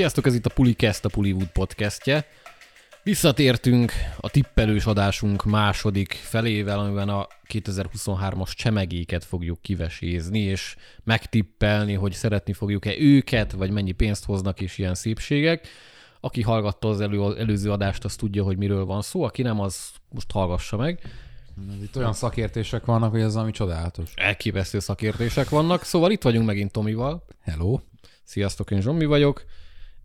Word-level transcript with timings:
Sziasztok, 0.00 0.26
ez 0.26 0.34
itt 0.34 0.46
a 0.46 0.50
Pulicast, 0.54 1.04
a 1.04 1.08
Pullywood 1.08 1.48
podcastje. 1.48 2.26
Visszatértünk 3.02 3.92
a 4.20 4.30
tippelős 4.30 4.86
adásunk 4.86 5.44
második 5.44 6.12
felével, 6.12 6.78
amiben 6.78 7.08
a 7.08 7.26
2023-as 7.48 8.52
csemegéket 8.52 9.24
fogjuk 9.24 9.62
kivesézni, 9.62 10.38
és 10.38 10.76
megtippelni, 11.04 11.94
hogy 11.94 12.12
szeretni 12.12 12.52
fogjuk-e 12.52 12.98
őket, 12.98 13.52
vagy 13.52 13.70
mennyi 13.70 13.92
pénzt 13.92 14.24
hoznak, 14.24 14.60
és 14.60 14.78
ilyen 14.78 14.94
szépségek. 14.94 15.68
Aki 16.20 16.42
hallgatta 16.42 16.88
az 16.88 17.00
elő, 17.00 17.36
előző 17.38 17.70
adást, 17.70 18.04
az 18.04 18.16
tudja, 18.16 18.44
hogy 18.44 18.56
miről 18.56 18.84
van 18.84 19.02
szó, 19.02 19.22
aki 19.22 19.42
nem, 19.42 19.60
az 19.60 19.90
most 20.08 20.30
hallgassa 20.30 20.76
meg. 20.76 21.00
Itt 21.82 21.96
olyan 21.96 22.12
szakértések 22.12 22.84
vannak, 22.84 23.10
hogy 23.10 23.20
ez 23.20 23.36
ami 23.36 23.50
csodálatos. 23.50 24.12
Elképesztő 24.14 24.78
szakértések 24.78 25.48
vannak, 25.48 25.84
szóval 25.84 26.10
itt 26.10 26.22
vagyunk 26.22 26.46
megint 26.46 26.72
Tomival. 26.72 27.24
Hello. 27.40 27.78
Sziasztok, 28.24 28.70
én 28.70 28.80
Zsombi 28.80 29.04
vagyok, 29.04 29.44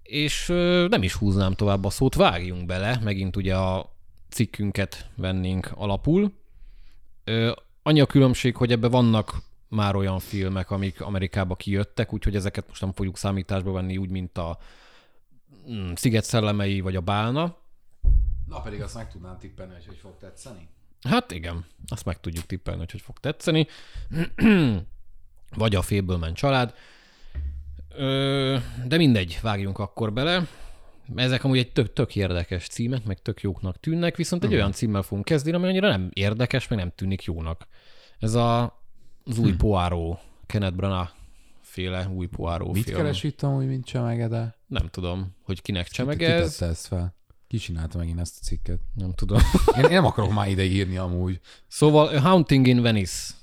és 0.06 0.48
nem 0.90 1.04
is 1.04 1.14
húznám 1.14 1.54
tovább 1.54 1.86
a 1.86 1.90
szót, 1.90 2.16
vágjunk 2.16 2.66
bele, 2.66 3.00
megint 3.04 3.36
ugye 3.36 3.56
a 3.56 3.92
cikkünket 4.30 5.10
vennénk 5.16 5.72
alapul. 5.76 6.34
Annyi 7.84 8.00
a 8.00 8.06
különbség, 8.06 8.56
hogy 8.56 8.72
ebbe 8.72 8.88
vannak 8.88 9.34
már 9.68 9.96
olyan 9.96 10.20
filmek, 10.20 10.72
amik 10.72 11.02
Amerikába 11.02 11.56
kijöttek, 11.56 12.14
úgyhogy 12.14 12.36
ezeket 12.36 12.68
most 12.68 12.82
nem 12.82 12.94
fogjuk 12.94 13.18
számításba 13.18 13.72
venni 13.72 13.98
úgy, 13.98 14.10
mint 14.10 14.38
a 14.38 14.58
mm, 15.70 15.92
Sziget 15.96 16.24
szellemei 16.24 16.80
vagy 16.80 16.96
a 16.96 17.02
Bálna. 17.02 17.58
Na 18.48 18.62
pedig 18.62 18.82
azt 18.82 18.96
meg 18.96 19.12
tudnám 19.12 19.38
tippelni, 19.40 19.74
hogy 19.74 19.86
hogy 19.86 19.98
fog 19.98 20.18
tetszeni. 20.20 20.68
Hát 21.02 21.32
igen, 21.32 21.66
azt 21.88 22.06
meg 22.06 22.20
tudjuk 22.20 22.46
tippelni, 22.46 22.80
hogy 22.80 22.92
hogy 22.92 23.02
fog 23.02 23.20
tetszeni. 23.20 23.68
Vagy 25.56 25.76
a 25.76 25.82
Fableman 25.82 26.34
család. 26.34 26.74
Ö, 27.98 28.58
de 28.88 28.98
mindegy, 28.98 29.40
vágjunk 29.42 29.80
akkor 29.80 30.14
bele. 30.14 30.48
Ezek 31.16 31.44
amúgy 31.44 31.58
egy 31.58 31.72
tök, 31.72 31.94
tök 31.94 32.16
érdekes 32.16 32.68
címek, 32.68 33.04
meg 33.04 33.22
tök 33.22 33.42
jóknak 33.42 33.80
tűnnek, 33.80 34.16
viszont 34.16 34.44
egy 34.44 34.54
olyan 34.54 34.72
címmel 34.72 35.02
fogunk 35.02 35.26
kezdeni, 35.26 35.56
ami 35.56 35.68
annyira 35.68 35.90
nem 35.90 36.10
érdekes, 36.14 36.68
meg 36.68 36.80
nem 36.80 36.92
tűnik 36.96 37.24
jónak. 37.24 37.68
Ez 38.20 38.34
a, 38.34 38.64
az 39.26 39.38
új 39.38 39.52
hm. 39.52 39.58
Poirot, 39.58 40.20
Kenneth 40.46 40.76
Branagh 40.76 41.10
féle 41.62 42.08
új 42.08 42.28
Poirot 42.28 42.74
Mit 42.74 42.84
film. 42.84 42.98
keres 42.98 43.24
itt 43.24 43.42
amúgy, 43.42 43.68
mint 43.68 43.86
csemegede? 43.86 44.56
Nem 44.68 44.88
tudom, 44.88 45.36
hogy 45.44 45.62
kinek 45.62 45.86
Ki 45.86 45.92
csemegez. 45.94 46.56
tette 46.56 46.72
ezt 46.72 46.88
fel? 46.88 47.16
Ki 47.48 47.58
csinálta 47.58 47.98
megint 47.98 48.20
ezt 48.20 48.38
a 48.42 48.44
cikket? 48.46 48.80
Nem 48.94 49.14
tudom. 49.14 49.40
Én, 49.78 49.84
én 49.84 49.90
nem 49.90 50.06
akarok 50.06 50.34
már 50.34 50.50
ide 50.50 50.64
írni 50.64 50.98
amúgy. 50.98 51.40
Szóval 51.68 52.08
A 52.08 52.20
Haunting 52.20 52.68
in 52.68 52.82
Venice. 52.82 53.34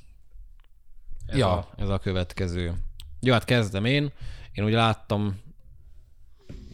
Ez, 1.26 1.36
Ja. 1.38 1.52
a, 1.52 1.68
ez 1.76 1.88
a 1.88 1.98
következő. 1.98 2.72
Jó, 3.20 3.32
hát 3.32 3.44
kezdem 3.44 3.84
én. 3.84 4.12
Én 4.52 4.64
úgy 4.64 4.72
láttam, 4.72 5.40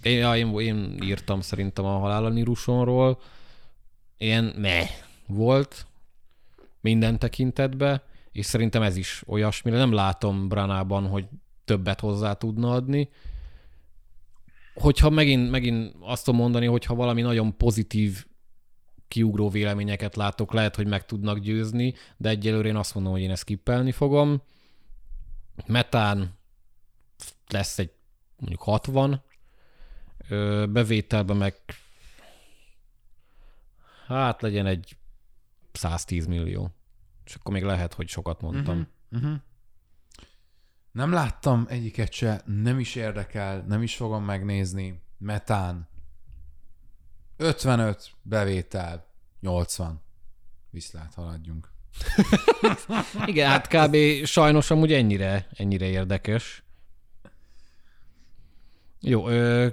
én, 0.03 0.19
ja, 0.19 0.37
én, 0.37 0.59
én 0.59 0.99
írtam 1.03 1.41
szerintem 1.41 1.85
a 1.85 1.99
Halál 1.99 2.31
Nírusonról. 2.31 3.21
Ilyen 4.19 4.45
meh 4.45 4.89
volt 5.27 5.87
minden 6.81 7.19
tekintetbe, 7.19 8.03
és 8.33 8.47
szerintem 8.47 8.83
ez 8.83 8.97
is 8.97 9.23
olyasmire. 9.27 9.77
Nem 9.77 9.93
látom 9.93 10.49
Branában, 10.49 11.07
hogy 11.07 11.29
többet 11.65 12.01
hozzá 12.01 12.33
tudna 12.33 12.73
adni. 12.73 13.09
Hogyha 14.75 15.11
megint, 15.11 15.51
megint 15.51 15.95
azt 16.01 16.25
tudom 16.25 16.41
mondani, 16.41 16.67
hogyha 16.67 16.95
valami 16.95 17.23
nagyon 17.23 17.57
pozitív 17.57 18.27
kiugró 19.09 19.49
véleményeket 19.49 20.17
látok, 20.17 20.53
lehet, 20.53 20.77
hogy 20.77 20.87
meg 20.87 21.05
tudnak 21.05 21.39
győzni, 21.39 21.95
de 22.17 22.29
egyelőre 22.29 22.69
én 22.69 22.77
azt 22.77 22.95
mondom, 22.95 23.13
hogy 23.13 23.23
én 23.23 23.31
ezt 23.31 23.43
skippelni 23.43 23.93
fogom. 23.93 24.43
Metán 25.67 26.38
lesz 27.49 27.79
egy 27.79 27.93
mondjuk 28.37 28.63
60, 28.63 29.23
Ö, 30.29 30.67
bevételben 30.69 31.37
meg 31.37 31.55
hát 34.07 34.43
legyen 34.43 34.67
egy 34.67 34.97
110 35.73 36.27
millió. 36.27 36.71
És 37.25 37.35
akkor 37.35 37.53
még 37.53 37.63
lehet, 37.63 37.95
hogy 37.95 38.09
sokat 38.09 38.41
mondtam. 38.41 38.89
Uh-huh. 39.11 39.37
Nem 40.93 41.13
láttam 41.13 41.67
egyiket 41.69 42.13
se, 42.13 42.43
nem 42.45 42.79
is 42.79 42.95
érdekel, 42.95 43.61
nem 43.61 43.83
is 43.83 43.97
fogom 43.97 44.25
megnézni. 44.25 45.03
Metán. 45.19 45.89
55 47.37 48.11
bevétel, 48.23 49.07
80. 49.41 50.03
Viszlát 50.71 51.15
haladjunk. 51.15 51.73
Igen, 53.27 53.49
hát 53.49 53.67
kb. 53.67 54.25
sajnos 54.25 54.71
amúgy 54.71 54.93
ennyire, 54.93 55.49
ennyire 55.51 55.87
érdekes. 55.87 56.63
Jó, 59.01 59.29
ö, 59.29 59.67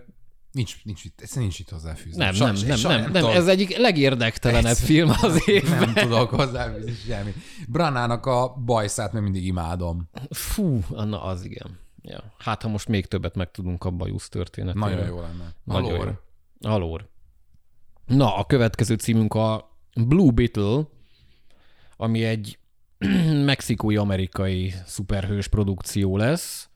Nincs, 0.51 0.83
nincs, 0.83 1.03
itt, 1.03 1.19
egyszerűen 1.21 1.45
nincs 1.45 1.59
itt 1.59 1.69
hozzáfűzni. 1.69 2.17
nem, 2.17 2.27
nem, 2.27 2.35
Sajnos- 2.35 2.61
nem, 2.63 2.77
sajnos 2.77 3.11
nem, 3.11 3.23
nem, 3.23 3.35
ez 3.35 3.47
egyik 3.47 3.77
legérdektelenebb 3.77 4.65
Egyszer- 4.65 4.85
film 4.85 5.09
az 5.21 5.41
évben. 5.49 5.79
Nem 5.79 5.93
tudok 5.93 6.29
hozzáfűzni 6.29 6.91
semmi. 7.07 7.33
Branának 7.67 8.25
a 8.25 8.53
bajszát 8.65 9.13
még 9.13 9.21
mindig 9.21 9.45
imádom. 9.45 10.09
Fú, 10.29 10.79
na 10.89 11.23
az 11.23 11.43
igen. 11.45 11.79
Ja. 12.01 12.33
Hát, 12.37 12.61
ha 12.61 12.67
most 12.69 12.87
még 12.87 13.05
többet 13.05 13.35
megtudunk 13.35 13.83
a 13.83 13.89
bajusz 13.89 14.29
történetéről. 14.29 14.89
Nagyon 14.89 15.05
jó 15.07 15.19
lenne. 15.21 15.53
Nagyon 15.63 15.93
Alor. 15.93 16.21
jó. 16.59 16.71
Alor. 16.71 17.09
Na, 18.05 18.35
a 18.35 18.45
következő 18.45 18.95
címünk 18.95 19.33
a 19.33 19.77
Blue 19.95 20.31
Beetle, 20.31 20.87
ami 21.97 22.23
egy 22.23 22.59
mexikói-amerikai 23.45 24.73
szuperhős 24.85 25.47
produkció 25.47 26.17
lesz. 26.17 26.69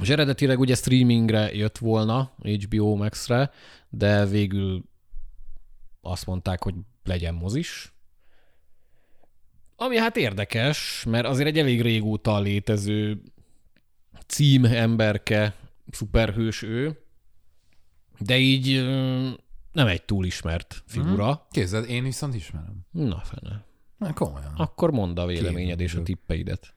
És 0.00 0.08
eredetileg 0.08 0.58
ugye 0.58 0.74
streamingre 0.74 1.54
jött 1.54 1.78
volna, 1.78 2.32
HBO 2.42 2.94
Max-re, 2.94 3.50
de 3.88 4.26
végül 4.26 4.84
azt 6.00 6.26
mondták, 6.26 6.62
hogy 6.62 6.74
legyen 7.04 7.34
mozis. 7.34 7.92
Ami 9.76 9.96
hát 9.96 10.16
érdekes, 10.16 11.04
mert 11.08 11.26
azért 11.26 11.48
egy 11.48 11.58
elég 11.58 11.82
régóta 11.82 12.40
létező 12.40 13.22
cím 14.26 14.64
emberke, 14.64 15.54
szuperhős 15.90 16.62
ő, 16.62 16.98
de 18.18 18.38
így 18.38 18.84
nem 19.72 19.86
egy 19.86 20.02
túl 20.02 20.24
ismert 20.24 20.82
figura. 20.86 21.46
Képzeld, 21.50 21.88
én 21.88 22.02
viszont 22.02 22.34
ismerem. 22.34 22.86
Na 22.90 23.20
fene. 23.20 23.64
Na, 23.96 24.12
komolyan. 24.12 24.54
Akkor 24.56 24.90
mondd 24.90 25.18
a 25.18 25.26
véleményed 25.26 25.78
Két 25.78 25.86
és 25.86 25.94
a 25.94 26.02
tippeidet. 26.02 26.74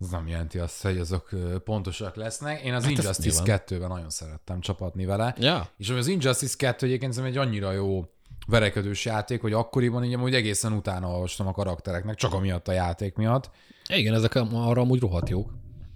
Ez 0.00 0.08
nem 0.08 0.28
jelenti 0.28 0.58
azt, 0.58 0.82
hogy 0.82 0.98
azok 0.98 1.28
pontosak 1.64 2.16
lesznek. 2.16 2.62
Én 2.62 2.74
az 2.74 2.82
Hát 2.82 2.90
Injustice 2.90 3.42
2-ben 3.44 3.88
nagyon 3.88 4.10
szerettem 4.10 4.60
csapatni 4.60 5.04
vele. 5.04 5.34
Ja, 5.38 5.68
És 5.76 5.90
az 5.90 6.06
Injustice 6.06 6.54
2 6.56 6.86
egyébként 6.86 7.12
szerintem 7.12 7.40
egy 7.40 7.46
annyira 7.48 7.72
jó 7.72 8.04
verekedős 8.46 9.04
játék, 9.04 9.40
hogy 9.40 9.52
akkoriban 9.52 10.04
így 10.04 10.14
amúgy 10.14 10.34
egészen 10.34 10.72
utána 10.72 11.08
olvastam 11.08 11.46
a 11.46 11.52
karaktereknek, 11.52 12.14
csak 12.14 12.32
amiatt 12.32 12.68
a 12.68 12.72
játék 12.72 13.14
miatt. 13.14 13.50
igen, 13.88 14.14
ezek 14.14 14.34
arra 14.34 14.80
amúgy 14.80 15.00
rohadt 15.00 15.28
jók. 15.28 15.50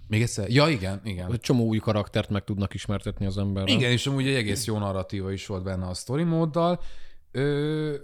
Még 0.07 0.21
egyszer? 0.21 0.49
Ja, 0.49 0.67
igen, 0.67 1.01
igen. 1.03 1.31
Egy 1.31 1.39
csomó 1.39 1.65
új 1.65 1.77
karaktert 1.77 2.29
meg 2.29 2.43
tudnak 2.43 2.73
ismertetni 2.73 3.25
az 3.25 3.37
emberre. 3.37 3.71
Igen, 3.71 3.91
és 3.91 4.07
amúgy 4.07 4.27
egy 4.27 4.35
egész 4.35 4.65
jó 4.65 4.77
narratíva 4.77 5.31
is 5.31 5.45
volt 5.45 5.63
benne 5.63 5.85
a 5.85 5.93
story 5.93 6.23
móddal. 6.23 6.81
Ö... 7.31 7.95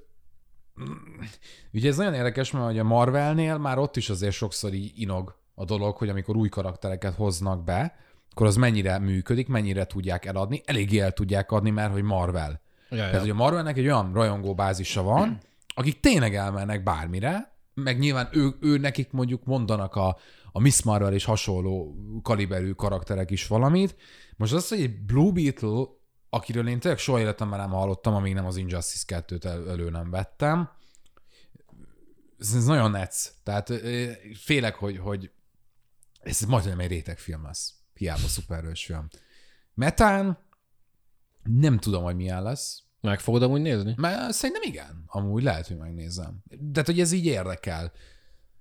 Ugye 1.74 1.90
ez 1.90 1.98
nagyon 1.98 2.14
érdekes, 2.14 2.52
mert 2.52 2.78
a 2.78 2.84
Marvelnél 2.84 3.58
már 3.58 3.78
ott 3.78 3.98
is 3.98 4.10
azért 4.10 4.36
sokszor 4.36 4.74
így 4.74 4.92
inog 4.96 5.39
a 5.60 5.66
dolog, 5.66 5.98
hogy 5.98 6.10
amikor 6.10 6.36
új 6.36 6.50
karaktereket 6.50 7.16
hoznak 7.16 7.64
be, 7.64 7.96
akkor 8.32 8.48
az 8.48 8.56
mennyire 8.56 9.00
működik, 9.00 9.48
mennyire 9.48 9.86
tudják 9.86 10.26
eladni. 10.26 10.62
Eléggé 10.66 11.00
el 11.00 11.12
tudják 11.12 11.52
adni, 11.52 11.70
mert 11.70 11.92
hogy 11.92 12.04
Marvel. 12.04 12.62
Ja, 12.90 12.98
Tehát, 12.98 13.14
ja. 13.14 13.20
hogy 13.20 13.30
a 13.30 13.34
Marvelnek 13.34 13.78
egy 13.78 13.86
olyan 13.86 14.14
rajongó 14.14 14.54
bázisa 14.54 15.02
van, 15.02 15.38
akik 15.68 16.00
tényleg 16.00 16.36
elmennek 16.36 16.84
bármire, 16.84 17.54
meg 17.74 18.00
nyilván 18.00 18.30
ő, 18.32 18.56
ő 18.62 18.78
nekik 18.78 19.12
mondjuk 19.12 19.46
mondanak 19.46 19.96
a, 19.96 20.18
a 20.52 20.60
Miss 20.60 20.82
Marvel 20.82 21.14
és 21.14 21.24
hasonló 21.24 21.96
kaliberű 22.24 22.72
karakterek 22.72 23.32
is 23.32 23.48
valamit. 23.48 23.96
Most 24.38 24.54
az, 24.54 24.68
hogy 24.68 24.82
egy 24.82 25.00
Blue 25.06 25.32
Beetle, 25.32 25.86
akiről 26.30 26.68
én 26.68 26.80
tényleg 26.80 27.00
soha 27.00 27.20
életemben 27.20 27.60
nem 27.60 27.70
hallottam, 27.70 28.14
amíg 28.14 28.34
nem 28.34 28.46
az 28.46 28.58
Injustice 28.58 29.24
2-t 29.28 29.46
el, 29.46 29.70
elő 29.70 29.90
nem 29.90 30.10
vettem, 30.10 30.70
ez, 32.40 32.54
ez 32.56 32.66
nagyon 32.66 32.92
netsz. 32.92 33.34
Tehát 33.44 33.74
félek, 34.34 34.76
hogy, 34.76 34.98
hogy 34.98 35.32
ez 36.30 36.42
majdnem 36.42 36.80
egy 36.80 36.90
rétegfilm 36.90 37.44
lesz. 37.44 37.74
Hiába 37.94 38.28
szuperhős 38.28 38.86
film. 38.86 39.08
Metán, 39.74 40.38
nem 41.44 41.78
tudom, 41.78 42.04
hogy 42.04 42.16
milyen 42.16 42.44
lesz. 42.44 42.84
Meg 43.02 43.20
fogod 43.20 43.44
amúgy 43.44 43.62
nézni? 43.62 43.94
Mert 43.98 44.34
szerintem 44.34 44.70
igen. 44.70 45.04
Amúgy 45.08 45.44
lehet, 45.44 45.68
hogy 45.68 45.78
megnézem. 45.78 46.44
De 46.60 46.82
hogy 46.86 47.00
ez 47.00 47.12
így 47.12 47.26
érdekel. 47.26 47.92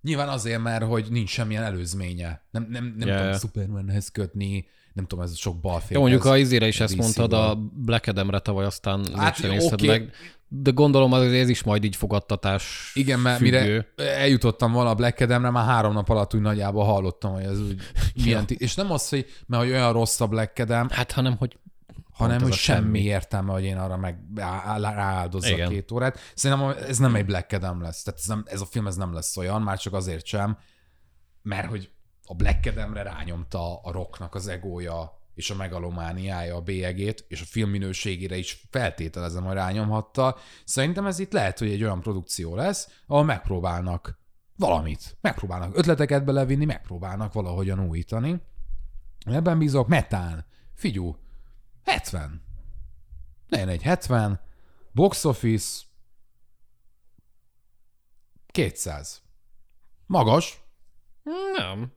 Nyilván 0.03 0.29
azért, 0.29 0.62
mert 0.62 0.85
hogy 0.85 1.06
nincs 1.11 1.31
semmilyen 1.31 1.62
előzménye. 1.62 2.43
Nem, 2.50 2.67
nem, 2.70 2.94
nem 2.97 3.09
Ja, 3.09 3.17
tudom. 3.17 3.38
Supermanhez 3.38 4.09
kötni, 4.09 4.67
nem 4.99 5.06
tudom, 5.06 5.25
ez 5.25 5.37
sok 5.37 5.61
balfék. 5.61 5.91
Jó, 5.91 6.00
mondjuk 6.00 6.25
ez 6.25 6.31
a 6.31 6.37
izére 6.37 6.67
is 6.67 6.81
ezt 6.81 6.97
mondtad, 6.97 7.33
a 7.33 7.55
Black 7.75 8.06
Adamre 8.06 8.39
tavaly 8.39 8.65
aztán 8.65 9.05
hát, 9.17 9.43
nézted 9.43 9.73
oké. 9.73 9.87
meg. 9.87 10.12
De 10.49 10.71
gondolom 10.71 11.12
az 11.12 11.23
ez 11.33 11.49
is 11.49 11.62
majd 11.62 11.85
így 11.85 11.97
fogadtatás 11.97 12.91
Igen, 12.95 13.21
mert 13.21 13.39
függő. 13.39 13.87
mire 13.97 14.12
eljutottam 14.15 14.73
volna 14.73 14.91
a 14.91 14.95
Black 14.95 15.21
Adamre, 15.21 15.50
már 15.50 15.65
három 15.65 15.93
nap 15.93 16.09
alatt 16.09 16.35
úgy 16.35 16.41
nagyjából 16.41 16.85
hallottam, 16.85 17.33
hogy 17.33 17.43
ez 17.43 17.61
úgy 17.61 17.81
milyen... 18.25 18.47
Ti- 18.47 18.56
és 18.59 18.75
nem 18.75 18.91
az, 18.91 19.09
hogy, 19.09 19.27
mert 19.47 19.62
hogy 19.62 19.73
olyan 19.73 19.93
rossz 19.93 20.21
a 20.21 20.27
Black 20.27 20.59
Adam, 20.59 20.89
Hát, 20.89 21.12
hanem, 21.12 21.37
hogy 21.37 21.59
hanem 22.12 22.41
hogy 22.43 22.53
semmi, 22.53 22.81
semmi. 22.81 23.00
értelme, 23.03 23.53
hogy 23.53 23.65
én 23.65 23.77
arra 23.77 23.97
meg 23.97 24.19
Igen. 25.41 25.69
két 25.69 25.93
órát. 25.93 26.19
Szerintem 26.35 26.77
ez 26.89 26.99
nem 26.99 27.15
egy 27.15 27.25
Black 27.25 27.53
Adam 27.53 27.83
lesz. 27.83 28.03
Tehát 28.03 28.21
ez, 28.21 28.27
nem, 28.27 28.43
ez 28.47 28.61
a 28.61 28.65
film 28.65 28.87
ez 28.87 28.97
nem 28.97 29.15
lesz 29.15 29.37
olyan, 29.37 29.62
már 29.62 29.79
csak 29.79 29.93
azért 29.93 30.27
sem, 30.27 30.59
mert 31.43 31.69
hogy 31.69 31.91
a 32.28 32.34
Black 32.34 32.66
Adamre 32.66 33.02
rányomta 33.02 33.80
a 33.80 33.92
rocknak 33.92 34.34
az 34.34 34.46
egója 34.46 35.16
és 35.34 35.50
a 35.50 35.54
megalomániája 35.54 36.56
a 36.56 36.60
bélyegét, 36.60 37.25
és 37.28 37.40
a 37.40 37.44
film 37.44 37.70
minőségére 37.70 38.36
is 38.36 38.66
feltételezem, 38.70 39.44
hogy 39.44 39.54
rányomhatta. 39.54 40.36
Szerintem 40.64 41.06
ez 41.06 41.19
itt 41.19 41.32
lehet, 41.32 41.58
hogy 41.58 41.70
egy 41.70 41.82
olyan 41.82 42.00
produkció 42.00 42.54
lesz, 42.54 43.02
ahol 43.06 43.25
megpróbálnak 43.25 44.19
valamit. 44.56 45.16
Megpróbálnak 45.20 45.76
ötleteket 45.76 46.25
belevinni, 46.25 46.64
megpróbálnak 46.64 47.32
valahogyan 47.32 47.80
újítani. 47.80 48.42
Ebben 49.26 49.58
bízok, 49.58 49.88
metán. 49.88 50.46
Figyú, 50.75 51.16
70. 51.84 52.42
Ne 53.46 53.66
egy 53.66 53.82
70. 53.82 54.40
Box 54.92 55.25
office 55.25 55.82
200. 58.46 59.22
Magas, 60.06 60.62
Nem. 61.56 61.92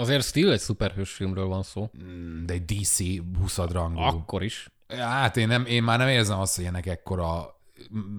Azért 0.00 0.24
still 0.24 0.52
egy 0.52 0.60
szuperhős 0.60 1.10
filmről 1.10 1.46
van 1.46 1.62
szó. 1.62 1.90
mm, 2.04 2.44
de 2.44 2.52
egy 2.52 2.64
DC 2.64 2.98
20 3.38 3.56
rangú. 3.56 3.98
Akkor 3.98 4.42
is. 4.42 4.70
Hát 4.88 5.36
én, 5.36 5.46
nem, 5.46 5.66
én 5.66 5.82
már 5.82 5.98
nem 5.98 6.08
érzem 6.08 6.38
azt, 6.38 6.56
hogy 6.56 6.64
ennek 6.64 6.86
ekkora, 6.86 7.60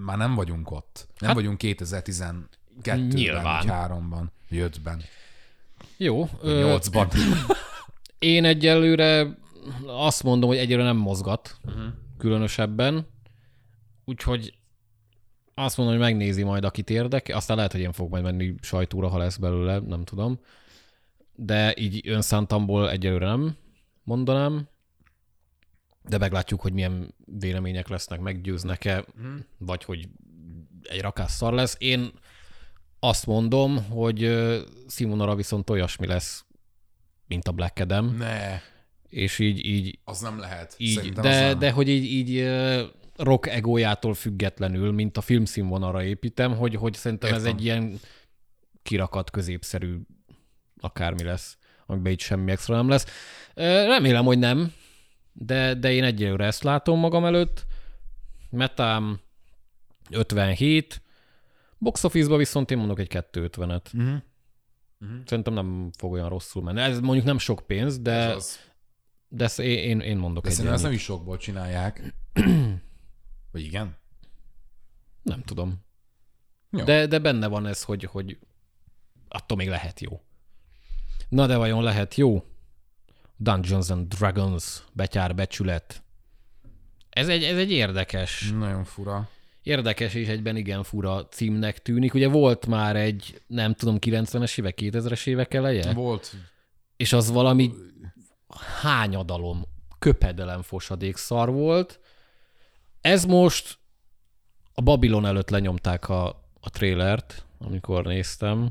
már 0.06 0.18
nem 0.18 0.36
vagyunk 0.36 0.72
ott. 0.72 1.08
Nem 1.20 1.30
hát, 1.30 1.38
vagyunk 1.38 1.60
2012-ben, 1.64 3.00
Nyilván. 3.00 3.44
vagy 3.44 3.66
3-ban, 3.68 4.24
5-ben, 4.52 5.02
Jó. 5.98 6.30
Ö, 6.42 6.78
8-ban. 6.80 7.14
én 8.20 8.46
egyelőre 8.46 9.38
azt 9.86 10.24
mondom, 10.24 10.50
hogy 10.50 10.58
egyelőre 10.58 10.88
nem 10.88 10.98
mozgat 10.98 11.58
uh-huh. 11.66 11.84
különösebben. 12.18 13.08
Úgyhogy 14.06 14.54
azt 15.54 15.78
mondom, 15.78 15.96
hogy 15.96 16.06
megnézi 16.06 16.44
majd, 16.44 16.64
akit 16.64 16.90
érdekel. 16.90 17.38
Aztán 17.38 17.56
lehet, 17.56 17.72
hogy 17.72 17.82
én 17.82 17.92
fogok 17.92 18.12
majd 18.12 18.24
menni 18.24 18.56
sajtóra, 18.62 19.08
ha 19.08 19.18
lesz 19.18 19.38
belőle, 19.38 19.80
nem 19.80 20.04
tudom. 20.04 20.40
De 21.44 21.74
így 21.78 22.08
önszántamból 22.08 22.90
egyelőre 22.90 23.26
nem 23.26 23.56
mondanám. 24.04 24.68
De 26.04 26.18
meglátjuk, 26.18 26.62
hogy 26.62 26.74
milyen 26.74 27.14
vélemények 27.40 27.88
lesznek, 27.88 28.20
meggyőznek-e, 28.20 29.06
mm. 29.22 29.38
vagy 29.58 29.84
hogy 29.84 30.08
egy 30.82 31.02
rakás 31.02 31.32
szar 31.32 31.54
lesz. 31.54 31.76
Én 31.80 32.12
azt 33.00 33.26
mondom, 33.26 33.90
hogy 33.90 34.24
ö, 34.24 34.62
színvonalra 34.88 35.36
viszont 35.36 35.70
olyasmi 35.70 36.08
lesz, 36.08 36.46
mint 37.28 37.48
a 37.48 37.52
Black 37.52 37.80
Adam, 37.80 38.16
ne, 38.18 38.60
és 39.10 39.40
így, 39.40 39.66
így, 39.66 40.00
az 40.04 40.20
nem 40.20 40.40
lehet. 40.40 40.76
így 40.78 40.96
Szerintem 40.96 41.24
de, 41.24 41.48
nem. 41.48 41.60
de 41.60 41.72
hogy 41.72 41.90
így, 41.90 42.04
így 42.04 42.50
rock 43.16 43.48
egójától 43.48 44.14
függetlenül, 44.14 44.92
mint 44.92 45.18
a 45.18 45.22
filmszínvonalra 45.22 46.04
építem, 46.04 46.56
hogy, 46.56 46.76
hogy 46.76 46.94
szerintem 46.94 47.34
ez 47.34 47.44
Értem. 47.44 47.58
egy 47.58 47.64
ilyen 47.64 48.00
kirakat 48.84 49.30
középszerű 49.30 49.98
akármi 50.82 51.24
lesz, 51.24 51.58
amiben 51.86 52.12
itt 52.12 52.20
semmi 52.20 52.52
extra 52.52 52.76
nem 52.76 52.90
lesz. 52.90 53.06
Remélem, 53.56 54.26
hogy 54.26 54.40
nem, 54.40 54.74
de, 55.34 55.74
de 55.74 55.92
én 55.92 56.04
egyelőre 56.04 56.46
ezt 56.46 56.64
látom 56.64 57.00
magam 57.00 57.26
előtt. 57.26 57.66
Metám 58.50 59.20
57, 60.10 61.02
box 61.78 62.04
office-ba 62.04 62.38
viszont 62.38 62.72
én 62.72 62.78
mondok 62.78 63.00
egy 63.00 63.08
250-et. 63.12 63.92
Mhm. 63.94 64.16
Szerintem 65.26 65.54
nem 65.54 65.90
fog 65.98 66.12
olyan 66.12 66.30
rosszul 66.30 66.64
menni. 66.64 66.80
Ez 66.82 67.00
mondjuk 67.00 67.26
nem 67.26 67.38
sok 67.38 67.64
pénz, 67.68 68.00
de, 68.00 68.12
Ez 68.12 68.36
az. 68.36 68.60
de 69.28 69.44
ezt 69.44 69.60
én, 69.60 69.78
én, 69.78 70.00
én 70.00 70.18
mondok 70.18 70.44
De 70.44 70.50
egy 70.50 70.56
szerintem 70.56 70.76
ezt 70.76 70.84
nem 70.86 70.94
is 70.94 71.04
sokból 71.04 71.38
csinálják. 71.38 72.14
Vagy 73.52 73.62
igen? 73.62 73.98
Nem 75.22 75.42
tudom. 75.44 75.86
Jó. 76.70 76.84
De, 76.84 77.08
de 77.08 77.20
benne 77.20 77.48
van 77.48 77.66
ez, 77.66 77.84
hogy, 77.84 78.04
hogy 78.04 78.38
attól 79.28 79.58
még 79.58 79.68
lehet 79.68 80.00
jó. 80.00 80.22
Na 81.32 81.48
de 81.48 81.58
vajon 81.58 81.84
lehet 81.84 82.16
jó? 82.16 82.44
Dungeons 83.38 83.90
and 83.90 84.08
Dragons, 84.14 84.84
betyár 84.94 85.36
becsület. 85.36 86.04
Ez 87.10 87.28
egy, 87.28 87.44
ez 87.44 87.58
egy 87.58 87.72
érdekes, 87.72 88.52
Nagyon 88.52 88.84
fura. 88.84 89.30
érdekes 89.62 90.14
és 90.14 90.28
egyben 90.28 90.56
igen 90.56 90.84
fura 90.84 91.28
címnek 91.28 91.82
tűnik. 91.82 92.14
Ugye 92.14 92.28
volt 92.28 92.68
már 92.68 92.96
egy, 92.96 93.42
nem 93.48 93.74
tudom, 93.74 93.98
90-es 94.00 94.60
évek, 94.60 94.78
2000-es 94.82 95.28
évek 95.28 95.54
eleje? 95.54 95.94
Volt. 95.94 96.34
és 96.98 97.14
az 97.14 97.32
valami 97.32 97.72
hányadalom, 98.82 99.66
köpedelem 100.00 100.62
fosadék 100.62 101.18
szar 101.18 101.52
volt. 101.52 102.00
Ez 103.02 103.26
most 103.26 103.78
a 104.74 104.82
Babylon 104.82 105.26
előtt 105.26 105.50
lenyomták 105.50 106.10
a, 106.10 106.28
a 106.60 106.70
trélert, 106.70 107.46
amikor 107.58 108.06
néztem. 108.06 108.70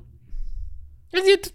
Ez 1.10 1.26
itt 1.26 1.52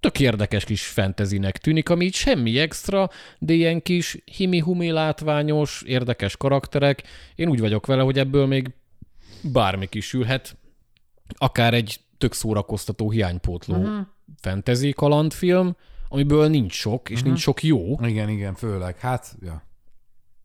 tök 0.00 0.20
érdekes 0.20 0.64
kis 0.64 0.86
fantasynek 0.86 1.58
tűnik, 1.58 1.88
ami 1.88 2.04
így 2.04 2.14
semmi 2.14 2.58
extra, 2.58 3.10
de 3.38 3.52
ilyen 3.52 3.82
kis 3.82 4.18
himi-humi 4.24 4.90
látványos, 4.90 5.82
érdekes 5.86 6.36
karakterek. 6.36 7.02
Én 7.34 7.48
úgy 7.48 7.60
vagyok 7.60 7.86
vele, 7.86 8.02
hogy 8.02 8.18
ebből 8.18 8.46
még 8.46 8.70
bármi 9.42 9.86
kisülhet. 9.86 10.56
Akár 11.36 11.74
egy 11.74 12.00
tök 12.18 12.32
szórakoztató 12.32 13.10
hiánypótló 13.10 13.76
uh-huh. 13.76 14.06
fantasy 14.40 14.92
kalandfilm, 14.92 15.76
amiből 16.08 16.48
nincs 16.48 16.72
sok, 16.72 17.08
és 17.08 17.14
uh-huh. 17.14 17.28
nincs 17.28 17.40
sok 17.40 17.62
jó, 17.62 17.98
Igen, 18.02 18.28
igen, 18.28 18.54
főleg. 18.54 18.98
Hát, 18.98 19.36
ja. 19.42 19.62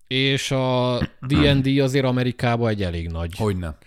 és 0.07 0.51
a 0.51 0.97
D&D 1.27 1.79
azért 1.79 2.05
Amerikában 2.05 2.69
egy 2.69 2.83
elég 2.83 3.09
nagy. 3.09 3.35
Hogyne. 3.37 3.77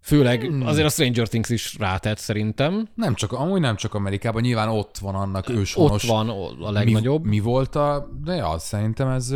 Főleg 0.00 0.50
azért 0.64 0.86
a 0.86 0.90
Stranger 0.90 1.28
Things 1.28 1.48
is 1.48 1.76
rátett 1.78 2.18
szerintem. 2.18 2.88
Nem 2.94 3.14
csak, 3.14 3.32
amúgy 3.32 3.60
nem 3.60 3.76
csak 3.76 3.94
Amerikában, 3.94 4.42
nyilván 4.42 4.68
ott 4.68 4.98
van 4.98 5.14
annak 5.14 5.48
Ott 5.48 5.54
őshonos. 5.56 6.02
van 6.04 6.28
a 6.60 6.70
legnagyobb. 6.70 7.22
Mi, 7.22 7.28
mi 7.28 7.38
volt 7.40 7.74
a... 7.74 8.08
De 8.24 8.34
ja, 8.34 8.58
szerintem 8.58 9.08
ez, 9.08 9.30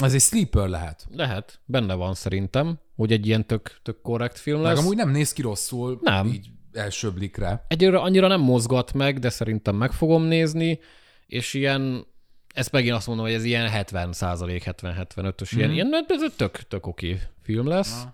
ez 0.00 0.14
egy 0.14 0.20
sleeper 0.20 0.68
lehet. 0.68 1.06
Lehet, 1.14 1.60
benne 1.64 1.94
van 1.94 2.14
szerintem, 2.14 2.78
hogy 2.96 3.12
egy 3.12 3.26
ilyen 3.26 3.46
tök, 3.46 3.78
tök 3.82 4.00
korrekt 4.02 4.38
film 4.38 4.60
Meg 4.60 4.72
lesz. 4.72 4.80
amúgy 4.82 4.96
nem 4.96 5.10
néz 5.10 5.32
ki 5.32 5.42
rosszul. 5.42 5.98
Nem. 6.02 6.26
Így 6.26 6.46
első 6.72 7.10
blikre. 7.10 7.64
Egyelőre 7.68 7.98
annyira 7.98 8.26
nem 8.28 8.40
mozgat 8.40 8.92
meg, 8.92 9.18
de 9.18 9.30
szerintem 9.30 9.74
meg 9.76 9.92
fogom 9.92 10.22
nézni, 10.22 10.78
és 11.26 11.54
ilyen, 11.54 12.06
ezt 12.54 12.72
megint 12.72 12.94
azt 12.94 13.06
mondom, 13.06 13.24
hogy 13.24 13.34
ez 13.34 13.44
ilyen 13.44 13.68
70 13.68 14.08
70-75-ös, 14.20 15.50
ilyen, 15.56 15.70
ilyen 15.70 16.04
ez 16.08 16.22
egy 16.22 16.32
tök, 16.36 16.56
tök 16.56 16.86
oké 16.86 17.20
film 17.42 17.66
lesz. 17.66 18.04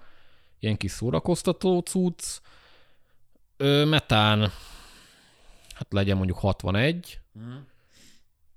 Ilyen 0.64 0.76
kis 0.76 0.90
szórakoztató 0.90 1.80
cucc. 1.80 2.40
Ö, 3.56 3.85
metán, 3.85 4.40
hát 5.75 5.87
legyen 5.90 6.16
mondjuk 6.16 6.38
61. 6.38 7.21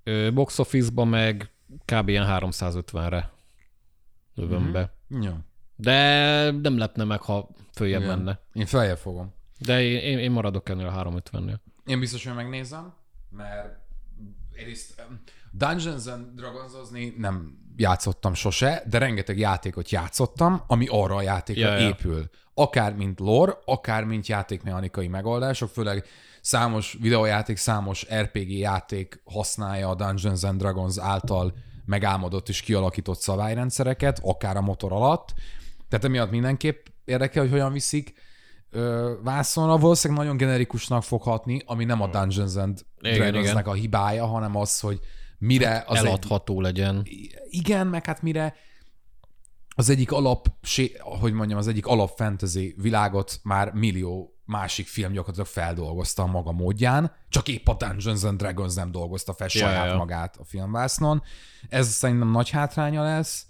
Ö, 0.03 0.31
box 0.33 0.59
office-ba 0.59 1.03
meg 1.03 1.51
kb. 1.85 2.09
ilyen 2.09 2.25
350-re 2.27 3.31
lövöm 4.35 4.71
be. 4.71 4.93
Jó. 5.07 5.33
De 5.75 6.51
nem 6.51 6.77
lepne 6.77 7.03
meg, 7.03 7.21
ha 7.21 7.49
följebb 7.71 8.01
Igen. 8.01 8.17
menne. 8.17 8.39
Én 8.53 8.65
feljebb 8.65 8.97
fogom. 8.97 9.33
De 9.59 9.81
én, 9.81 10.19
én, 10.19 10.31
maradok 10.31 10.69
ennél 10.69 10.87
a 10.87 11.03
350-nél. 11.03 11.57
Én 11.85 11.99
biztos, 11.99 12.25
hogy 12.25 12.35
megnézem, 12.35 12.93
mert 13.29 13.79
egyrészt 14.53 15.03
Dungeons 15.57 16.05
and 16.05 16.25
Dragonsozni 16.35 17.13
nem 17.17 17.57
játszottam 17.75 18.33
sose, 18.33 18.83
de 18.89 18.97
rengeteg 18.97 19.39
játékot 19.39 19.89
játszottam, 19.89 20.61
ami 20.67 20.87
arra 20.89 21.15
a 21.15 21.21
játékra 21.21 21.67
Ja, 21.67 21.77
ja. 21.77 21.87
épül. 21.87 22.29
Akár 22.53 22.95
mint 22.95 23.19
lore, 23.19 23.57
akár 23.65 24.03
mint 24.03 24.27
játékmechanikai 24.27 25.07
megoldások, 25.07 25.69
főleg 25.69 26.05
számos 26.41 26.97
videójáték, 27.01 27.57
számos 27.57 28.05
RPG 28.13 28.51
játék 28.51 29.21
használja 29.25 29.89
a 29.89 29.95
Dungeons 29.95 30.43
and 30.43 30.59
Dragons 30.59 30.97
által 30.99 31.53
megálmodott 31.85 32.49
és 32.49 32.61
kialakított 32.61 33.19
szabályrendszereket, 33.19 34.19
akár 34.23 34.57
a 34.57 34.61
motor 34.61 34.91
alatt. 34.91 35.33
Tehát 35.89 36.05
emiatt 36.05 36.31
mindenképp 36.31 36.85
érdekel, 37.05 37.41
hogy 37.41 37.51
hogyan 37.51 37.71
viszik 37.71 38.13
ö, 38.71 39.13
vászonra. 39.23 39.77
Valószínűleg 39.77 40.23
nagyon 40.23 40.37
generikusnak 40.37 41.03
fog 41.03 41.21
hatni, 41.21 41.61
ami 41.65 41.85
nem 41.85 42.01
a 42.01 42.07
Dungeons 42.07 42.55
and 42.55 42.85
Dragonsnek 43.01 43.67
a 43.67 43.73
hibája, 43.73 44.25
hanem 44.25 44.55
az, 44.55 44.79
hogy 44.79 44.99
mire 45.37 45.83
az 45.87 45.97
egy, 45.97 46.05
Eladható 46.05 46.61
legyen. 46.61 47.07
igen, 47.49 47.87
meg 47.87 48.05
hát 48.05 48.21
mire 48.21 48.55
az 49.75 49.89
egyik 49.89 50.11
alap, 50.11 50.47
hogy 51.01 51.33
mondjam, 51.33 51.57
az 51.57 51.67
egyik 51.67 51.85
alap 51.85 52.11
fantasy 52.15 52.75
világot 52.77 53.39
már 53.43 53.73
millió 53.73 54.37
másik 54.45 54.87
film 54.87 55.11
gyakorlatilag 55.11 55.47
feldolgozta 55.47 56.23
a 56.23 56.25
maga 56.25 56.51
módján, 56.51 57.11
csak 57.29 57.47
épp 57.47 57.67
a 57.67 57.73
Dungeons 57.73 58.23
and 58.23 58.37
Dragons 58.37 58.73
nem 58.73 58.91
dolgozta 58.91 59.33
fel 59.33 59.47
Ja, 59.51 59.59
saját 59.59 59.85
ja. 59.87 59.95
magát 59.95 60.37
a 60.37 60.43
filmvásznon. 60.43 61.23
Ez 61.69 61.87
szerintem 61.87 62.31
nagy 62.31 62.49
hátránya 62.49 63.03
lesz. 63.03 63.47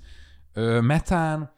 Ö, 0.54 0.82
Metán, 0.82 1.56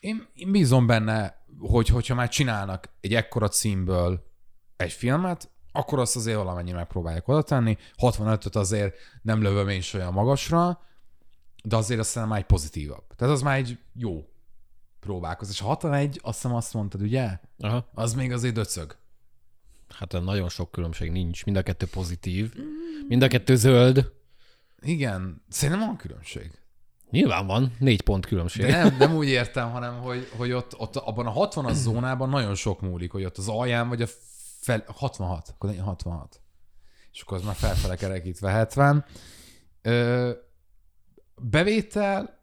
én, 0.00 0.26
én 0.34 0.50
bízom 0.50 0.86
benne, 0.86 1.44
hogy 1.58 1.88
hogyha 1.88 2.14
már 2.14 2.28
csinálnak 2.28 2.88
egy 3.00 3.14
ekkora 3.14 3.48
címből 3.48 4.24
egy 4.76 4.92
filmet, 4.92 5.50
akkor 5.76 5.98
azt 5.98 6.16
azért 6.16 6.36
valamennyire 6.36 6.76
megpróbálják 6.76 7.28
oda 7.28 7.42
tenni. 7.42 7.76
65-öt 7.98 8.56
azért 8.56 8.94
nem 9.22 9.42
lövöm 9.42 9.68
én 9.68 9.78
is 9.78 9.94
olyan 9.94 10.12
magasra, 10.12 10.80
de 11.62 11.76
azért 11.76 12.00
azt 12.00 12.12
hiszem 12.12 12.28
már 12.28 12.38
egy 12.38 12.44
pozitívabb. 12.44 13.04
Tehát 13.16 13.34
az 13.34 13.42
már 13.42 13.56
egy 13.56 13.78
jó 13.94 14.24
próbálkozás. 15.00 15.54
És 15.54 15.60
a 15.60 15.66
61, 15.66 16.20
azt 16.22 16.34
hiszem 16.34 16.56
azt 16.56 16.74
mondtad, 16.74 17.02
ugye? 17.02 17.38
Aha. 17.58 17.88
Az 17.94 18.14
még 18.14 18.32
azért 18.32 18.54
döcög. 18.54 18.96
Hát 19.88 20.12
nagyon 20.12 20.48
sok 20.48 20.70
különbség 20.70 21.10
nincs. 21.10 21.44
Mind 21.44 21.56
a 21.56 21.62
kettő 21.62 21.86
pozitív. 21.86 22.54
Mind 23.08 23.22
a 23.22 23.28
kettő 23.28 23.56
zöld. 23.56 24.12
Igen, 24.80 25.42
szerintem 25.48 25.86
van 25.86 25.96
különbség. 25.96 26.50
Nyilván 27.10 27.46
van. 27.46 27.72
Négy 27.78 28.02
pont 28.02 28.26
különbség. 28.26 28.66
De 28.66 28.82
nem, 28.82 28.96
nem 28.98 29.14
úgy 29.14 29.28
értem, 29.28 29.70
hanem 29.70 30.00
hogy, 30.00 30.28
hogy 30.36 30.52
ott, 30.52 30.78
ott 30.78 30.96
abban 30.96 31.26
a 31.26 31.48
60-as 31.48 31.72
zónában 31.72 32.28
nagyon 32.28 32.54
sok 32.54 32.80
múlik, 32.80 33.10
hogy 33.10 33.24
ott 33.24 33.38
az 33.38 33.48
alján 33.48 33.88
vagy 33.88 34.02
a 34.02 34.06
fel, 34.66 34.84
66, 34.86 35.48
akkor 35.48 35.68
legyen 35.68 35.84
66. 35.84 36.40
És 37.12 37.20
akkor 37.20 37.36
az 37.36 37.44
már 37.44 37.54
felfele 37.54 37.96
kerekítve 37.96 38.50
70. 38.50 39.04
Ö, 39.82 40.30
bevétel 41.40 42.38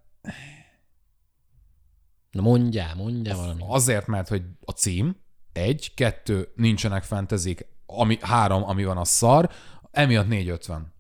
Na 2.32 2.42
mondjál, 2.42 2.96
mondjál 2.96 3.36
valami. 3.36 3.63
azért, 3.68 4.08
mert 4.08 4.27
hogy 4.27 4.44
a 4.65 4.72
cím, 4.72 5.15
egy, 5.51 5.94
kettő, 5.94 6.51
nincsenek 6.56 7.03
fentezik, 7.03 7.65
ami, 7.86 8.18
három, 8.22 8.63
ami 8.63 8.84
van 8.84 8.98
a 8.98 9.06
szar, 9.06 9.50
emiatt 9.92 10.27
450. 10.27 10.94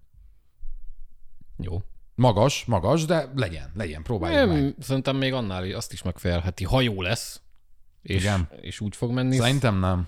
Jó. 1.57 1.81
Magas, 2.15 2.65
magas, 2.65 3.05
de 3.05 3.31
legyen, 3.35 3.71
legyen, 3.75 4.03
próbáljuk 4.03 4.49
meg. 4.49 4.61
Nem, 4.61 4.75
szerintem 4.79 5.15
még 5.15 5.33
annál 5.33 5.71
azt 5.73 5.93
is 5.93 6.01
megfejlheti, 6.01 6.63
ha 6.63 6.81
jó 6.81 7.01
lesz. 7.01 7.41
És, 8.01 8.21
Igen. 8.21 8.49
és 8.61 8.79
úgy 8.79 8.95
fog 8.95 9.11
menni. 9.11 9.37
Szerintem 9.37 9.79
nem. 9.79 10.07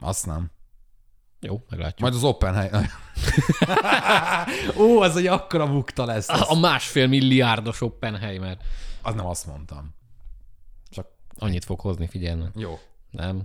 Azt 0.00 0.26
nem. 0.26 0.50
Jó, 1.40 1.64
meglátjuk. 1.70 2.00
Majd 2.00 2.14
az 2.14 2.24
Oppenheimer. 2.24 2.90
Ó, 4.76 5.00
az 5.00 5.16
egy 5.16 5.26
akkora 5.26 5.66
bukta 5.66 6.04
lesz. 6.04 6.28
A, 6.28 6.50
a 6.50 6.58
másfél 6.58 7.06
milliárdos 7.06 7.80
Oppenheimer. 7.80 8.58
Az 9.02 9.14
nem 9.14 9.26
azt 9.26 9.46
mondtam. 9.46 9.94
Csak 10.90 11.06
Annyit 11.38 11.64
fog 11.64 11.80
hozni, 11.80 12.06
figyelni. 12.06 12.44
jó. 12.54 12.78
Nem. 13.10 13.42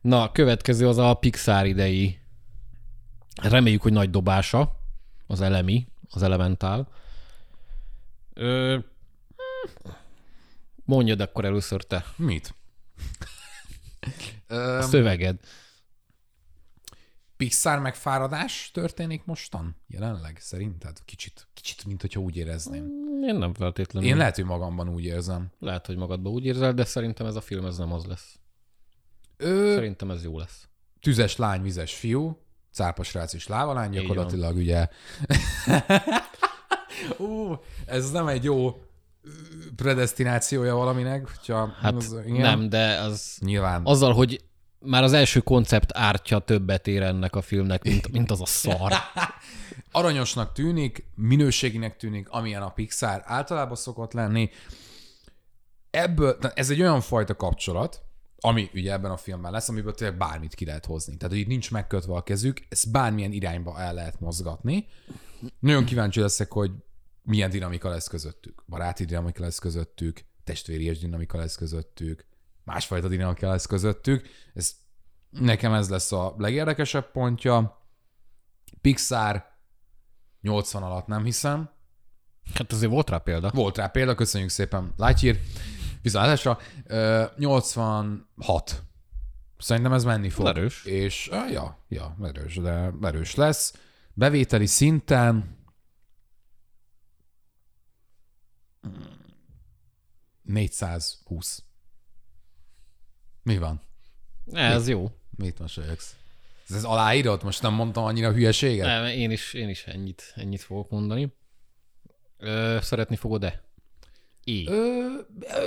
Na, 0.00 0.22
a 0.22 0.32
következő 0.32 0.88
az 0.88 0.98
a 0.98 1.14
Pixar 1.14 1.66
idei. 1.66 2.18
Reméljük, 3.42 3.82
hogy 3.82 3.92
nagy 3.92 4.10
dobása. 4.10 4.80
Az 5.26 5.40
elemi, 5.40 5.86
az 6.10 6.22
elementál. 6.22 6.88
Ö, 8.34 8.78
mondjad 10.84 11.20
akkor 11.20 11.44
először 11.44 11.82
te 11.84 12.04
Mit? 12.16 12.54
A 14.48 14.82
szöveged. 14.82 15.38
Pixar 17.36 17.78
megfáradás 17.78 18.70
történik 18.74 19.24
mostan? 19.24 19.76
Jelenleg 19.88 20.36
szerinted? 20.40 20.96
Kicsit, 21.04 21.48
kicsit, 21.54 21.84
mint 21.84 22.00
hogyha 22.00 22.20
úgy 22.20 22.36
érezném. 22.36 22.84
Én 23.26 23.34
nem 23.34 23.54
feltétlenül. 23.54 24.08
Én 24.08 24.16
lehet, 24.16 24.34
hogy 24.34 24.44
magamban 24.44 24.88
úgy 24.88 25.04
érzem. 25.04 25.50
Lehet, 25.58 25.86
hogy 25.86 25.96
magadban 25.96 26.32
úgy 26.32 26.44
érzel, 26.44 26.72
de 26.74 26.84
szerintem 26.84 27.26
ez 27.26 27.36
a 27.36 27.40
film 27.40 27.66
ez 27.66 27.78
nem 27.78 27.92
az 27.92 28.04
lesz. 28.04 28.38
Ö, 29.36 29.72
Szerintem 29.74 30.10
ez 30.10 30.24
jó 30.24 30.38
lesz. 30.38 30.68
tüzes 31.00 31.36
lány, 31.36 31.62
vizes 31.62 31.94
fiú, 31.94 32.38
cápa 32.72 33.02
srác 33.02 33.32
és 33.32 33.46
lávalány, 33.46 33.90
gyakorlatilag 33.90 34.56
ugye. 34.56 34.88
Ú, 37.18 37.54
ez 37.86 38.10
nem 38.10 38.26
egy 38.28 38.44
jó 38.44 38.80
predestinációja 39.76 40.74
valaminek, 40.74 41.28
hogyha 41.36 41.68
Hát 41.80 41.94
az, 41.94 42.16
nem, 42.26 42.68
de 42.68 43.00
az 43.00 43.36
Nyilván. 43.40 43.80
azzal, 43.84 44.12
hogy 44.12 44.44
már 44.78 45.02
az 45.02 45.12
első 45.12 45.40
koncept 45.40 45.90
ártja 45.94 46.38
többet 46.38 46.86
ér 46.86 47.02
ennek 47.02 47.36
a 47.36 47.42
filmnek, 47.42 47.82
mint, 47.82 48.12
mint 48.12 48.30
az 48.30 48.40
a 48.40 48.46
szar. 48.46 48.92
aranyosnak 49.90 50.52
tűnik, 50.52 51.04
minőséginek 51.14 51.96
tűnik, 51.96 52.28
amilyen 52.28 52.62
a 52.62 52.70
Pixar 52.70 53.22
általában 53.24 53.76
szokott 53.76 54.12
lenni. 54.12 54.50
Ebből, 55.90 56.38
ez 56.54 56.70
egy 56.70 56.80
olyan 56.80 57.00
fajta 57.00 57.36
kapcsolat, 57.36 58.02
ami 58.40 58.70
ugye 58.74 58.92
ebben 58.92 59.10
a 59.10 59.16
filmben 59.16 59.52
lesz, 59.52 59.68
amiből 59.68 59.94
tényleg 59.94 60.18
bármit 60.18 60.54
ki 60.54 60.64
lehet 60.64 60.86
hozni. 60.86 61.16
Tehát, 61.16 61.32
hogy 61.32 61.42
itt 61.42 61.48
nincs 61.48 61.70
megkötve 61.70 62.14
a 62.14 62.22
kezük, 62.22 62.66
ezt 62.68 62.90
bármilyen 62.90 63.32
irányba 63.32 63.80
el 63.80 63.94
lehet 63.94 64.20
mozgatni. 64.20 64.86
Nagyon 65.58 65.84
kíváncsi 65.84 66.20
leszek, 66.20 66.52
hogy 66.52 66.70
milyen 67.22 67.50
dinamika 67.50 67.88
lesz 67.88 68.08
közöttük. 68.08 68.62
Baráti 68.68 69.04
dinamika 69.04 69.42
lesz 69.42 69.58
közöttük, 69.58 70.20
testvéries 70.44 70.98
dinamika 70.98 71.38
lesz 71.38 71.56
közöttük, 71.56 72.26
másfajta 72.66 73.08
dinamika 73.08 73.48
lesz 73.48 73.66
közöttük. 73.66 74.28
Ez, 74.54 74.74
nekem 75.30 75.72
ez 75.72 75.88
lesz 75.88 76.12
a 76.12 76.34
legérdekesebb 76.38 77.10
pontja. 77.10 77.80
Pixar 78.80 79.44
80 80.40 80.82
alatt 80.82 81.06
nem 81.06 81.24
hiszem. 81.24 81.70
Hát 82.54 82.72
azért 82.72 82.90
volt 82.90 83.10
rá 83.10 83.18
példa. 83.18 83.50
Volt 83.54 83.76
rá 83.76 83.86
példa, 83.86 84.14
köszönjük 84.14 84.50
szépen, 84.50 84.92
Lightyear. 84.96 85.36
Viszontlátásra. 86.02 86.58
Ö, 86.84 87.24
86. 87.36 88.82
Szerintem 89.58 89.92
ez 89.92 90.04
menni 90.04 90.30
fog. 90.30 90.46
Erős. 90.46 90.84
És, 90.84 91.28
ja, 91.50 91.78
ja, 91.88 92.16
erős, 92.22 92.54
de 92.56 92.92
erős 93.02 93.34
lesz. 93.34 93.74
Bevételi 94.14 94.66
szinten 94.66 95.56
mm, 98.86 98.90
420. 100.42 101.65
Mi 103.46 103.58
van? 103.58 103.80
Ez 104.52 104.88
jó. 104.88 105.10
Mit 105.36 105.58
mosolyogsz? 105.58 106.16
Ez, 106.68 106.76
ez 106.76 106.84
aláírott? 106.84 107.42
Most 107.42 107.62
nem 107.62 107.72
mondtam 107.72 108.04
annyira 108.04 108.32
hülyeséget? 108.32 108.86
Nem, 108.86 109.04
én 109.04 109.30
is, 109.30 109.54
én 109.54 109.68
is 109.68 109.84
ennyit, 109.86 110.32
ennyit 110.34 110.60
fogok 110.60 110.90
mondani. 110.90 111.34
Ö, 112.38 112.78
szeretni 112.80 113.16
fogod-e? 113.16 113.62
É. 114.44 114.66
Ö, 114.66 115.04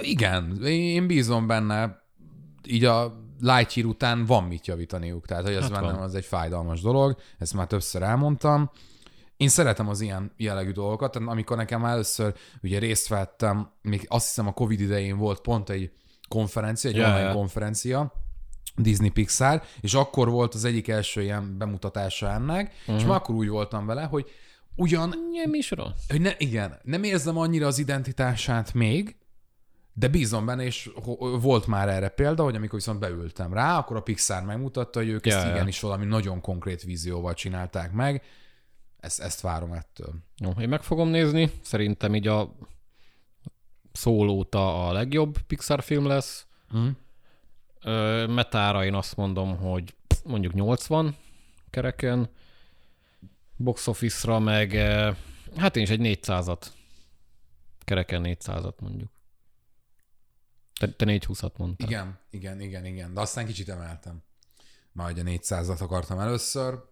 igen, 0.01 0.63
én 0.65 1.07
bízom 1.07 1.47
benne, 1.47 2.03
így 2.67 2.85
a 2.85 3.23
Lightyear 3.39 3.87
után 3.87 4.25
van 4.25 4.43
mit 4.43 4.67
javítaniuk, 4.67 5.25
tehát 5.25 5.43
hogy 5.43 5.53
ez 5.53 5.61
Hát 5.61 5.71
bennem 5.71 5.95
van. 5.95 6.01
az 6.03 6.15
egy 6.15 6.25
fájdalmas 6.25 6.81
dolog, 6.81 7.19
ezt 7.37 7.53
már 7.53 7.67
többször 7.67 8.01
elmondtam. 8.01 8.71
Én 9.37 9.47
szeretem 9.49 9.87
az 9.89 10.01
ilyen 10.01 10.31
jellegű 10.37 10.71
dolgokat, 10.71 11.15
amikor 11.15 11.57
nekem 11.57 11.85
először 11.85 12.33
ugye 12.61 12.79
részt 12.79 13.07
vettem, 13.07 13.71
még 13.81 14.05
azt 14.07 14.25
hiszem 14.27 14.47
a 14.47 14.53
Covid 14.53 14.79
idején 14.79 15.17
volt 15.17 15.41
pont 15.41 15.69
egy 15.69 15.91
konferencia, 16.29 16.89
egy 16.89 16.95
Ja, 16.95 17.07
online 17.07 17.31
konferencia, 17.31 18.13
Disney 18.75 19.09
Pixar, 19.09 19.61
és 19.81 19.93
akkor 19.93 20.29
volt 20.29 20.53
az 20.53 20.65
egyik 20.65 20.87
első 20.87 21.21
ilyen 21.21 21.57
bemutatása 21.57 22.29
ennek, 22.31 22.73
uh-huh. 22.81 22.95
és 22.95 23.03
már 23.03 23.15
akkor 23.15 23.35
úgy 23.35 23.49
voltam 23.49 23.85
vele, 23.85 24.03
hogy 24.03 24.29
ugyan 24.75 25.13
Nem 25.31 25.53
is 25.53 25.71
rossz. 25.71 26.07
hogy 26.07 26.21
ne, 26.21 26.31
igen, 26.37 26.79
nem 26.83 27.03
érzem 27.03 27.37
annyira 27.37 27.67
az 27.67 27.79
identitását 27.79 28.73
még, 28.73 29.15
de 29.93 30.07
bízom 30.07 30.45
benne, 30.45 30.63
és 30.63 30.89
volt 31.41 31.67
már 31.67 31.89
erre 31.89 32.09
példa, 32.09 32.43
hogy 32.43 32.55
amikor 32.55 32.79
viszont 32.79 32.99
beültem 32.99 33.53
rá, 33.53 33.77
akkor 33.77 33.95
a 33.97 34.01
Pixar 34.01 34.43
megmutatta, 34.43 34.99
hogy 34.99 35.09
ők 35.09 35.25
Ja, 35.25 35.35
ezt 35.35 35.45
ja. 35.45 35.51
igenis 35.51 35.79
valami 35.79 36.05
nagyon 36.05 36.41
konkrét 36.41 36.83
vízióval 36.83 37.33
csinálták 37.33 37.91
meg. 37.91 38.23
Ezt, 38.99 39.19
ezt 39.19 39.41
várom 39.41 39.73
ettől. 39.73 40.13
Jó, 40.37 40.51
én 40.61 40.69
meg 40.69 40.83
fogom 40.83 41.09
nézni. 41.09 41.51
Szerintem 41.61 42.15
így 42.15 42.27
a 42.27 42.55
szólóta 43.99 44.87
a 44.87 44.91
legjobb 44.91 45.41
Pixar 45.41 45.83
film 45.83 46.05
lesz. 46.05 46.45
Mm. 46.77 46.89
Ö, 47.81 48.27
metára 48.27 48.85
én 48.85 48.93
azt 48.93 49.15
mondom, 49.15 49.57
hogy 49.57 49.95
mondjuk 50.23 50.53
80 50.53 51.15
kereken. 51.69 52.29
Box 53.55 53.87
office-ra 53.87 54.39
meg, 54.39 54.71
hát 55.55 55.75
én 55.75 55.83
is 55.83 55.89
egy 55.89 56.19
400-at. 56.21 56.65
Kereken 57.79 58.21
400-at 58.25 58.79
mondjuk. 58.79 59.11
Te, 60.79 60.91
te 60.91 61.05
420-at 61.07 61.57
mondtál. 61.57 61.87
Igen, 61.89 62.19
igen, 62.29 62.61
igen, 62.61 62.85
igen. 62.85 63.13
De 63.13 63.21
aztán 63.21 63.45
kicsit 63.45 63.69
emeltem. 63.69 64.23
Már 64.91 65.11
ugye 65.11 65.23
400-at 65.25 65.79
akartam 65.79 66.19
először, 66.19 66.83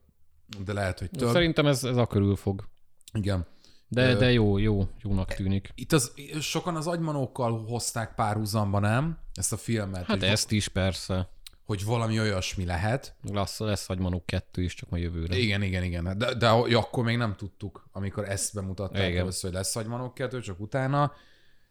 de 0.64 0.74
lehet, 0.74 1.00
hogy 1.00 1.10
több. 1.10 1.30
Szerintem 1.32 1.66
ez, 1.66 1.84
ez 1.84 1.98
a 1.98 2.08
körül 2.08 2.36
fog. 2.36 2.68
Igen. 3.14 3.46
De, 3.90 4.16
de 4.16 4.32
jó, 4.32 4.58
jó, 4.58 4.88
jónak 5.02 5.34
tűnik. 5.34 5.72
Itt 5.76 5.92
az, 5.92 6.12
sokan 6.40 6.76
az 6.76 6.88
agymanókkal 6.88 7.66
hozták 7.66 8.16
párhuzamba, 8.16 8.80
nem? 8.80 9.18
Ezt 9.34 9.54
a 9.54 9.58
filmet, 9.58 10.06
Hát 10.06 10.24
ezt 10.24 10.52
is 10.52 10.68
persze. 10.68 11.30
hogy 11.66 11.86
valami 11.86 12.20
olyasmi 12.20 12.66
lehet. 12.66 13.16
Lesz, 13.22 13.60
lesz 13.60 13.90
Agymanuk 13.90 14.26
2 14.26 14.64
is, 14.64 14.74
csak 14.74 14.90
ma 14.90 14.98
jövőre. 14.98 15.36
Igen, 15.38 15.62
igen, 15.62 15.84
igen. 15.84 16.18
De, 16.18 16.34
de 16.34 16.48
ja, 16.68 16.80
akkor 16.80 17.04
még 17.04 17.18
nem 17.18 17.36
tudtuk, 17.36 17.88
amikor 17.92 18.30
ezt 18.30 18.54
bemutatták 18.54 19.08
Igen. 19.10 19.22
először, 19.22 19.44
hogy 19.50 19.60
lesz 19.60 19.76
agymanok 19.76 20.14
kettő, 20.14 20.42
csak 20.42 20.60
utána. 20.60 21.12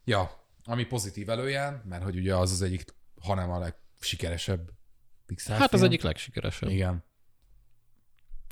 Ja, 0.05 0.31
ami 0.65 0.85
pozitív 0.85 1.29
előjel, 1.29 1.83
mert 1.89 2.03
hogy 2.03 2.17
ugye 2.17 2.35
az 2.37 2.53
az 2.53 2.63
egyik, 2.63 2.95
hanem 3.21 3.51
a 3.51 3.59
legsikeresebb 3.59 4.71
Pixar 5.27 5.57
Hát 5.57 5.73
az 5.73 5.79
film. 5.79 5.91
egyik 5.91 6.03
legsikeresebb. 6.03 6.71
Igen. 6.71 7.05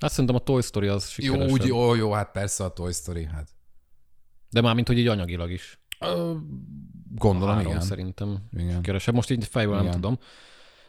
Hát 0.01 0.11
szerintem 0.11 0.35
a 0.35 0.39
Toy 0.39 0.63
Story 0.63 0.87
az 0.89 1.15
Jó, 1.17 1.25
sikeresebb. 1.33 1.53
úgy, 1.53 1.67
jó, 1.67 1.95
jó, 1.95 2.13
hát 2.13 2.31
persze 2.33 2.65
a 2.65 2.73
Toy 2.73 2.93
Story, 2.93 3.25
hát. 3.25 3.49
De 4.51 4.61
már 4.61 4.75
mint 4.75 4.87
hogy 4.87 4.99
így 4.99 5.07
anyagilag 5.07 5.51
is. 5.51 5.79
Ö, 6.01 6.35
gondolom, 7.15 7.55
Három 7.55 7.71
igen. 7.71 7.83
szerintem 7.83 8.39
Igen. 8.53 8.75
sikeresebb. 8.75 9.15
Most 9.15 9.31
így 9.31 9.47
fejből 9.47 9.75
nem 9.75 9.83
Igen. 9.85 9.95
tudom. 9.95 10.19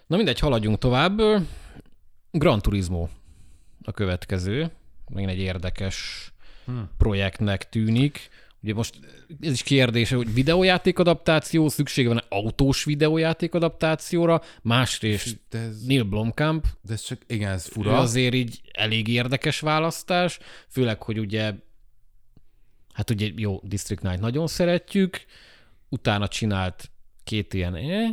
Na 0.07 0.15
mindegy, 0.15 0.39
haladjunk 0.39 0.77
tovább. 0.77 1.21
Gran 2.31 2.61
Turismo 2.61 3.07
a 3.83 3.91
következő. 3.91 4.71
Még 5.09 5.27
egy 5.27 5.37
érdekes 5.39 6.29
Hm. 6.65 6.79
projektnek 6.97 7.69
tűnik. 7.69 8.29
Ugye 8.65 8.73
most 8.73 8.99
ez 9.41 9.51
is 9.51 9.63
kérdése, 9.63 10.15
hogy 10.15 10.33
videójáték 10.33 10.99
adaptáció, 10.99 11.69
szüksége 11.69 12.07
van 12.07 12.23
autós 12.29 12.83
videójáték 12.83 13.53
adaptációra, 13.53 14.41
másrészt 14.61 15.37
De 15.49 15.57
ez, 15.59 15.83
Neil 15.83 16.03
Blomkamp, 16.03 16.65
de 16.81 16.93
ez 16.93 17.01
csak, 17.01 17.21
igen, 17.27 17.51
ez 17.51 17.65
ő 17.67 17.71
fura. 17.71 17.97
azért 17.97 18.33
így 18.33 18.61
elég 18.71 19.07
érdekes 19.07 19.59
választás, 19.59 20.39
főleg, 20.69 21.01
hogy 21.01 21.19
ugye 21.19 21.53
hát 22.93 23.09
ugye 23.09 23.31
jó, 23.35 23.59
District 23.63 24.01
9 24.01 24.19
nagyon 24.19 24.47
szeretjük, 24.47 25.21
utána 25.89 26.27
csinált 26.27 26.89
két 27.23 27.53
ilyen, 27.53 27.75
eh, 27.75 28.09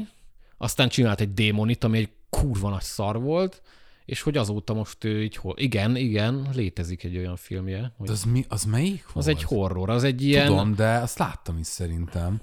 aztán 0.56 0.88
csinált 0.88 1.20
egy 1.20 1.34
démonit, 1.34 1.84
ami 1.84 1.98
egy 1.98 2.10
kurva 2.30 2.70
nagy 2.70 2.82
szar 2.82 3.20
volt, 3.20 3.62
és 4.04 4.20
hogy 4.22 4.36
azóta 4.36 4.74
most 4.74 5.04
ő 5.04 5.22
így 5.22 5.36
hol... 5.36 5.54
Igen, 5.58 5.96
igen, 5.96 6.48
létezik 6.54 7.04
egy 7.04 7.16
olyan 7.16 7.36
filmje. 7.36 7.92
Hogy 7.96 8.06
De 8.06 8.12
az, 8.12 8.24
mi, 8.24 8.44
az 8.48 8.64
melyik 8.64 9.04
az 9.06 9.12
volt? 9.12 9.26
egy 9.26 9.42
horror, 9.42 9.90
az 9.90 10.04
egy 10.04 10.22
ilyen... 10.22 10.46
Tudom, 10.46 10.74
de 10.74 10.88
azt 10.96 11.18
láttam 11.18 11.58
is 11.58 11.66
szerintem. 11.66 12.40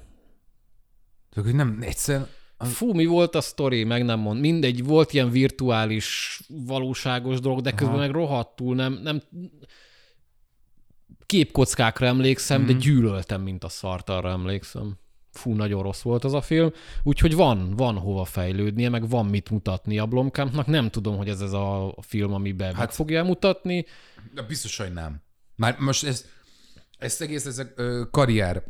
Csak 1.31 1.43
hogy 1.43 1.55
nem, 1.55 1.77
egyszerűen... 1.81 2.27
Fú, 2.57 2.93
mi 2.93 3.05
volt 3.05 3.35
a 3.35 3.41
sztori, 3.41 3.83
meg 3.83 4.05
nem 4.05 4.19
mond. 4.19 4.39
Mindegy, 4.39 4.83
volt 4.85 5.13
ilyen 5.13 5.29
virtuális, 5.29 6.39
valóságos 6.47 7.39
dolog, 7.39 7.61
de 7.61 7.69
közben 7.71 7.89
Aha. 7.95 7.97
meg 7.99 8.11
rohadtul 8.11 8.75
nem, 8.75 8.93
nem 8.93 9.21
képkockákra 11.25 12.05
emlékszem, 12.05 12.61
Mhm. 12.61 12.71
de 12.71 12.77
gyűlöltem, 12.77 13.41
mint 13.41 13.63
a 13.63 13.69
szart, 13.69 14.09
arra 14.09 14.29
emlékszem. 14.29 14.97
Fú, 15.39 15.53
nagyon 15.53 15.83
rossz 15.83 16.01
volt 16.01 16.23
az 16.23 16.33
a 16.33 16.41
film. 16.41 16.71
Úgyhogy 17.03 17.35
van, 17.35 17.75
van 17.75 17.97
hova 17.97 18.25
fejlődnie, 18.25 18.89
meg 18.89 19.09
van 19.09 19.25
mit 19.25 19.49
mutatni 19.49 19.99
a 19.99 20.05
Blomkampnak. 20.05 20.65
Nem 20.67 20.89
tudom, 20.89 21.17
hogy 21.17 21.29
ez 21.29 21.41
ez 21.41 21.53
a 21.53 21.95
film, 22.01 22.33
amiben 22.33 22.67
hát, 22.67 22.77
meg 22.77 22.91
fogja 22.91 23.23
mutatni. 23.23 23.85
De 24.33 24.41
biztos, 24.41 24.77
hogy 24.77 24.93
nem. 24.93 25.21
Már 25.55 25.77
most 25.79 26.05
ez, 26.05 26.25
ez 26.97 27.21
egész 27.21 27.45
ez 27.45 27.57
a 27.57 27.65
karrier 28.11 28.63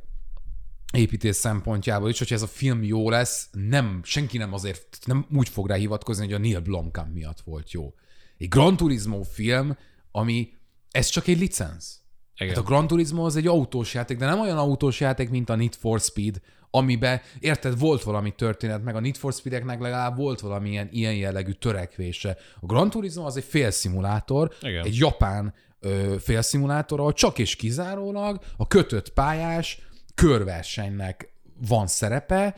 építés 0.93 1.35
szempontjából 1.35 2.09
is, 2.09 2.17
hogyha 2.17 2.35
ez 2.35 2.41
a 2.41 2.47
film 2.47 2.83
jó 2.83 3.09
lesz, 3.09 3.49
nem, 3.51 4.01
senki 4.03 4.37
nem 4.37 4.53
azért, 4.53 4.97
nem 5.05 5.25
úgy 5.35 5.49
fog 5.49 5.67
rá 5.67 5.75
hivatkozni, 5.75 6.25
hogy 6.25 6.33
a 6.33 6.37
Neil 6.37 6.59
Blomkamp 6.59 7.13
miatt 7.13 7.39
volt 7.39 7.71
jó. 7.71 7.93
Egy 8.37 8.47
Gran 8.47 8.77
Turismo 8.77 9.23
film, 9.23 9.77
ami, 10.11 10.53
ez 10.91 11.07
csak 11.07 11.27
egy 11.27 11.39
licensz. 11.39 11.99
Igen. 12.35 12.55
Hát 12.55 12.63
a 12.63 12.67
Gran 12.67 12.87
Turismo 12.87 13.25
az 13.25 13.35
egy 13.35 13.47
autós 13.47 13.93
játék, 13.93 14.17
de 14.17 14.25
nem 14.25 14.39
olyan 14.39 14.57
autós 14.57 14.99
játék, 14.99 15.29
mint 15.29 15.49
a 15.49 15.55
Need 15.55 15.75
for 15.75 15.99
Speed, 15.99 16.41
amiben, 16.71 17.21
érted, 17.39 17.79
volt 17.79 18.03
valami 18.03 18.35
történet, 18.35 18.83
meg 18.83 18.95
a 18.95 18.99
Need 18.99 19.15
for 19.15 19.33
Speedeknek 19.33 19.79
legalább 19.79 20.17
volt 20.17 20.39
valamilyen 20.39 20.87
ilyen 20.91 21.15
jellegű 21.15 21.51
törekvése. 21.51 22.37
A 22.59 22.65
Gran 22.65 22.89
Turismo 22.89 23.25
az 23.25 23.37
egy 23.37 23.43
félszimulátor, 23.43 24.53
Igen. 24.61 24.85
egy 24.85 24.97
japán 24.97 25.53
ö, 25.79 26.15
félszimulátor, 26.19 26.99
ahol 26.99 27.13
csak 27.13 27.39
és 27.39 27.55
kizárólag 27.55 28.39
a 28.57 28.67
kötött 28.67 29.09
pályás 29.13 29.81
körversenynek 30.15 31.33
van 31.67 31.87
szerepe, 31.87 32.55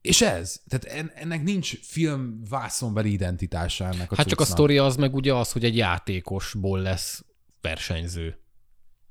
és 0.00 0.20
ez. 0.22 0.60
Tehát 0.68 0.84
en- 0.98 1.12
ennek 1.14 1.42
nincs 1.42 1.80
film 1.82 2.42
vászonbeli 2.48 3.12
identitása 3.12 3.84
ennek 3.84 4.12
a 4.12 4.16
Hát 4.16 4.26
csak 4.28 4.40
a 4.40 4.42
cuccnak. 4.42 4.46
sztori 4.58 4.78
az 4.78 4.96
meg 4.96 5.14
ugye 5.14 5.34
az, 5.34 5.52
hogy 5.52 5.64
egy 5.64 5.76
játékosból 5.76 6.80
lesz 6.80 7.24
versenyző. 7.60 8.38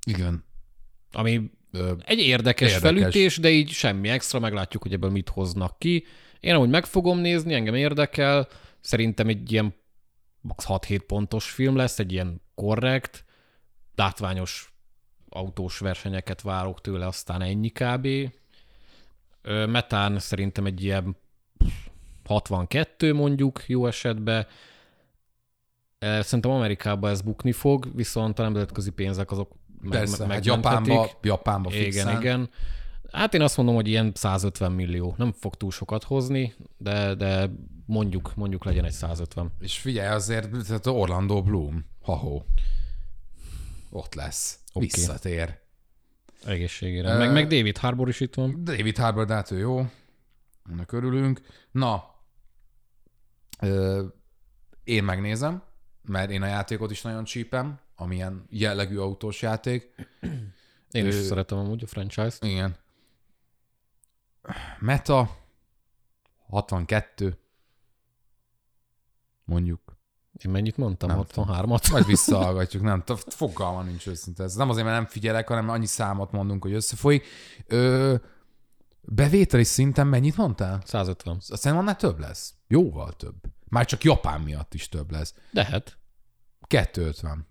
Igen. 0.07 0.45
Ami 1.11 1.51
Egy 2.05 2.19
érdekes, 2.19 2.73
Érdekes. 2.73 2.99
felütés, 3.01 3.37
de 3.37 3.49
így 3.49 3.69
semmi 3.69 4.09
extra, 4.09 4.39
meglátjuk, 4.39 4.83
hogy 4.83 4.93
ebből 4.93 5.09
mit 5.09 5.29
hoznak 5.29 5.79
ki. 5.79 6.05
Én 6.39 6.53
amúgy 6.53 6.69
meg 6.69 6.85
fogom 6.85 7.19
nézni, 7.19 7.53
engem 7.53 7.75
érdekel. 7.75 8.47
Szerintem 8.79 9.27
egy 9.27 9.51
ilyen 9.51 9.75
max. 10.41 10.65
6-7 10.67 11.01
pontos 11.07 11.49
film 11.49 11.75
lesz, 11.75 11.99
egy 11.99 12.11
ilyen 12.11 12.41
korrekt, 12.55 13.25
látványos 13.95 14.73
autós 15.29 15.79
versenyeket 15.79 16.41
várok 16.41 16.81
tőle, 16.81 17.07
aztán 17.07 17.41
ennyi 17.41 17.69
kb. 17.69 18.07
Metán 19.67 20.19
szerintem 20.19 20.65
egy 20.65 20.83
ilyen 20.83 21.17
62 22.25 23.13
mondjuk 23.13 23.63
jó 23.67 23.87
esetben. 23.87 24.47
Szerintem 25.99 26.51
Amerikában 26.51 27.11
ez 27.11 27.21
bukni 27.21 27.51
fog, 27.51 27.95
viszont 27.95 28.39
a 28.39 28.43
nemzetközi 28.43 28.91
pénzek 28.91 29.31
azok 29.31 29.51
Persze, 29.89 30.25
meg, 30.25 30.35
hát. 30.35 30.45
Japánba, 30.45 31.09
Japánba 31.21 31.69
Igen, 31.71 31.83
fixen. 31.83 32.19
igen. 32.21 32.49
Hát 33.11 33.33
én 33.33 33.41
azt 33.41 33.57
mondom, 33.57 33.75
hogy 33.75 33.87
ilyen 33.87 34.11
150 34.15 34.71
millió. 34.71 35.13
Nem 35.17 35.31
fog 35.31 35.55
túl 35.55 35.71
sokat 35.71 36.03
hozni, 36.03 36.53
de, 36.77 37.15
de 37.15 37.49
mondjuk, 37.85 38.35
mondjuk 38.35 38.63
legyen 38.63 38.85
egy 38.85 38.91
150. 38.91 39.51
És 39.59 39.77
figyelj, 39.79 40.07
azért 40.07 40.49
tehát 40.65 40.87
Orlando 40.87 41.41
Bloom, 41.43 41.85
ha-ho, 42.01 42.41
ott 43.89 44.13
lesz. 44.15 44.59
Oké. 44.73 44.85
Visszatér. 44.85 45.59
Egészségére. 46.45 47.11
Ö- 47.13 47.17
Meg, 47.17 47.31
meg 47.31 47.47
David 47.47 47.77
Harbour 47.77 48.07
is 48.09 48.19
itt 48.19 48.33
van. 48.35 48.63
David 48.63 48.97
Harbour, 48.97 49.25
de 49.25 49.33
hát 49.33 49.51
ő 49.51 49.57
jó. 49.57 49.85
Ennek 50.71 50.91
örülünk. 50.91 51.41
Na, 51.71 52.03
ö, 53.59 54.03
én 54.83 55.03
megnézem, 55.03 55.63
mert 56.01 56.29
én 56.29 56.41
a 56.41 56.45
játékot 56.47 56.91
is 56.91 57.01
nagyon 57.01 57.23
csípem, 57.23 57.79
amilyen 57.95 58.45
jellegű 58.49 58.97
autós 58.97 59.41
játék. 59.41 59.95
Én 60.91 61.05
is 61.05 61.15
Ö- 61.15 61.23
szeretem 61.23 61.57
amúgy 61.57 61.83
a 61.83 61.87
franchise-t. 61.87 62.43
Igen. 62.43 62.75
Meta 64.79 65.37
62. 66.47 67.39
Mondjuk. 69.43 69.97
Én 70.45 70.51
mennyit 70.51 70.77
mondtam? 70.77 71.09
Nem 71.09 71.23
63-at? 71.27 71.91
Majd 71.91 72.05
visszahallgatjuk, 72.15 72.83
nem, 72.83 73.03
fogalma 73.15 73.83
nincs 73.83 74.07
őszinte. 74.07 74.43
Ez 74.43 74.55
nem 74.55 74.69
azért, 74.69 74.85
mert 74.85 74.97
nem 74.97 75.07
figyelek, 75.07 75.47
hanem 75.47 75.69
annyi 75.69 75.85
számot 75.85 76.31
mondunk, 76.31 76.61
hogy 76.63 76.73
összefolyik. 76.73 77.25
Ö, 77.67 78.15
bevételi 79.01 79.63
szinten 79.63 80.07
mennyit 80.07 80.37
mondtál? 80.37 80.81
150. 80.85 81.37
Aztán 81.47 81.77
annál 81.77 81.95
több 81.95 82.19
lesz. 82.19 82.53
Jóval 82.67 83.13
több. 83.13 83.35
Már 83.69 83.85
csak 83.85 84.03
Japán 84.03 84.41
miatt 84.41 84.73
is 84.73 84.89
több 84.89 85.11
lesz. 85.11 85.33
Lehet. 85.51 85.97
250. 86.67 87.47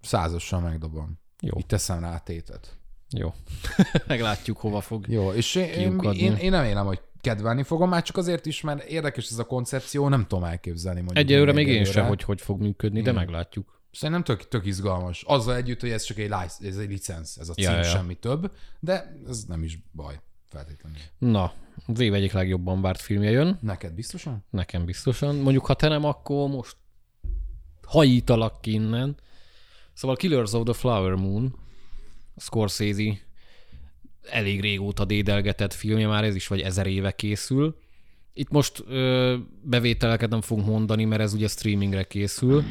Százossal 0.00 0.60
megdobom. 0.60 1.18
Jó. 1.40 1.58
Itt 1.58 1.68
teszem 1.68 2.00
rá 2.00 2.14
a 2.14 2.20
tétet. 2.20 2.76
Jó. 3.10 3.34
Meglátjuk, 4.06 4.58
hova 4.58 4.80
fog. 4.80 5.08
Jó, 5.08 5.32
és 5.32 5.54
én, 5.54 6.00
én, 6.12 6.36
én, 6.36 6.50
remélem, 6.50 6.86
hogy 6.86 7.00
kedvelni 7.20 7.62
fogom, 7.62 7.88
már 7.88 8.02
csak 8.02 8.16
azért 8.16 8.46
is, 8.46 8.60
mert 8.60 8.84
érdekes 8.84 9.30
ez 9.30 9.38
a 9.38 9.44
koncepció, 9.44 10.08
nem 10.08 10.26
tudom 10.26 10.44
elképzelni. 10.44 11.04
Egyelőre 11.12 11.52
még 11.52 11.68
én 11.68 11.84
sem, 11.84 12.06
hogy 12.06 12.22
hogy 12.22 12.40
fog 12.40 12.60
működni, 12.60 12.96
de 13.02 13.10
Igen. 13.10 13.14
meglátjuk. 13.14 13.80
Szerintem 13.90 14.24
tök, 14.24 14.48
tök 14.48 14.66
izgalmas. 14.66 15.22
Azzal 15.26 15.56
együtt, 15.56 15.80
hogy 15.80 15.90
ez 15.90 16.02
csak 16.02 16.18
egy, 16.18 16.30
lic- 16.40 16.64
ez 16.64 16.76
egy 16.76 16.88
licensz, 16.88 17.36
ez 17.36 17.48
a 17.48 17.52
cím, 17.52 17.64
Ja, 17.64 17.70
ja, 17.70 17.76
ja. 17.76 17.82
semmi 17.84 18.14
több, 18.14 18.52
de 18.80 19.16
ez 19.28 19.44
nem 19.44 19.62
is 19.62 19.78
baj, 19.92 20.20
feltétlenül. 20.48 20.98
Na, 21.18 21.52
az 21.86 22.00
év 22.00 22.14
egyik 22.14 22.32
legjobban 22.32 22.80
várt 22.80 23.00
filmje 23.00 23.30
jön. 23.30 23.58
Neked 23.62 23.92
biztosan? 23.92 24.44
Nekem 24.50 24.84
biztosan. 24.84 25.36
Mondjuk, 25.36 25.66
ha 25.66 25.74
te 25.74 25.88
nem, 25.88 26.04
akkor 26.04 26.48
most 26.48 26.76
hajítalak 27.86 28.60
ki 28.60 28.72
innen. 28.72 29.16
Szóval 29.98 30.16
Killers 30.16 30.52
of 30.52 30.64
the 30.64 30.72
Flower 30.72 31.14
Moon, 31.14 31.54
Scorsese 32.36 33.18
elég 34.22 34.60
régóta 34.60 35.04
dédelgetett 35.04 35.72
filmje, 35.72 36.06
már 36.06 36.24
ez 36.24 36.34
is 36.34 36.46
vagy 36.46 36.60
ezer 36.60 36.86
éve 36.86 37.12
készül. 37.12 37.78
Itt 38.32 38.50
most 38.50 38.82
ö, 38.86 39.36
bevételeket 39.62 40.30
nem 40.30 40.40
fogunk 40.40 40.66
mondani, 40.66 41.04
mert 41.04 41.20
ez 41.20 41.34
ugye 41.34 41.48
streamingre 41.48 42.04
készül, 42.04 42.64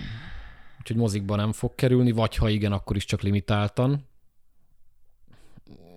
úgyhogy 0.80 0.96
mozikba 0.96 1.36
nem 1.36 1.52
fog 1.52 1.76
kerülni, 1.76 2.12
vagy 2.12 2.36
ha 2.36 2.50
igen, 2.50 2.72
akkor 2.72 2.96
is 2.96 3.06
csak 3.06 3.22
limitáltan. 3.22 4.08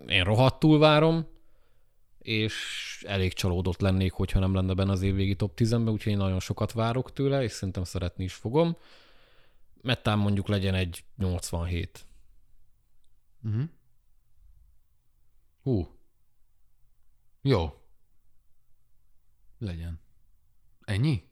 Én 0.07 0.25
rohadtul 0.25 0.79
várom, 0.79 1.27
és 2.19 2.55
elég 3.07 3.33
csalódott 3.33 3.81
lennék, 3.81 4.13
hogyha 4.13 4.41
nem 4.41 4.55
lenne 4.55 4.75
benne 4.75 4.93
az 4.93 5.03
évvégi 5.03 5.35
top 5.35 5.53
10-ben, 5.57 5.89
úgyhogy 5.89 6.13
én 6.13 6.19
nagyon 6.19 6.41
sokat 6.41 6.73
várok 6.73 7.13
tőle, 7.13 7.43
és 7.43 7.53
szerintem 7.53 7.85
szeretni 7.85 8.25
is 8.25 8.35
fogom. 8.35 8.77
Mettán 9.83 10.19
mondjuk 10.19 10.49
legyen 10.49 10.75
egy 10.75 11.05
87. 11.17 12.07
Uh-huh. 13.43 13.63
Hú. 15.63 15.89
Jó. 17.43 17.73
Legyen. 19.59 20.01
Ennyi? 20.85 21.23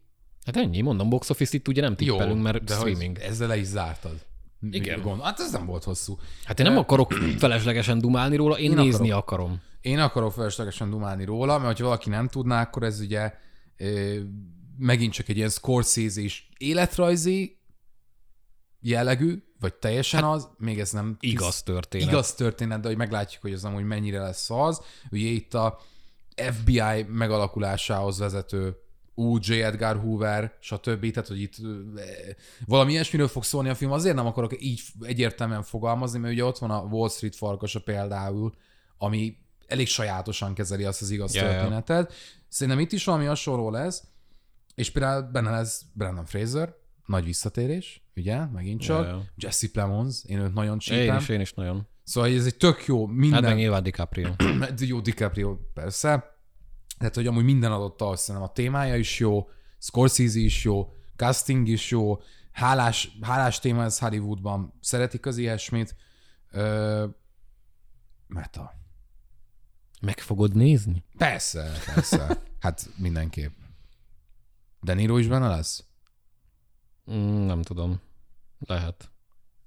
Hát 0.44 0.56
ennyi, 0.56 0.80
mondom, 0.80 1.08
box 1.08 1.30
office 1.30 1.56
itt 1.56 1.68
ugye 1.68 1.80
nem 1.80 1.96
tippelünk, 1.96 2.42
mert 2.42 2.64
de 2.64 2.74
streaming. 2.74 3.18
Ezzel 3.18 3.48
le 3.48 3.56
is 3.56 3.66
zártad. 3.66 4.26
Igen. 4.70 5.00
Gond. 5.00 5.22
Hát 5.22 5.40
ez 5.40 5.52
nem 5.52 5.66
volt 5.66 5.84
hosszú. 5.84 6.18
Hát 6.44 6.60
én 6.60 6.66
nem 6.66 6.78
akarok 6.78 7.12
feleslegesen 7.38 7.98
dumálni 7.98 8.36
róla, 8.36 8.58
én, 8.58 8.70
Én 8.70 8.76
nézni 8.76 9.10
akarom. 9.10 9.60
Én 9.80 9.98
akarok 9.98 10.32
feleslegesen 10.32 10.90
dumálni 10.90 11.24
róla, 11.24 11.58
mert 11.58 11.78
ha 11.78 11.84
valaki 11.84 12.08
nem 12.08 12.28
tudná, 12.28 12.62
akkor 12.62 12.82
ez 12.82 13.00
ugye 13.00 13.34
ö, 13.76 14.18
megint 14.78 15.12
csak 15.12 15.28
egy 15.28 15.36
ilyen 15.36 15.48
Scorsese 15.48 16.20
is 16.20 16.48
életrajzi 16.56 17.57
jellegű, 18.80 19.42
vagy 19.60 19.74
teljesen 19.74 20.22
hát, 20.22 20.34
az, 20.34 20.48
még 20.58 20.80
ez 20.80 20.90
nem 20.90 21.16
Igaz 21.20 21.62
történet. 21.62 22.08
igaz 22.08 22.34
történet, 22.34 22.80
de 22.80 22.88
hogy 22.88 22.96
meglátjuk, 22.96 23.42
hogy 23.42 23.52
az 23.52 23.64
amúgy 23.64 23.84
mennyire 23.84 24.20
lesz 24.20 24.50
az. 24.50 24.80
Ugye 25.10 25.26
itt 25.26 25.54
a 25.54 25.78
FBI 26.36 27.02
megalakulásához 27.08 28.18
vezető 28.18 28.76
ú, 29.14 29.36
J. 29.40 29.52
Edgar 29.52 29.96
Hoover, 30.00 30.52
stb. 30.60 31.10
Tehát, 31.10 31.28
hogy 31.28 31.40
itt 31.40 31.54
valami 32.66 32.92
ilyesmiről 32.92 33.28
fog 33.28 33.44
szólni 33.44 33.68
a 33.68 33.74
film. 33.74 33.92
Azért 33.92 34.14
nem 34.14 34.26
akarok 34.26 34.62
így 34.62 34.82
egyértelműen 35.00 35.62
fogalmazni, 35.62 36.18
mert 36.18 36.32
ugye 36.32 36.44
ott 36.44 36.58
van 36.58 36.70
a 36.70 36.80
Wall 36.82 37.08
Street 37.08 37.36
farkasa 37.36 37.80
például, 37.80 38.54
ami 38.98 39.36
elég 39.66 39.86
sajátosan 39.86 40.54
kezeli 40.54 40.84
azt 40.84 41.02
az 41.02 41.10
igaz 41.10 41.34
ja. 41.34 41.42
történetet. 41.42 42.12
Szerintem 42.48 42.82
itt 42.82 42.92
is 42.92 43.04
valami 43.04 43.24
hasonló 43.24 43.70
lesz, 43.70 44.02
és 44.74 44.90
például 44.90 45.22
benne 45.22 45.50
lesz 45.50 45.84
Brandon 45.92 46.26
Fraser, 46.26 46.74
nagy 47.06 47.24
visszatérés, 47.24 48.07
ugye, 48.18 48.44
megint 48.44 48.80
csak. 48.80 49.04
Ja, 49.04 49.08
ja. 49.10 49.24
Jesse 49.36 49.68
Plemons, 49.72 50.24
én 50.24 50.38
őt 50.38 50.54
nagyon 50.54 50.72
Én 50.72 50.78
csípem. 50.78 51.16
is, 51.16 51.28
én 51.28 51.40
is 51.40 51.52
nagyon. 51.52 51.86
Szóval 52.04 52.30
ez 52.30 52.46
egy 52.46 52.56
tök 52.56 52.84
jó, 52.86 53.06
Hát 53.06 53.16
minden... 53.16 53.42
meg 53.42 53.56
nyilván 53.56 53.82
DiCaprio. 53.82 54.30
jó 54.78 55.00
DiCaprio, 55.00 55.56
persze. 55.74 56.36
Tehát, 56.98 57.14
hogy 57.14 57.26
amúgy 57.26 57.44
minden 57.44 57.72
adott 57.72 58.00
ahhoz 58.00 58.20
szerintem 58.20 58.50
a 58.50 58.52
témája 58.52 58.96
is 58.96 59.18
jó, 59.18 59.48
Scorsese 59.78 60.38
is 60.38 60.64
jó, 60.64 60.92
casting 61.16 61.68
is 61.68 61.90
jó, 61.90 62.20
hálás, 62.52 63.16
hálás 63.20 63.58
téma 63.58 63.82
ez 63.84 63.98
Hollywoodban, 63.98 64.72
szeretik 64.80 65.26
az 65.26 65.36
ilyesmit. 65.36 65.96
Ö, 66.50 67.06
meta. 68.26 68.72
Meg 70.00 70.18
fogod 70.18 70.54
nézni? 70.54 71.04
Persze, 71.16 71.72
persze. 71.94 72.42
Hát 72.60 72.90
mindenképp. 72.96 73.52
De 74.80 74.94
Niro 74.94 75.18
is 75.18 75.26
benne 75.26 75.48
lesz? 75.48 75.84
Mm, 77.12 77.46
nem 77.46 77.62
tudom. 77.62 78.00
Lehet. 78.58 79.10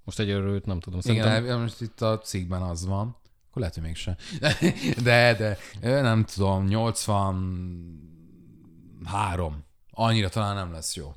Most 0.03 0.19
egy 0.19 0.29
őt 0.29 0.65
nem 0.65 0.79
tudom. 0.79 0.99
Szerintem 0.99 1.43
Igen, 1.43 1.59
most 1.59 1.81
itt 1.81 2.01
a 2.01 2.19
cikkben 2.19 2.61
az 2.61 2.85
van. 2.85 3.19
Akkor 3.49 3.61
lehet, 3.61 3.73
hogy 3.73 3.83
mégsem. 3.83 4.15
De, 5.03 5.35
de, 5.35 5.57
nem 6.01 6.25
tudom, 6.25 6.65
83. 6.65 9.65
Annyira 9.89 10.29
talán 10.29 10.55
nem 10.55 10.71
lesz 10.71 10.95
jó. 10.95 11.13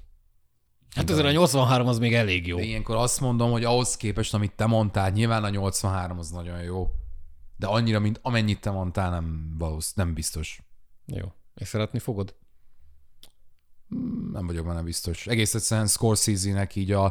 Hát 0.94 1.10
azért 1.10 1.26
a 1.26 1.30
83 1.30 1.86
az 1.86 1.98
még 1.98 2.14
elég 2.14 2.46
jó. 2.46 2.56
De 2.56 2.62
ilyenkor 2.62 2.96
azt 2.96 3.20
mondom, 3.20 3.50
hogy 3.50 3.64
ahhoz 3.64 3.96
képest, 3.96 4.34
amit 4.34 4.52
te 4.52 4.66
mondtál, 4.66 5.10
nyilván 5.10 5.44
a 5.44 5.48
83 5.48 6.18
az 6.18 6.30
nagyon 6.30 6.62
jó. 6.62 6.90
De 7.56 7.66
annyira, 7.66 7.98
mint 7.98 8.18
amennyit 8.22 8.60
te 8.60 8.70
mondtál, 8.70 9.10
nem 9.10 9.54
valósz, 9.58 9.94
nem 9.94 10.14
biztos. 10.14 10.62
Jó. 11.06 11.32
És 11.54 11.68
szeretni 11.68 11.98
fogod? 11.98 12.34
Nem 14.32 14.46
vagyok 14.46 14.66
benne 14.66 14.82
biztos. 14.82 15.26
Egész 15.26 15.54
egyszerűen 15.54 15.86
Scorsese-nek 15.86 16.74
így 16.74 16.92
a 16.92 17.04
mm, 17.04 17.08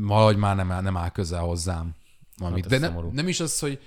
valahogy 0.00 0.36
már 0.36 0.56
nem, 0.56 0.72
áll- 0.72 0.82
nem 0.82 0.96
áll 0.96 1.10
közel 1.10 1.40
hozzám. 1.40 1.94
Amit. 2.38 2.64
ez 2.64 2.70
De 2.70 2.78
nem, 2.78 2.88
szomorú. 2.88 3.10
nem 3.12 3.28
is 3.28 3.40
az, 3.40 3.58
hogy, 3.58 3.80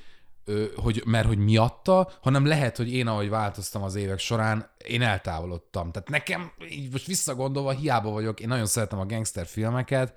hogy 0.76 1.04
mert 1.06 1.28
hogy 1.28 1.38
miatta, 1.38 2.12
hanem 2.22 2.46
lehet, 2.46 2.78
hogy 2.78 2.94
én, 2.94 3.08
ahogy 3.08 3.30
változtam 3.30 3.84
az 3.84 3.96
évek 3.96 4.20
során, 4.20 4.70
én 4.88 5.02
eltávolodtam. 5.02 5.92
Tehát 5.92 6.10
nekem, 6.10 6.52
így 6.70 6.92
most 6.92 7.06
visszagondolva, 7.06 7.72
hiába 7.72 8.10
vagyok, 8.10 8.40
én 8.40 8.48
nagyon 8.48 8.66
szeretem 8.66 9.00
a 9.00 9.06
gangster 9.06 9.46
filmeket, 9.46 10.16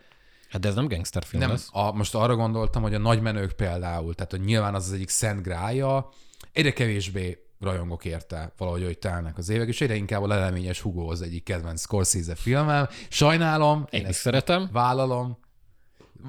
Hát 0.51 0.63
de 0.63 0.69
ez 0.69 0.75
nem 0.75 0.89
gangsterfilm 0.89 1.43
Nem, 1.43 1.51
lesz. 1.51 1.69
a, 1.73 1.93
most 1.93 2.15
arra 2.15 2.37
gondoltam, 2.37 2.83
hogy 2.83 2.95
a 2.95 2.99
nagymenők 2.99 3.53
például, 3.53 4.15
tehát 4.15 4.31
hogy 4.31 4.41
nyilván 4.41 4.75
az 4.75 4.87
az 4.87 4.93
egyik 4.93 5.09
szent 5.09 5.43
grálja, 5.43 6.09
egyre 6.53 6.73
kevésbé 6.73 7.44
rajongok 7.65 8.05
érte 8.05 8.53
valahogy, 8.57 8.85
hogy 8.85 8.99
telnek 8.99 9.39
az 9.39 9.49
évek, 9.49 9.69
és 9.69 9.81
egyre 9.81 9.95
inkább 9.95 10.23
a 10.23 10.27
leleményes 10.27 10.81
Hugo 10.81 11.11
az 11.11 11.23
egyik 11.23 11.45
kedvenc 11.45 11.81
Scorsese 11.81 12.35
filmem. 12.35 12.89
Sajnálom, 13.09 13.79
én 13.91 14.01
Én 14.01 14.07
is 14.07 14.09
ezt 14.09 14.21
szeretem. 14.21 14.69
vállalom, 14.73 15.39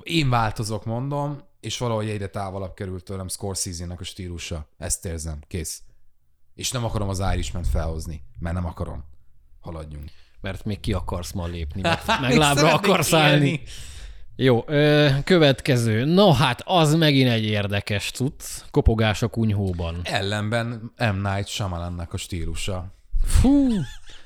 én 0.03 0.29
változok, 0.29 0.85
mondom, 0.85 1.41
és 1.59 1.77
valahogy 1.77 2.09
egyre 2.09 2.27
távolabb 2.27 2.73
került 2.73 3.03
tőlem 3.03 3.27
Scorsese-nek 3.27 3.99
a 3.99 4.03
stílusa. 4.03 4.67
Ezt 4.77 5.05
érzem, 5.05 5.39
kész. 5.47 5.81
És 6.55 6.71
nem 6.71 6.85
akarom 6.85 7.09
az 7.09 7.23
irishman 7.33 7.63
felhozni, 7.63 8.23
mert 8.39 8.55
nem 8.55 8.65
akarom. 8.65 9.03
Haladjunk. 9.61 10.09
Mert 10.41 10.65
még 10.65 10.79
ki 10.79 10.93
akarsz 10.93 11.31
ma 11.31 11.45
lépni, 11.45 11.81
Még 12.07 12.19
meg 12.21 12.35
lábra 12.37 12.73
akarsz 12.73 13.11
élni. 13.11 13.23
állni. 13.25 13.61
Jó, 14.35 14.63
ö, 14.67 15.09
következő. 15.23 16.05
Na 16.05 16.33
hát, 16.33 16.61
az 16.65 16.95
megint 16.95 17.29
egy 17.29 17.43
érdekes 17.43 18.11
cucc. 18.11 18.43
Kopogás 18.71 19.21
a 19.21 19.27
kunyhóban. 19.27 19.99
Ellenben 20.03 20.91
M. 20.97 21.21
Night 21.21 21.47
Shyamalannak 21.47 22.13
a 22.13 22.17
stílusa. 22.17 22.93
Fú. 23.23 23.67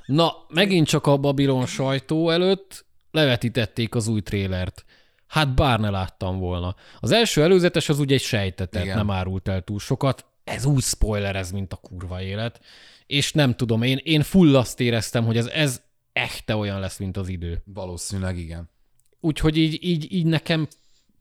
Na, 0.06 0.34
megint 0.48 0.88
csak 0.88 1.08
a 1.08 1.18
Babylon 1.18 1.66
sajtó 1.66 2.30
előtt 2.30 2.86
levetítették 3.12 3.96
az 3.96 4.08
új 4.08 4.22
trélert. 4.22 4.86
Hát 5.28 5.56
bár 5.56 5.80
ne 5.80 5.90
láttam 5.90 6.40
volna. 6.40 6.76
Az 7.00 7.12
első 7.12 7.44
előzetes 7.44 7.90
az 7.90 8.00
ugye 8.00 8.16
egy 8.16 8.22
sejtetet, 8.22 8.84
Igen. 8.84 8.98
nem 8.98 9.12
árult 9.12 9.48
el 9.48 9.62
túl 9.62 9.80
sokat. 9.80 10.26
Ez 10.44 10.66
úgy 10.66 10.84
spoiler, 10.84 11.36
ez 11.36 11.52
mint 11.52 11.74
a 11.74 11.76
kurva 11.76 12.22
élet. 12.22 12.60
És 13.06 13.34
nem 13.34 13.56
tudom, 13.56 13.82
én, 13.82 14.00
én 14.04 14.22
full 14.22 14.56
azt 14.56 14.80
éreztem, 14.80 15.26
hogy 15.26 15.38
ez, 15.38 15.46
ez 15.48 15.82
echte 16.14 16.56
olyan 16.56 16.80
lesz, 16.80 16.98
mint 16.98 17.18
az 17.18 17.28
idő. 17.28 17.62
Valószínűleg 17.66 18.38
igen. 18.38 18.70
Úgyhogy 19.20 19.58
így, 19.58 19.84
így, 19.84 20.14
így 20.14 20.26
nekem 20.26 20.68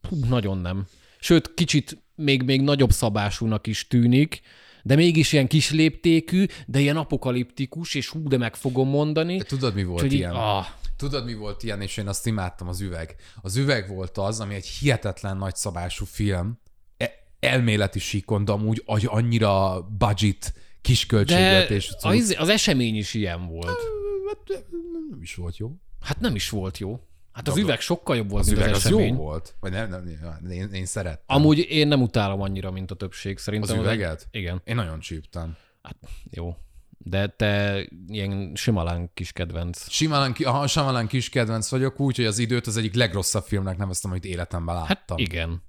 hú, 0.09 0.25
nagyon 0.25 0.57
nem. 0.57 0.85
Sőt, 1.19 1.53
kicsit 1.53 1.97
még, 2.15 2.43
még 2.43 2.61
nagyobb 2.61 2.91
szabásúnak 2.91 3.67
is 3.67 3.87
tűnik, 3.87 4.41
de 4.83 4.95
mégis 4.95 5.33
ilyen 5.33 5.47
kis 5.47 5.71
léptékű, 5.71 6.45
de 6.65 6.79
ilyen 6.79 6.97
apokaliptikus, 6.97 7.93
és 7.95 8.09
hú, 8.09 8.27
de 8.27 8.37
meg 8.37 8.55
fogom 8.55 8.89
mondani. 8.89 9.37
De 9.37 9.43
tudod, 9.43 9.73
mi 9.73 9.83
volt 9.83 9.95
Úgyhogy 9.95 10.13
így, 10.13 10.19
ilyen? 10.19 10.31
ah, 10.31 10.65
Tudod, 10.97 11.25
mi 11.25 11.33
volt 11.33 11.63
ilyen, 11.63 11.81
és 11.81 11.97
én 11.97 12.07
azt 12.07 12.25
imádtam, 12.25 12.67
az 12.67 12.81
üveg. 12.81 13.15
Az 13.41 13.55
üveg 13.55 13.89
volt 13.89 14.17
az, 14.17 14.39
ami 14.39 14.55
egy 14.55 14.65
hihetetlen 14.65 15.37
nagy 15.37 15.55
szabású 15.55 16.05
film, 16.05 16.59
e- 16.97 17.11
elméleti 17.39 17.99
síkon, 17.99 18.45
de 18.45 18.51
amúgy 18.51 18.83
annyira 19.05 19.81
budget, 19.97 20.53
kis 20.81 21.05
de 21.05 21.15
költségvetés. 21.15 21.91
az, 22.01 22.35
az 22.37 22.49
esemény 22.49 22.95
is 22.95 23.13
ilyen 23.13 23.47
volt. 23.47 23.77
Hát, 24.27 24.37
nem 25.09 25.21
is 25.21 25.35
volt 25.35 25.57
jó. 25.57 25.71
Hát 26.01 26.19
nem 26.19 26.35
is 26.35 26.49
volt 26.49 26.77
jó. 26.77 26.99
Hát 27.39 27.47
az 27.47 27.57
üveg 27.57 27.79
sokkal 27.79 28.15
jobb 28.15 28.29
volt, 28.29 28.41
Az 28.41 28.47
mint 28.49 28.59
üveg 28.59 28.71
az 28.73 28.77
az 28.77 28.85
esemény. 28.85 29.07
jó 29.13 29.15
volt. 29.15 29.55
Vagy 29.59 29.71
nem, 29.71 29.89
nem, 29.89 30.03
nem 30.41 30.51
én, 30.51 30.69
én 30.73 30.85
szerettem. 30.85 31.37
Amúgy 31.37 31.57
én 31.69 31.87
nem 31.87 32.01
utálom 32.01 32.41
annyira, 32.41 32.71
mint 32.71 32.91
a 32.91 32.95
többség. 32.95 33.37
Szerintem 33.37 33.77
Az 33.77 33.83
üveget? 33.83 34.27
Igen. 34.31 34.61
Én 34.63 34.75
nagyon 34.75 34.99
csíptem. 34.99 35.55
Hát 35.81 35.95
jó. 36.31 36.55
De 36.97 37.27
te 37.27 37.81
ilyen 38.07 38.51
simalán 38.55 39.09
kis 39.13 39.31
kedvenc. 39.31 39.87
Ki- 40.33 40.43
aha, 40.43 40.67
Shyamalan 40.67 41.07
kis 41.07 41.29
kedvenc 41.29 41.69
vagyok, 41.69 41.99
úgyhogy 41.99 42.25
az 42.25 42.37
időt 42.37 42.67
az 42.67 42.77
egyik 42.77 42.93
legrosszabb 42.95 43.43
filmnek 43.43 43.77
neveztem, 43.77 44.11
amit 44.11 44.25
életemben 44.25 44.75
láttam. 44.75 45.17
Hát 45.17 45.27
igen. 45.27 45.63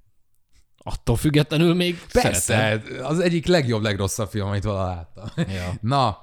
Attól 0.77 1.15
függetlenül 1.15 1.73
még 1.73 1.99
Persze, 2.11 2.39
szeretem. 2.39 3.05
az 3.05 3.19
egyik 3.19 3.45
legjobb, 3.45 3.81
legrosszabb 3.81 4.29
film, 4.29 4.47
amit 4.47 4.63
valaha 4.63 4.87
láttam. 4.87 5.27
Ja. 5.53 5.73
Na, 5.95 6.17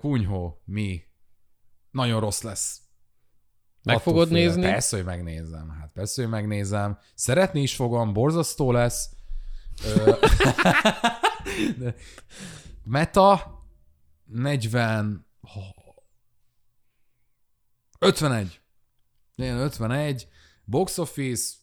kunyhó, 0.00 0.62
mi? 0.64 1.02
Nagyon 1.90 2.20
rossz 2.20 2.42
lesz. 2.42 2.80
Meg 3.92 4.02
fogod 4.02 4.28
félek. 4.28 4.44
nézni? 4.44 4.62
Persze, 4.62 4.96
hogy 4.96 5.04
megnézem. 5.04 5.76
Hát 5.80 5.90
persze, 5.92 6.22
hogy 6.22 6.30
megnézem. 6.30 6.98
Szeretni 7.14 7.60
is 7.60 7.74
fogom, 7.74 8.12
borzasztó 8.12 8.72
lesz. 8.72 9.10
Meta 12.84 13.56
40 14.24 15.26
51. 17.98 18.60
Igen, 19.36 19.58
51. 19.58 20.28
Box 20.64 20.98
office 20.98 21.54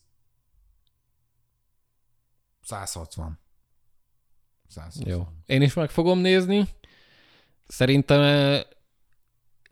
160. 2.62 3.40
160. 4.68 5.08
Jó. 5.08 5.28
Én 5.46 5.62
is 5.62 5.74
meg 5.74 5.90
fogom 5.90 6.20
nézni. 6.20 6.68
Szerintem 7.68 8.22
eh, 8.22 8.62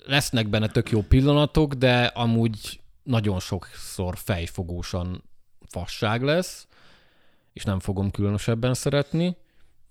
lesznek 0.05 0.49
benne 0.49 0.67
tök 0.67 0.89
jó 0.89 1.01
pillanatok, 1.01 1.73
de 1.73 2.05
amúgy 2.05 2.81
nagyon 3.03 3.39
sokszor 3.39 4.17
fejfogósan 4.17 5.23
fasság 5.69 6.21
lesz, 6.21 6.67
és 7.53 7.63
nem 7.63 7.79
fogom 7.79 8.11
különösebben 8.11 8.73
szeretni, 8.73 9.37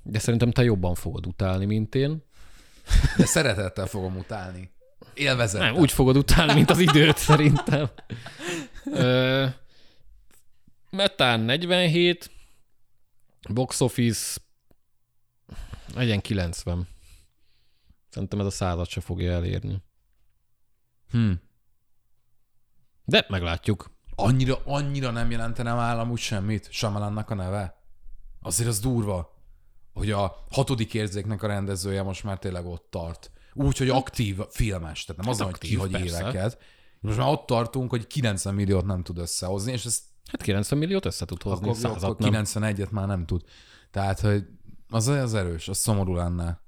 de 0.02 0.18
szerintem 0.18 0.50
te 0.50 0.62
jobban 0.62 0.94
fogod 0.94 1.26
utálni, 1.26 1.64
mint 1.64 1.94
én. 1.94 2.22
De 3.16 3.24
szeretettel 3.24 3.86
fogom 3.86 4.16
utálni. 4.16 4.70
Élvezettel. 5.14 5.72
Nem, 5.72 5.80
úgy 5.80 5.92
fogod 5.92 6.16
utálni, 6.16 6.52
mint 6.52 6.70
az 6.70 6.78
időt 6.78 7.16
szerintem. 7.16 7.90
Ö, 8.84 9.46
Metán 10.90 11.40
47, 11.40 12.30
box 13.50 13.80
office 13.80 14.40
legyen 15.94 16.20
90. 16.20 16.88
Szerintem 18.08 18.40
ez 18.40 18.46
a 18.46 18.50
százat 18.50 18.88
se 18.88 19.00
fogja 19.00 19.32
elérni. 19.32 19.82
Hm. 21.12 21.32
De 23.04 23.26
meglátjuk. 23.28 23.90
Annyira, 24.14 24.58
annyira 24.64 25.10
nem 25.10 25.30
jelentenem 25.30 25.78
állam 25.78 26.10
úgy 26.10 26.18
semmit, 26.18 26.68
Samalannak 26.70 27.30
a 27.30 27.34
neve. 27.34 27.80
Azért 28.40 28.68
az 28.68 28.80
durva, 28.80 29.44
hogy 29.92 30.10
a 30.10 30.44
hatodik 30.50 30.94
érzéknek 30.94 31.42
a 31.42 31.46
rendezője 31.46 32.02
most 32.02 32.24
már 32.24 32.38
tényleg 32.38 32.66
ott 32.66 32.86
tart. 32.90 33.30
Úgy, 33.54 33.78
hogy 33.78 33.88
aktív 33.88 34.38
filmes, 34.50 35.04
tehát 35.04 35.22
nem 35.22 35.30
az, 35.30 35.40
hogy 35.40 35.58
kihagy 35.58 36.00
éveket. 36.04 36.58
Most 37.00 37.18
már 37.18 37.28
ott 37.28 37.46
tartunk, 37.46 37.90
hogy 37.90 38.06
90 38.06 38.54
milliót 38.54 38.84
nem 38.84 39.02
tud 39.02 39.18
összehozni, 39.18 39.72
és 39.72 39.84
ezt 39.84 40.02
Hát 40.30 40.42
90 40.42 40.78
milliót 40.78 41.04
össze 41.04 41.24
tud 41.24 41.42
hozni, 41.42 41.64
akkor, 41.64 41.76
százat 41.76 42.10
akkor 42.10 42.30
nem. 42.30 42.44
91-et 42.44 42.90
már 42.90 43.06
nem 43.06 43.26
tud. 43.26 43.42
Tehát, 43.90 44.20
hogy 44.20 44.44
az 44.88 45.08
az 45.08 45.34
erős, 45.34 45.68
az 45.68 45.78
szomorú 45.78 46.14
lenne. 46.14 46.60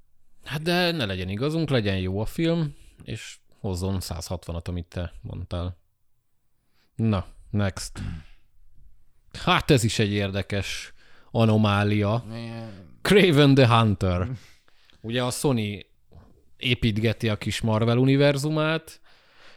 Hát 0.43 0.61
de 0.61 0.91
ne 0.91 1.05
legyen 1.05 1.29
igazunk, 1.29 1.69
legyen 1.69 1.97
jó 1.97 2.19
a 2.19 2.25
film, 2.25 2.75
és 3.03 3.37
hozzon 3.65 3.97
160-at, 3.99 4.67
amit 4.67 4.85
te 4.85 5.13
mondtál. 5.21 5.77
Na, 6.95 7.25
next. 7.49 8.01
Hát 9.33 9.71
ez 9.71 9.83
is 9.83 9.99
egy 9.99 10.11
érdekes. 10.11 10.93
anomália. 11.31 12.25
Craven 13.01 13.53
the 13.53 13.67
Hunter. 13.67 14.27
Ugye 15.01 15.23
a 15.23 15.31
Sony 15.31 15.85
építgeti 16.57 17.29
a 17.29 17.37
kis 17.37 17.61
Marvel 17.61 17.97
univerzumát, 17.97 19.01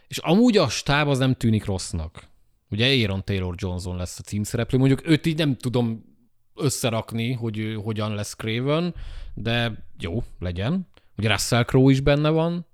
és 0.07 0.17
amúgy 0.17 0.57
a 0.57 0.69
stáb 0.69 1.07
az 1.07 1.17
nem 1.17 1.33
tűnik 1.33 1.65
rossznak. 1.65 2.27
Ugye 2.69 3.01
Aaron 3.01 3.23
Taylor 3.23 3.55
Johnson 3.57 3.95
lesz 3.95 4.19
a 4.19 4.21
címszereplő, 4.21 4.77
mondjuk 4.77 5.07
őt 5.07 5.25
így 5.25 5.37
nem 5.37 5.55
tudom 5.55 6.03
összerakni, 6.55 7.33
hogy 7.33 7.57
ő 7.57 7.73
hogyan 7.73 8.15
lesz 8.15 8.35
Craven, 8.35 8.95
de 9.33 9.85
jó, 9.99 10.23
legyen. 10.39 10.87
Ugye 11.17 11.29
Russell 11.29 11.63
Crowe 11.63 11.91
is 11.91 11.99
benne 11.99 12.29
van, 12.29 12.65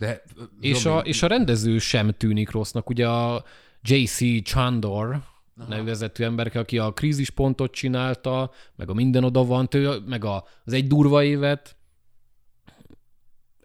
De, 0.00 0.22
és 0.60 0.84
a, 0.84 0.98
és 0.98 1.22
a 1.22 1.26
rendező 1.26 1.78
sem 1.78 2.12
tűnik 2.12 2.50
rossznak. 2.50 2.88
Ugye 2.88 3.08
a 3.08 3.44
J.C. 3.82 4.42
Chandor 4.42 5.22
nevezetű 5.68 6.24
ember, 6.24 6.56
aki 6.56 6.78
a 6.78 6.92
krízispontot 6.92 7.72
csinálta, 7.72 8.50
meg 8.76 8.90
a 8.90 8.94
minden 8.94 9.24
oda 9.24 9.44
van, 9.44 9.68
tő, 9.68 9.98
meg 10.06 10.24
a, 10.24 10.44
az 10.64 10.72
egy 10.72 10.86
durva 10.86 11.24
évet. 11.24 11.76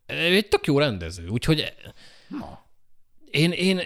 Egy 0.06 0.48
tök 0.48 0.66
jó 0.66 0.78
rendező, 0.80 1.28
úgyhogy 1.28 1.74
én, 3.32 3.52
én 3.52 3.82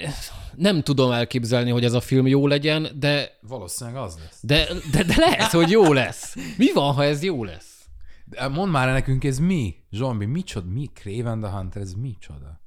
nem 0.55 0.81
tudom 0.81 1.11
elképzelni, 1.11 1.69
hogy 1.69 1.83
ez 1.83 1.93
a 1.93 2.01
film 2.01 2.27
jó 2.27 2.47
legyen, 2.47 2.87
de, 2.99 3.37
Valószínűleg 3.41 4.01
az 4.01 4.17
lesz. 4.23 4.39
de, 4.41 4.67
de, 4.91 5.03
de 5.03 5.15
lehet, 5.17 5.51
hogy 5.51 5.69
jó 5.69 5.93
lesz. 5.93 6.35
Mi 6.57 6.73
van, 6.73 6.93
ha 6.93 7.03
ez 7.03 7.23
jó 7.23 7.43
lesz? 7.43 7.78
De 8.29 8.47
mondd 8.47 8.71
már 8.71 8.87
nekünk, 8.87 9.23
ez 9.23 9.39
mi? 9.39 9.75
Zsombi, 9.91 10.25
micsoda? 10.25 10.69
Mi? 10.69 10.85
Craven 10.93 11.39
the 11.39 11.49
Hunter, 11.49 11.81
ez 11.81 11.93
micsoda? 11.93 12.61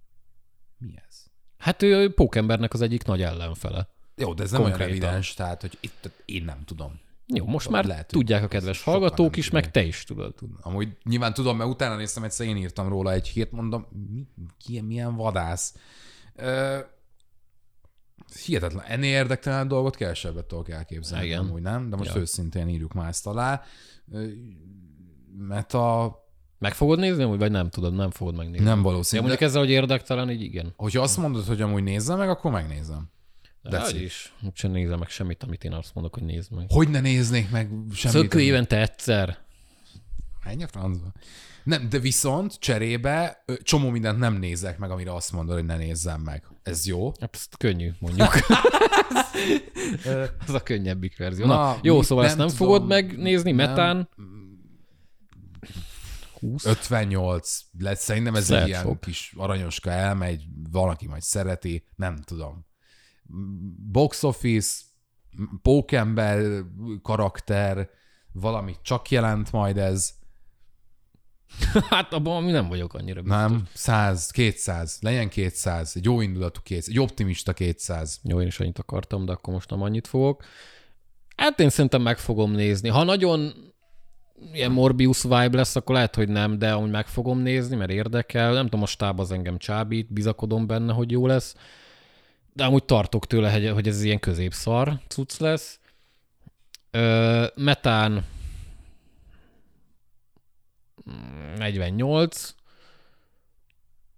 Mi 0.78 0.94
ez? 1.08 1.24
Hát 1.58 1.82
ő 1.82 2.14
Pókembernek 2.14 2.72
az 2.72 2.80
egyik 2.80 3.04
nagy 3.04 3.22
ellenfele. 3.22 3.88
Jó, 4.16 4.34
de 4.34 4.42
ez 4.42 4.50
nem 4.50 4.60
olyan 4.60 4.72
Konkrétan. 4.72 5.04
evidens, 5.04 5.34
tehát, 5.34 5.60
hogy 5.60 5.78
itt 5.80 6.10
én 6.24 6.44
nem 6.44 6.64
tudom. 6.64 7.00
Jó, 7.26 7.46
most 7.46 7.70
Lehet, 7.70 7.86
már 7.86 7.96
hogy 7.96 8.06
tudják 8.06 8.42
a 8.42 8.48
kedves 8.48 8.82
hallgatók 8.82 9.36
is, 9.36 9.50
meg 9.50 9.70
te 9.70 9.82
is 9.82 10.04
tudod. 10.04 10.34
Amúgy 10.60 10.96
nyilván 11.04 11.34
tudom, 11.34 11.56
mert 11.56 11.70
utána 11.70 11.96
néztem, 11.96 12.22
egyszer 12.24 12.46
én 12.46 12.56
írtam 12.56 12.88
róla 12.88 13.12
egy 13.12 13.28
hírt, 13.28 13.50
mondom, 13.50 13.86
mi, 14.12 14.26
ki, 14.58 14.80
milyen 14.80 15.16
vadász. 15.16 15.76
Ö, 16.34 16.78
hihetetlen. 18.44 18.84
Ennél 18.84 19.12
érdektelenen 19.14 19.68
dolgot 19.68 19.96
kevesebbet 19.96 20.44
tudok 20.44 20.68
elképzelni. 20.70 21.26
Igen. 21.26 21.38
Amúgy 21.38 21.62
nem, 21.62 21.90
de 21.90 21.96
most 21.96 22.14
ja. 22.14 22.20
őszintén 22.20 22.68
írjuk 22.68 22.92
már 22.92 23.08
ezt 23.08 23.26
alá. 23.26 23.62
Ö, 24.12 24.28
Mert 25.38 25.72
a... 25.72 26.16
Meg 26.58 26.74
fogod 26.74 26.98
nézni, 26.98 27.24
vagy 27.24 27.50
nem 27.50 27.68
tudod, 27.68 27.94
nem 27.94 28.10
fogod 28.10 28.36
megnézni. 28.36 28.64
Nem 28.66 28.76
Ja, 28.76 28.82
valószínű. 28.82 29.20
mondjuk 29.20 29.40
De, 29.42 29.46
ezzel, 29.46 29.60
hogy 29.60 29.70
érdektelen, 29.70 30.30
így 30.30 30.42
igen. 30.42 30.72
hogyha 30.76 31.02
azt 31.02 31.16
mondod, 31.16 31.44
hogy 31.44 31.60
amúgy 31.60 31.82
nézzem 31.82 32.18
meg, 32.18 32.28
akkor 32.28 32.50
megnézem. 32.50 33.10
De 33.62 33.82
it. 33.88 34.00
is. 34.00 34.32
Úgyse 34.46 34.68
nézem 34.68 34.98
meg 34.98 35.08
semmit, 35.08 35.42
amit 35.42 35.64
én 35.64 35.72
azt 35.72 35.94
mondok, 35.94 36.14
hogy 36.14 36.22
nézd 36.22 36.52
meg. 36.52 36.66
Hogy 36.68 36.88
ne 36.88 37.00
néznék 37.00 37.50
meg 37.50 37.70
semmit? 37.92 38.16
Szökő 38.16 38.40
évente 38.40 38.80
egyszer. 38.80 39.38
Menj 40.44 40.62
a 40.62 40.68
francba. 40.68 41.12
Nem, 41.64 41.88
de 41.88 41.98
viszont 41.98 42.58
cserébe 42.58 43.44
csomó 43.62 43.90
mindent 43.90 44.18
nem 44.18 44.34
nézek 44.34 44.78
meg, 44.78 44.90
amire 44.90 45.14
azt 45.14 45.32
mondod, 45.32 45.54
hogy 45.54 45.64
ne 45.64 45.76
nézzem 45.76 46.20
meg. 46.20 46.42
Ez 46.62 46.86
jó. 46.86 47.12
Hát 47.20 47.34
ezt 47.34 47.56
könnyű, 47.56 47.90
mondjuk. 47.98 48.28
Az 50.46 50.54
a 50.54 50.60
könnyebbik 50.62 51.18
verzió. 51.18 51.46
Na, 51.46 51.54
Na, 51.54 51.78
jó, 51.82 52.02
szóval 52.02 52.24
ezt 52.24 52.36
nem 52.36 52.46
nem 52.46 52.56
tudom. 52.56 52.72
fogod 52.72 52.88
megnézni, 52.88 53.52
Nem. 53.52 54.08
Metán. 56.42 56.50
20? 56.50 56.64
58 56.66 57.60
lesz, 57.78 58.02
szerintem 58.02 58.34
ez 58.34 58.48
Lehet 58.48 58.64
egy 58.64 58.68
ilyen 58.70 58.82
sok. 58.82 59.00
kis 59.00 59.32
aranyoska 59.36 59.90
elmegy, 59.90 60.44
valaki 60.70 61.06
majd 61.06 61.22
szereti, 61.22 61.84
nem 61.96 62.16
tudom. 62.16 62.66
Box 63.92 64.22
office, 64.22 64.80
pókember 65.62 66.62
karakter, 67.02 67.90
valami 68.32 68.74
csak 68.82 69.10
jelent 69.10 69.52
majd 69.52 69.78
ez. 69.78 70.12
Hát 71.90 72.12
abban 72.12 72.42
mi 72.42 72.50
nem 72.50 72.68
vagyok 72.68 72.94
annyira 72.94 73.22
biztos. 73.22 73.40
Nem, 73.40 73.68
100, 73.74 74.30
200, 74.30 74.98
legyen 75.00 75.28
200, 75.28 75.96
egy 75.96 76.04
jó 76.04 76.20
indulatú 76.20 76.60
200, 76.62 76.88
egy 76.88 77.00
optimista 77.00 77.52
200. 77.52 78.20
Jó, 78.22 78.40
én 78.40 78.46
is 78.46 78.60
annyit 78.60 78.78
akartam, 78.78 79.24
de 79.24 79.32
akkor 79.32 79.54
most 79.54 79.70
nem 79.70 79.82
annyit 79.82 80.06
fogok. 80.06 80.44
Hát 81.36 81.60
én 81.60 81.68
szerintem 81.70 82.02
meg 82.02 82.18
fogom 82.18 82.50
nézni. 82.52 82.88
Ha 82.88 83.02
nagyon 83.02 83.52
ilyen 84.52 84.72
Morbius 84.72 85.22
vibe 85.22 85.50
lesz, 85.52 85.76
akkor 85.76 85.94
lehet, 85.94 86.14
hogy 86.14 86.28
nem, 86.28 86.58
de 86.58 86.72
amúgy 86.72 86.90
meg 86.90 87.06
fogom 87.06 87.38
nézni, 87.38 87.76
mert 87.76 87.90
érdekel. 87.90 88.52
Nem 88.52 88.64
tudom, 88.64 88.82
a 88.82 88.86
stáb 88.86 89.20
az 89.20 89.32
engem 89.32 89.58
csábít, 89.58 90.12
bizakodom 90.12 90.66
benne, 90.66 90.92
hogy 90.92 91.10
jó 91.10 91.26
lesz. 91.26 91.54
De 92.52 92.64
amúgy 92.64 92.84
tartok 92.84 93.26
tőle, 93.26 93.70
hogy- 93.72 93.88
ez 93.88 94.02
ilyen 94.02 94.20
középszar 94.20 95.00
cucc 95.08 95.38
lesz. 95.38 95.80
Ö, 96.90 97.46
metán 97.54 98.24
mm, 101.10 101.54
48. 101.58 102.54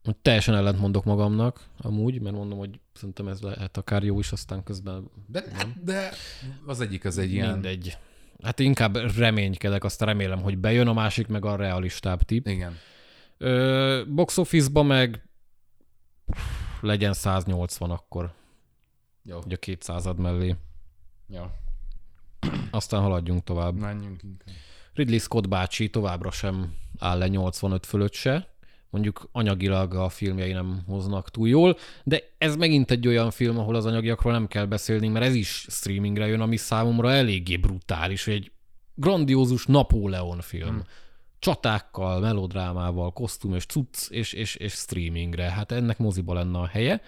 Hogy 0.04 0.16
Teljesen 0.16 0.54
ellent 0.54 0.78
mondok 0.78 1.04
magamnak, 1.04 1.60
amúgy, 1.78 2.20
mert 2.20 2.36
mondom, 2.36 2.58
hogy 2.58 2.80
szerintem 2.92 3.28
ez 3.28 3.40
lehet 3.40 3.76
akár 3.76 4.02
jó 4.02 4.18
is, 4.18 4.32
aztán 4.32 4.62
közben 4.62 5.10
De, 5.26 5.44
de 5.84 6.10
az 6.66 6.80
egyik 6.80 7.04
az 7.04 7.18
egy 7.18 7.32
ilyen... 7.32 7.52
mindegy. 7.52 7.98
Hát 8.44 8.58
inkább 8.58 8.96
reménykedek, 9.16 9.84
azt 9.84 10.02
remélem, 10.02 10.42
hogy 10.42 10.58
bejön, 10.58 10.88
a 10.88 10.92
másik 10.92 11.26
meg 11.26 11.44
a 11.44 11.56
realistább 11.56 12.22
tip. 12.22 12.48
Igen. 12.48 12.76
Ö, 13.38 14.02
box 14.08 14.38
office-ba 14.38 14.82
meg 14.82 15.28
legyen 16.80 17.12
180 17.12 17.90
akkor, 17.90 18.32
Jó. 19.22 19.38
ugye 19.44 19.54
a 19.54 19.58
200 19.58 20.04
mellé. 20.16 20.56
Jó. 21.28 21.44
Aztán 22.70 23.00
haladjunk 23.00 23.44
tovább. 23.44 23.74
Menjünk 23.74 24.22
inkább. 24.22 24.54
Ridley 24.94 25.18
Scott 25.18 25.48
bácsi 25.48 25.90
továbbra 25.90 26.30
sem 26.30 26.74
áll 26.98 27.18
le 27.18 27.28
85 27.28 27.86
fölött 27.86 28.12
se. 28.12 28.53
Mondjuk 28.94 29.28
anyagilag 29.32 29.94
a 29.94 30.08
filmjei 30.08 30.52
nem 30.52 30.82
hoznak 30.86 31.30
túl 31.30 31.48
jól, 31.48 31.76
de 32.04 32.22
ez 32.38 32.56
megint 32.56 32.90
egy 32.90 33.06
olyan 33.06 33.30
film, 33.30 33.58
ahol 33.58 33.74
az 33.74 33.86
anyagiakról 33.86 34.32
nem 34.32 34.46
kell 34.46 34.64
beszélni, 34.64 35.08
mert 35.08 35.24
ez 35.24 35.34
is 35.34 35.66
streamingre 35.68 36.26
jön, 36.26 36.40
ami 36.40 36.56
számomra 36.56 37.12
eléggé 37.12 37.56
brutális, 37.56 38.24
hogy 38.24 38.34
egy 38.34 38.52
grandiózus 38.94 39.66
Napóleon 39.66 40.40
film. 40.40 40.68
Hmm. 40.68 40.82
Csatákkal, 41.38 42.20
melodrámával, 42.20 43.12
kosztümös 43.12 43.66
cucc 43.66 44.10
és, 44.10 44.32
és, 44.32 44.54
és 44.54 44.72
streamingre. 44.72 45.50
Hát 45.50 45.72
ennek 45.72 45.98
moziba 45.98 46.34
lenne 46.34 46.58
a 46.58 46.66
helye. 46.66 47.00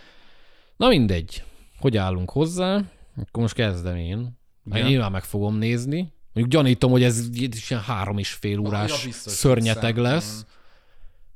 Na 0.77 0.88
mindegy. 0.88 1.42
Hogy 1.79 1.96
állunk 1.96 2.31
hozzá? 2.31 2.75
Akkor 3.16 3.42
most 3.42 3.55
kezdem 3.55 3.96
én. 3.96 4.38
Ja. 4.64 4.77
Ja. 4.77 4.87
Nyilván 4.87 5.11
meg 5.11 5.25
fogom 5.25 5.57
nézni. 5.57 6.12
Mondjuk 6.33 6.57
gyanítom, 6.62 6.90
hogy 6.90 7.03
ez 7.03 7.29
ilyen 7.33 7.83
három 7.83 8.18
és 8.18 8.31
fél 8.31 8.59
órás 8.59 8.90
Ja, 8.90 8.96
biztos, 9.05 9.33
szörnyeteg 9.33 9.96
lesz. 9.96 10.46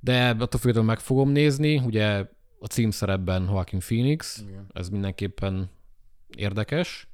De 0.01 0.29
attól 0.29 0.61
függetlenül 0.61 0.83
meg 0.91 0.99
fogom 0.99 1.31
nézni. 1.31 1.79
Ugye 1.79 2.27
a 2.59 2.67
címszerepben 2.67 3.45
Joaquin 3.45 3.81
Phoenix, 3.81 4.45
Igen. 4.49 4.67
ez 4.73 4.89
mindenképpen 4.89 5.71
érdekes. 6.37 7.09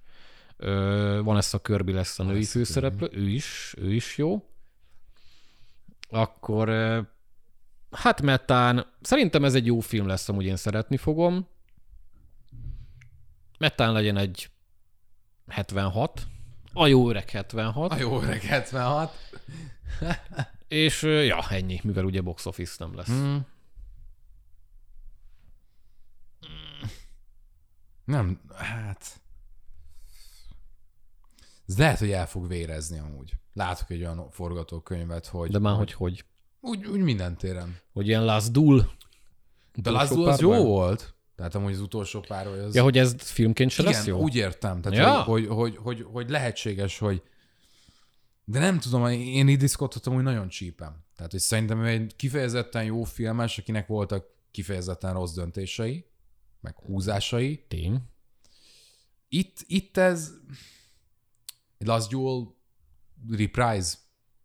Ö, 0.56 1.20
van 1.24 1.36
ezt 1.36 1.54
a 1.54 1.58
Kirby 1.58 1.92
lesz 1.92 2.18
a 2.18 2.22
női 2.22 2.32
Vanessa 2.32 2.50
főszereplő, 2.58 3.08
ő 3.12 3.28
is, 3.28 3.74
ő 3.78 3.94
is 3.94 4.18
jó. 4.18 4.48
Akkor 6.10 6.68
hát 7.90 8.22
Metán, 8.22 8.86
szerintem 9.00 9.44
ez 9.44 9.54
egy 9.54 9.66
jó 9.66 9.80
film 9.80 10.06
lesz, 10.06 10.28
amúgy 10.28 10.44
én 10.44 10.56
szeretni 10.56 10.96
fogom. 10.96 11.46
Metán 13.58 13.92
legyen 13.92 14.16
egy 14.16 14.50
76, 15.48 16.26
a 16.72 16.86
jó 16.86 17.08
öreg 17.10 17.30
76, 17.30 17.92
A 17.92 17.96
jó 17.96 18.22
öreg 18.22 18.42
76. 18.42 19.14
és 20.68 21.02
ja, 21.02 21.48
ennyi, 21.48 21.80
mivel 21.82 22.04
ugye 22.04 22.20
box 22.20 22.46
office 22.46 22.74
nem 22.78 22.96
lesz. 22.96 23.06
Hmm. 23.06 23.46
Nem, 28.04 28.40
hát... 28.54 29.20
Ez 31.68 31.78
lehet, 31.78 31.98
hogy 31.98 32.10
el 32.10 32.26
fog 32.26 32.48
vérezni 32.48 32.98
amúgy. 32.98 33.32
Látok 33.54 33.90
egy 33.90 34.00
olyan 34.00 34.30
forgatókönyvet, 34.30 35.26
hogy... 35.26 35.50
De 35.50 35.58
már 35.58 35.76
hogy 35.76 35.92
hogy? 35.92 36.24
Úgy, 36.60 36.86
úgy 36.86 37.00
minden 37.00 37.36
téren. 37.36 37.78
Hogy 37.92 38.06
ilyen 38.06 38.24
Last 38.24 38.52
Duel? 38.52 38.90
De 39.74 39.90
Last 39.90 40.14
Duel 40.14 40.32
az 40.32 40.40
jó 40.40 40.50
párban? 40.50 40.66
volt. 40.66 41.14
Tehát 41.36 41.54
amúgy 41.54 41.72
az 41.72 41.80
utolsó 41.80 42.20
pár, 42.20 42.46
hogy 42.46 42.58
az... 42.58 42.74
Ja, 42.74 42.82
hogy 42.82 42.98
ez 42.98 43.14
filmként 43.18 43.70
se 43.70 43.82
Igen, 43.82 43.94
lesz 43.94 44.06
jó? 44.06 44.18
úgy 44.18 44.34
értem. 44.34 44.80
Tehát, 44.80 44.98
ja. 44.98 45.22
hogy, 45.22 45.46
hogy, 45.46 45.56
hogy, 45.56 45.76
hogy, 45.82 46.06
hogy, 46.12 46.30
lehetséges, 46.30 46.98
hogy 46.98 47.22
de 48.48 48.58
nem 48.58 48.78
tudom, 48.78 49.06
én 49.06 49.46
Ridley 49.46 49.68
Scottot 49.68 50.06
amúgy 50.06 50.22
nagyon 50.22 50.48
csípem. 50.48 51.04
Tehát, 51.16 51.30
hogy 51.30 51.40
szerintem 51.40 51.84
ő 51.84 51.86
egy 51.86 52.16
kifejezetten 52.16 52.84
jó 52.84 53.04
filmes, 53.04 53.58
akinek 53.58 53.86
voltak 53.86 54.26
kifejezetten 54.50 55.12
rossz 55.12 55.34
döntései, 55.34 56.06
meg 56.60 56.74
húzásai. 56.76 57.64
Tény. 57.68 58.00
Itt, 59.28 59.64
itt 59.66 59.96
ez 59.96 60.30
Last 61.78 62.10
Duel 62.10 62.54
reprise 63.30 63.94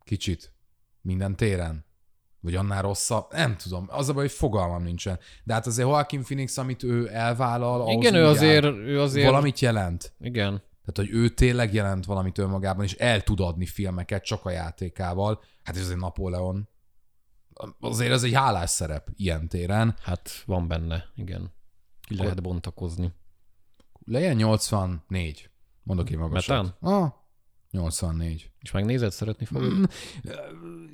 kicsit 0.04 0.54
minden 1.02 1.36
téren. 1.36 1.86
Vagy 2.40 2.56
annál 2.56 2.82
rosszabb. 2.82 3.32
Nem 3.32 3.58
tudom. 3.58 3.86
Az 3.90 4.10
a 4.10 4.14
baj, 4.14 4.24
hogy 4.24 4.32
fogalmam 4.32 4.84
nincsen. 4.84 5.20
De 5.44 5.54
hát 5.54 5.68
azért 5.68 5.88
Joaquin 5.88 6.24
Phoenix, 6.24 6.58
amit 6.58 6.84
ő 6.84 7.10
elvállal, 7.14 7.82
ahhoz 7.82 7.96
Igen, 7.96 8.16
ő 8.16 8.26
azért, 8.26 8.66
ő 8.66 9.02
azért... 9.02 9.26
valamit 9.26 9.60
jelent. 9.60 10.14
Igen. 10.20 10.64
Tehát, 10.86 11.10
hogy 11.10 11.20
ő 11.20 11.30
tényleg 11.30 11.74
jelent 11.74 12.06
valamit 12.06 12.38
önmagában, 12.38 12.84
és 12.84 12.94
el 12.94 13.24
tud 13.24 13.40
adni 13.40 13.66
filmeket 13.66 14.24
csak 14.24 14.46
a 14.46 14.50
játékával. 14.50 15.44
Hát 15.64 15.78
ez 15.78 15.90
egy 15.90 15.98
Napóleon. 15.98 16.70
Azért 17.80 18.12
ez 18.12 18.24
egy 18.24 18.34
hálás 18.34 18.70
szerep 18.70 19.08
ilyen 19.16 19.48
téren. 19.48 19.96
Hát 20.02 20.44
van 20.46 20.68
benne, 20.68 21.06
igen. 21.16 21.54
Ki 22.08 22.16
lehet 22.16 22.42
bontakozni. 22.42 23.14
Legyen 24.06 24.36
84. 24.36 25.50
Mondok 25.84 26.10
én 26.10 26.18
magasat. 26.18 26.64
Metán? 26.64 26.76
Ah, 27.02 27.12
84. 27.72 28.52
És 28.60 28.72
megnézed, 28.72 29.12
szeretni 29.12 29.46
fogod? 29.46 29.90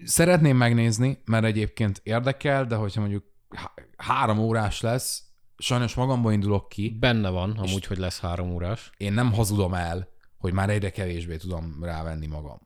Szeretném 0.03 0.57
megnézni, 0.57 1.21
mert 1.25 1.45
egyébként 1.45 2.01
érdekel, 2.03 2.65
de 2.65 2.75
hogyha 2.75 2.99
mondjuk 2.99 3.23
há- 3.49 3.87
három 3.97 4.37
órás 4.39 4.81
lesz, 4.81 5.23
sajnos 5.57 5.93
magamból 5.93 6.31
indulok 6.33 6.69
ki, 6.69 6.89
Benne 6.99 7.29
van, 7.29 7.51
amúgy, 7.51 7.85
hogy 7.85 7.97
lesz 7.97 8.19
három 8.19 8.51
órás. 8.51 8.89
én 8.97 9.13
nem 9.13 9.33
hazudom 9.33 9.73
el, 9.73 10.07
hogy 10.37 10.53
már 10.53 10.69
egyre 10.69 10.89
kevésbé 10.89 11.37
tudom 11.37 11.77
rávenni 11.83 12.25
magam. 12.27 12.59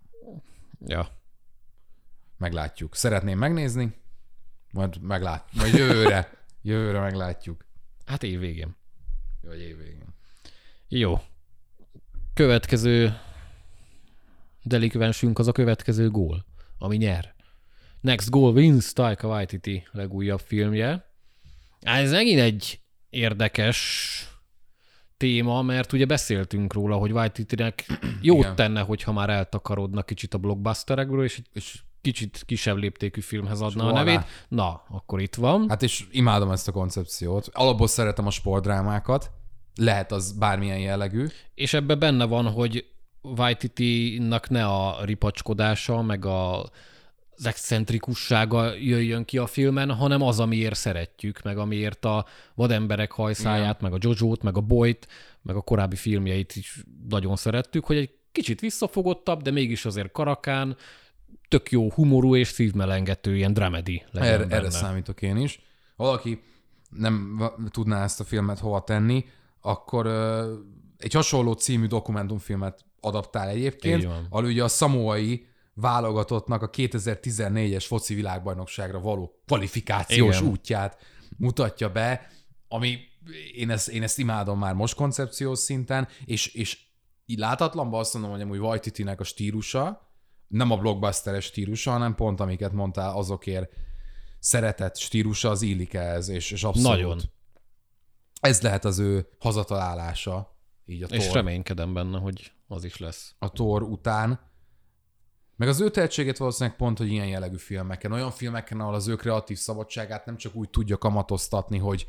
Ja. 0.86 1.08
Meglátjuk. 2.38 2.96
Szeretném 2.96 3.38
megnézni, 3.38 3.94
majd 4.74 5.02
meglát, 5.02 5.48
majd 5.54 5.74
jövőre, 5.74 6.38
jövőre 6.62 7.00
meglátjuk. 7.00 7.66
Hát 8.06 8.24
év 8.24 8.40
végén. 8.40 8.76
Vagy 9.42 9.60
év 9.60 9.78
végén. 9.78 10.16
Jó. 10.88 11.20
Következő 12.34 13.18
delikvensünk 14.64 15.40
az 15.40 15.48
a 15.48 15.52
következő 15.52 16.10
gól, 16.10 16.46
ami 16.78 16.98
nyer. 16.98 17.34
Next 18.02 18.30
Goal 18.30 18.54
Wins, 18.54 18.94
Taika 18.94 19.28
Waititi 19.28 19.88
legújabb 19.92 20.40
filmje. 20.40 21.11
Ez 21.82 22.12
megint 22.12 22.40
egy 22.40 22.80
érdekes 23.10 24.26
téma, 25.18 25.62
mert 25.62 25.94
ugye 25.94 26.06
beszéltünk 26.06 26.74
róla, 26.74 26.96
hogy 26.96 27.12
Waititinek 27.12 27.86
jót 28.22 28.40
Igen. 28.40 28.56
tenne, 28.56 28.82
hogyha 28.82 29.12
már 29.12 29.30
eltakarodna 29.30 30.04
kicsit 30.04 30.34
a 30.34 30.38
blockbusterekből, 30.38 31.24
és 31.24 31.42
egy 31.54 31.64
kicsit 32.02 32.44
kisebb 32.46 32.78
léptékű 32.78 33.22
filmhez 33.22 33.62
adna 33.62 33.86
a 33.86 33.92
nevét. 33.92 34.26
Na, 34.48 34.84
akkor 34.90 35.22
itt 35.22 35.36
van. 35.36 35.70
Hát 35.70 35.84
és 35.84 36.06
imádom 36.12 36.52
ezt 36.52 36.68
a 36.68 36.72
koncepciót. 36.72 37.50
Alapból 37.54 37.88
szeretem 37.88 38.28
a 38.28 38.32
sportdrámákat, 38.32 39.32
lehet 39.76 40.12
az 40.12 40.32
bármilyen 40.32 40.80
jellegű. 40.80 41.28
És 41.56 41.74
ebben 41.74 42.00
benne 42.00 42.26
van, 42.26 42.52
hogy 42.52 42.86
Waititi-nak 43.22 44.50
ne 44.50 44.66
a 44.66 45.06
ripacskodása, 45.06 46.02
meg 46.02 46.26
a 46.26 46.70
az 47.42 47.48
excentrikussága 47.48 48.74
jöjjön 48.74 49.26
ki 49.26 49.38
a 49.38 49.48
filmen, 49.48 49.92
hanem 49.92 50.22
az, 50.22 50.40
amiért 50.40 50.76
szeretjük, 50.76 51.42
meg 51.42 51.58
amiért 51.58 52.06
a 52.06 52.26
vademberek 52.56 53.12
hajszáját, 53.12 53.82
meg 53.82 53.94
a 53.94 53.98
Jojo-t, 54.00 54.44
meg 54.44 54.58
a 54.58 54.62
Boyt, 54.62 55.08
meg 55.42 55.56
a 55.56 55.62
korábbi 55.62 55.96
filmjeit 55.96 56.56
is 56.56 56.84
nagyon 57.10 57.36
szerettük, 57.36 57.86
hogy 57.86 57.98
egy 57.98 58.10
kicsit 58.32 58.60
visszafogottabb, 58.60 59.42
de 59.42 59.52
mégis 59.52 59.86
azért 59.86 60.12
karakán, 60.12 60.78
tök 61.48 61.72
jó 61.72 61.92
humorú 61.92 62.36
és 62.36 62.48
szívmelengető 62.48 63.36
ilyen 63.36 63.54
dramedy 63.54 64.04
legyen 64.12 64.30
Erre, 64.30 64.44
benne. 64.44 64.56
erre 64.56 64.70
számítok 64.70 65.22
én 65.22 65.38
is. 65.38 65.62
Valaki 65.96 66.42
nem 66.90 67.42
tudná 67.70 68.04
ezt 68.04 68.20
a 68.20 68.24
filmet 68.24 68.60
hova 68.60 68.84
tenni, 68.84 69.26
akkor 69.62 70.08
egy 70.98 71.14
hasonló 71.14 71.54
című 71.54 71.88
dokumentumfilmet 71.88 72.86
adaptál 73.00 73.50
egyébként, 73.50 74.08
ahol 74.30 74.46
ugye 74.46 74.64
a 74.64 74.68
szamoai 74.68 75.50
válogatottnak 75.82 76.62
a 76.62 76.70
2014-es 76.70 77.84
foci 77.88 78.14
világbajnokságra 78.14 79.00
való 79.00 79.42
kvalifikációs 79.46 80.38
Igen. 80.40 80.52
útját 80.52 80.98
mutatja 81.38 81.92
be, 81.92 82.28
ami 82.68 83.00
én 83.54 83.70
ezt, 83.70 83.90
én 83.90 84.04
ezt 84.04 84.20
imádom 84.20 84.60
már 84.60 84.74
most 84.74 84.96
koncepciós 84.96 85.60
szinten, 85.60 86.08
és, 86.26 86.48
és 86.48 86.80
így 87.26 87.38
látatlanban 87.38 88.00
azt 88.00 88.14
mondom, 88.14 88.32
hogy 88.32 88.42
amúgy 88.42 88.60
Vajtitinek 88.60 89.20
a 89.20 89.24
stílusa, 89.24 90.10
nem 90.48 90.72
a 90.72 90.78
blockbusteres 90.78 91.46
stílusa, 91.46 91.92
hanem 91.92 92.16
pont 92.16 92.40
amiket 92.40 92.72
mondtál, 92.72 93.16
azokért 93.16 93.72
szeretett 94.40 94.98
stílusa 94.98 95.50
az 95.50 95.62
illik 95.62 95.94
ehhez, 95.94 96.30
és, 96.30 96.52
és 96.52 96.64
abszolút. 96.64 96.90
Nagyon. 96.90 97.22
Ez 98.42 98.62
lehet 98.62 98.86
az 98.86 99.00
ő 99.00 99.28
hazatalálása, 99.40 100.58
így 100.86 101.04
a 101.04 101.08
És 101.08 101.24
Thor, 101.24 101.36
reménykedem 101.36 101.94
benne, 101.94 102.20
hogy 102.20 102.52
az 102.68 102.84
is 102.84 102.98
lesz. 102.98 103.36
a 103.40 103.52
Thor 103.52 103.84
után. 103.84 104.51
Meg 105.62 105.70
az 105.70 105.80
ő 105.80 105.90
tehetségét 105.90 106.38
valószínűleg 106.38 106.78
pont, 106.78 106.98
hogy 106.98 107.12
ilyen 107.12 107.28
jellegű 107.28 107.58
filmeken, 107.58 108.12
olyan 108.12 108.32
filmeken, 108.32 108.80
ahol 108.80 108.94
az 108.94 109.08
ő 109.08 109.16
kreatív 109.16 109.58
szabadságát 109.58 110.26
nem 110.26 110.38
csak 110.38 110.56
úgy 110.56 110.70
tudja 110.70 110.98
kamatoztatni, 110.98 111.78
hogy 111.78 112.06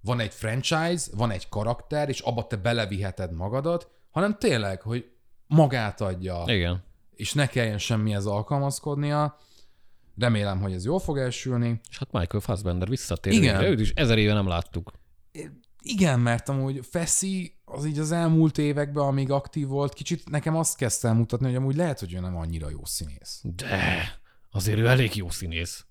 van 0.00 0.20
egy 0.20 0.34
franchise, 0.34 1.10
van 1.14 1.30
egy 1.30 1.48
karakter, 1.48 2.08
és 2.08 2.20
abba 2.20 2.46
te 2.46 2.56
beleviheted 2.56 3.32
magadat, 3.32 3.90
hanem 4.10 4.36
tényleg, 4.38 4.82
hogy 4.82 5.10
magát 5.46 6.00
adja, 6.00 6.42
Igen. 6.46 6.84
és 7.16 7.32
ne 7.32 7.46
kelljen 7.46 7.78
semmihez 7.78 8.26
alkalmazkodnia. 8.26 9.38
Remélem, 10.16 10.60
hogy 10.60 10.72
ez 10.72 10.84
jól 10.84 10.98
fog 10.98 11.18
elsülni. 11.18 11.80
És 11.90 11.98
hát 11.98 12.12
Michael 12.12 12.42
Fassbender 12.42 12.88
visszatér. 12.88 13.32
Igen. 13.32 13.62
Őt 13.62 13.80
is 13.80 13.90
ezer 13.90 14.18
éve 14.18 14.32
nem 14.32 14.48
láttuk. 14.48 14.92
Igen, 15.82 16.20
mert 16.20 16.48
amúgy 16.48 16.86
Fessi 16.90 17.59
az 17.72 17.86
így 17.86 17.98
az 17.98 18.12
elmúlt 18.12 18.58
években, 18.58 19.04
amíg 19.04 19.30
aktív 19.30 19.66
volt, 19.66 19.92
kicsit 19.92 20.30
nekem 20.30 20.56
azt 20.56 20.76
kezdte 20.76 21.08
el 21.08 21.14
mutatni, 21.14 21.46
hogy 21.46 21.54
amúgy 21.54 21.76
lehet, 21.76 21.98
hogy 22.00 22.12
ő 22.12 22.20
nem 22.20 22.36
annyira 22.36 22.70
jó 22.70 22.84
színész. 22.84 23.40
De 23.42 24.02
azért 24.50 24.78
ő 24.78 24.86
elég 24.86 25.16
jó 25.16 25.30
színész. 25.30 25.84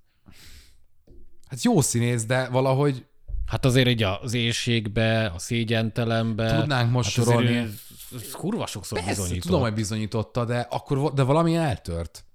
Hát 1.47 1.63
jó 1.63 1.81
színész, 1.81 2.25
de 2.25 2.47
valahogy 2.47 3.05
Hát 3.45 3.65
azért 3.65 3.87
egy 3.87 4.03
az 4.03 4.33
éjségbe, 4.33 5.25
a 5.25 5.39
szégyentelembe. 5.39 6.59
Tudnánk 6.59 6.91
most 6.91 7.15
hát 7.15 7.25
sorolni. 7.25 7.49
ő- 7.55 7.73
ez 8.15 8.31
kurva 8.31 8.65
sokszor 8.65 8.97
persze, 8.99 9.13
bizonyított. 9.21 9.45
tudom, 9.45 9.61
hogy 9.61 9.73
bizonyította, 9.73 10.45
de 10.45 10.59
akkor 10.59 11.13
de 11.13 11.23
valami 11.23 11.55
eltört. 11.55 12.25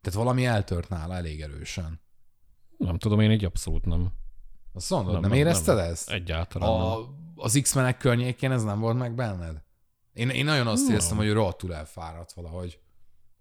Tehát 0.00 0.18
valami 0.18 0.44
eltört 0.46 0.88
nála 0.88 1.14
elég 1.14 1.40
erősen. 1.40 2.00
Nem 2.78 2.98
tudom, 2.98 3.20
én 3.20 3.30
így 3.30 3.44
abszolút 3.44 3.84
nem. 3.84 4.12
Azt 4.72 4.90
mondod, 4.90 5.12
nem, 5.12 5.20
Nem, 5.20 5.30
nem 5.30 5.38
érezted 5.38 5.76
nem. 5.76 5.84
ezt? 5.90 6.10
Egyáltalán 6.10 6.78
nem. 6.78 6.88
Az 7.36 7.58
X-menek 7.62 7.98
környékén 7.98 8.50
ez 8.50 8.64
nem 8.64 8.80
volt 8.80 8.98
meg 8.98 9.14
benned? 9.14 9.62
Én, 10.12 10.28
én 10.28 10.44
nagyon 10.44 10.66
azt 10.66 10.82
Nem. 10.82 10.90
éreztem, 10.90 11.16
hogy 11.16 11.26
ő 11.26 11.32
rohadtul 11.32 11.74
elfáradt 11.74 12.32
valahogy. 12.32 12.80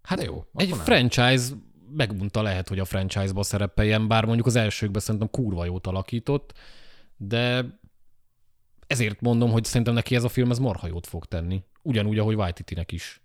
Hát 0.02 0.24
jó. 0.24 0.46
Egy 0.54 0.70
nem. 0.70 0.78
franchise 0.80 1.54
megunta 1.90 2.42
lehet, 2.42 2.68
hogy 2.68 2.80
a 2.80 2.86
franchise-ba 2.86 3.44
szerepeljen, 3.44 4.08
bár 4.08 4.26
mondjuk 4.26 4.48
az 4.48 4.56
elsőkben 4.56 5.02
szerintem 5.02 5.30
kurva 5.30 5.66
jót 5.66 5.88
alakított, 5.88 6.54
de 7.18 7.66
ezért 8.88 9.22
mondom, 9.22 9.52
hogy 9.52 9.64
szerintem 9.64 9.94
neki 9.94 10.16
ez 10.16 10.24
a 10.24 10.30
film 10.30 10.52
ez 10.52 10.60
marha 10.60 10.88
jót 10.88 11.08
fog 11.08 11.26
tenni. 11.26 11.64
Ugyanúgy, 11.82 12.20
ahogy 12.20 12.36
Waititi-nek 12.36 12.92
is. 12.92 13.22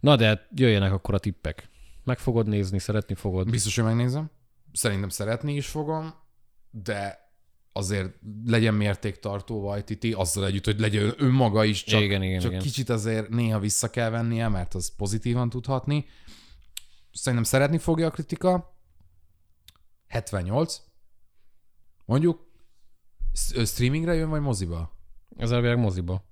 Na 0.00 0.16
de 0.16 0.48
jöjjenek 0.54 0.92
akkor 0.92 1.14
a 1.14 1.18
tippek. 1.18 1.68
Meg 2.04 2.18
fogod 2.18 2.46
nézni, 2.46 2.78
szeretni 2.78 3.14
fogod. 3.14 3.50
Biztos, 3.50 3.76
hogy 3.76 3.84
megnézem. 3.84 4.30
Szerintem 4.72 5.08
szeretni 5.08 5.54
is 5.54 5.66
fogom, 5.66 6.14
de 6.70 7.29
azért 7.72 8.14
legyen 8.44 8.74
mértéktartó 8.74 9.60
Vajtiti, 9.60 10.12
azzal 10.12 10.46
együtt, 10.46 10.64
hogy 10.64 10.80
legyen 10.80 11.14
önmaga 11.16 11.64
is, 11.64 11.84
csak, 11.84 12.00
Igen, 12.00 12.22
igen, 12.22 12.40
csak 12.40 12.50
igen. 12.50 12.62
kicsit 12.62 12.88
azért 12.88 13.28
néha 13.28 13.58
vissza 13.58 13.90
kell 13.90 14.10
vennie, 14.10 14.48
mert 14.48 14.74
az 14.74 14.94
pozitívan 14.96 15.48
tudhatni. 15.48 16.06
Szerintem 17.12 17.44
szeretni 17.44 17.78
fogja 17.78 18.06
a 18.06 18.10
kritika. 18.10 18.76
78. 20.06 20.80
Mondjuk, 22.04 22.50
streamingre 23.64 24.14
jön, 24.14 24.28
vagy 24.28 24.40
moziba? 24.40 24.98
Ez 25.36 25.50
elvileg 25.50 25.78
moziba. 25.78 26.24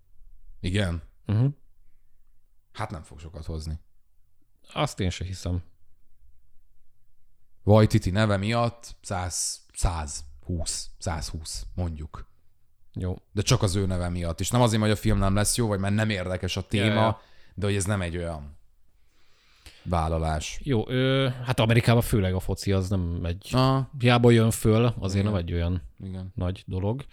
Igen. 0.60 1.02
Uh-huh. 1.26 1.52
Hát 2.72 2.90
nem 2.90 3.02
fog 3.02 3.18
sokat 3.18 3.44
hozni. 3.44 3.80
Azt 4.72 5.00
én 5.00 5.10
se 5.10 5.24
hiszem. 5.24 5.62
Vajtiti 7.62 8.10
neve 8.10 8.36
miatt 8.36 8.96
100, 9.02 9.60
120, 10.48 10.90
120 10.98 11.66
mondjuk. 11.74 12.26
Jó. 12.94 13.16
De 13.32 13.42
csak 13.42 13.62
az 13.62 13.74
ő 13.74 13.86
neve 13.86 14.08
miatt. 14.08 14.40
És 14.40 14.50
nem 14.50 14.60
azért, 14.60 14.82
hogy 14.82 14.90
a 14.90 14.96
film 14.96 15.18
nem 15.18 15.34
lesz 15.34 15.56
jó, 15.56 15.66
vagy 15.66 15.78
mert 15.78 15.94
nem 15.94 16.10
érdekes 16.10 16.56
a 16.56 16.66
téma, 16.66 16.84
Ja, 16.84 16.94
ja. 16.94 17.20
de 17.54 17.66
hogy 17.66 17.74
ez 17.74 17.84
nem 17.84 18.02
egy 18.02 18.16
olyan 18.16 18.56
vállalás. 19.82 20.60
Jó, 20.62 20.88
ö, 20.88 21.28
hát 21.44 21.60
Amerikában 21.60 22.02
főleg 22.02 22.34
a 22.34 22.40
foci 22.40 22.72
az 22.72 22.88
nem 22.88 23.20
egy... 23.24 23.48
Ah, 23.52 23.84
Hiába 23.98 24.30
jön 24.30 24.50
föl, 24.50 24.94
azért 24.98 25.20
Igen. 25.20 25.32
nem 25.32 25.40
egy 25.40 25.52
olyan 25.52 25.82
igen. 26.04 26.32
nagy 26.34 26.64
dolog. 26.66 27.04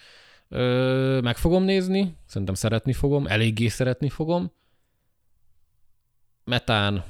Ö, 0.49 1.19
meg 1.23 1.37
fogom 1.37 1.63
nézni, 1.63 2.17
szerintem 2.25 2.55
szeretni 2.55 2.93
fogom, 2.93 3.27
eléggé 3.27 3.67
szeretni 3.67 4.09
fogom. 4.09 4.51
Metán 6.43 7.03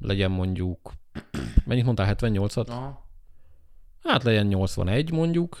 legyen 0.00 0.30
mondjuk, 0.30 0.92
mennyit 1.64 1.84
mondtál, 1.84 2.16
78-at? 2.18 2.68
Aha. 2.68 3.03
Hát 4.04 4.22
legyen 4.22 4.46
81 4.46 5.10
mondjuk. 5.10 5.60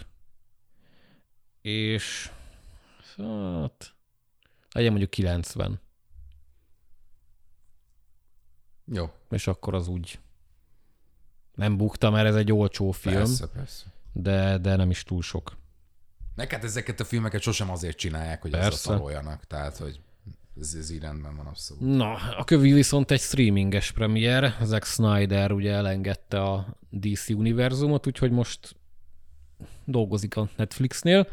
És 1.60 2.30
hát 3.16 3.94
legyen 4.72 4.90
mondjuk 4.90 5.10
90. 5.10 5.80
Jó, 8.84 9.10
És 9.30 9.46
akkor 9.46 9.74
az 9.74 9.88
úgy 9.88 10.18
nem 11.54 11.76
bukta, 11.76 12.10
mert 12.10 12.26
ez 12.26 12.34
egy 12.34 12.52
olcsó 12.52 12.90
film, 12.90 13.14
persze, 13.14 13.48
persze. 13.48 13.84
de, 14.12 14.58
de 14.58 14.76
nem 14.76 14.90
is 14.90 15.02
túl 15.02 15.22
sok. 15.22 15.56
Hát 16.36 16.64
ezeket 16.64 17.00
a 17.00 17.04
filmeket 17.04 17.40
sosem 17.40 17.70
azért 17.70 17.96
csinálják, 17.96 18.42
hogy 18.42 18.50
Persze. 18.50 18.66
azzal 18.66 18.96
szaroljanak. 18.96 19.44
Tehát, 19.44 19.76
hogy 19.76 20.00
Ez, 20.60 20.74
ez 20.74 20.90
így 20.90 21.00
rendben 21.00 21.36
van 21.36 21.46
abszolút. 21.46 21.96
Na, 21.96 22.14
a 22.14 22.44
kövi 22.44 22.72
viszont 22.72 23.10
egy 23.10 23.20
streaminges 23.20 23.92
premier. 23.92 24.56
Zack 24.62 24.84
Snyder 24.84 25.52
ugye 25.52 25.72
elengedte 25.72 26.42
a 26.42 26.76
DC 26.90 27.28
univerzumot, 27.28 28.06
úgyhogy 28.06 28.30
most 28.30 28.76
dolgozik 29.84 30.36
a 30.36 30.48
Netflixnél. 30.56 31.28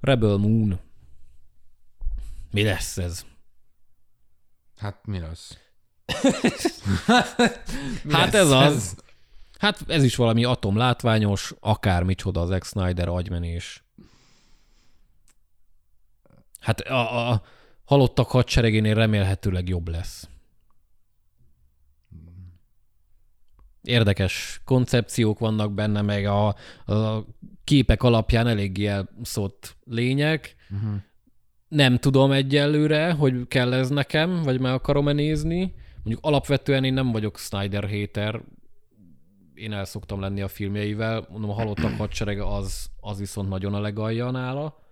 Rebel 0.00 0.36
Moon. 0.36 0.78
Mi 2.50 2.62
lesz 2.62 2.98
ez? 2.98 3.24
Hát 4.76 5.06
mi 5.06 5.18
lesz? 5.18 5.58
Mi 8.02 8.12
Hát 8.12 8.32
lesz 8.32 8.34
ez 8.34 8.50
az. 8.50 8.96
Hát 9.58 9.84
ez 9.86 10.02
is 10.04 10.16
valami 10.16 10.44
atomlátványos, 10.44 11.54
akármicsoda 11.60 12.40
az 12.40 12.48
Zack 12.48 12.64
Snyder 12.64 13.08
agymenés. 13.08 13.84
Hát 16.60 16.80
a, 16.80 17.30
a 17.30 17.42
halottak 17.88 18.30
hadseregénél 18.30 18.94
remélhetőleg 18.94 19.68
jobb 19.68 19.88
lesz. 19.88 20.28
Érdekes 23.82 24.60
koncepciók 24.64 25.38
vannak 25.38 25.72
benne, 25.72 26.02
meg 26.02 26.26
a, 26.26 26.46
a 26.92 27.24
képek 27.64 28.02
alapján 28.02 28.46
eléggé 28.46 28.86
elszott 28.86 29.76
lények. 29.84 30.56
Uh-huh. 30.70 30.94
Nem 31.68 31.98
tudom 31.98 32.30
egyelőre, 32.30 33.12
hogy 33.12 33.48
kell 33.48 33.72
ez 33.72 33.88
nekem, 33.88 34.42
vagy 34.42 34.60
meg 34.60 34.72
akarom-e 34.72 35.12
nézni. 35.12 35.74
Mondjuk 35.94 36.24
alapvetően 36.24 36.84
én 36.84 36.92
nem 36.92 37.12
vagyok 37.12 37.38
Snyder 37.38 37.90
hater, 37.90 38.42
én 39.54 39.72
el 39.72 39.84
szoktam 39.84 40.20
lenni 40.20 40.40
a 40.40 40.48
filmjeivel. 40.48 41.26
Mondom, 41.30 41.50
a 41.50 41.54
halottak 41.54 41.96
hadserege 41.96 42.46
az, 42.46 42.90
az 43.00 43.18
viszont 43.18 43.48
nagyon 43.48 43.74
a 43.74 43.80
legalja 43.80 44.30
nála. 44.30 44.87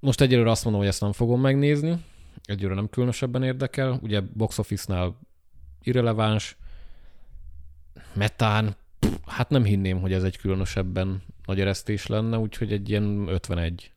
Most 0.00 0.20
egyelőre 0.20 0.50
azt 0.50 0.62
mondom, 0.64 0.82
hogy 0.82 0.90
ezt 0.90 1.00
nem 1.00 1.12
fogom 1.12 1.40
megnézni. 1.40 2.04
Egyelőre 2.44 2.74
nem 2.74 2.88
különösebben 2.88 3.42
érdekel. 3.42 3.98
Ugye 4.02 4.20
box 4.20 4.58
office-nál 4.58 5.18
irreleváns. 5.82 6.56
Metán, 8.12 8.76
pff, 8.98 9.16
hát 9.26 9.50
nem 9.50 9.64
hinném, 9.64 10.00
hogy 10.00 10.12
ez 10.12 10.22
egy 10.22 10.36
különösebben 10.36 11.22
nagy 11.44 11.60
eresztés 11.60 12.06
lenne, 12.06 12.38
úgyhogy 12.38 12.72
egy 12.72 12.88
ilyen 12.88 13.28
51. 13.28 13.92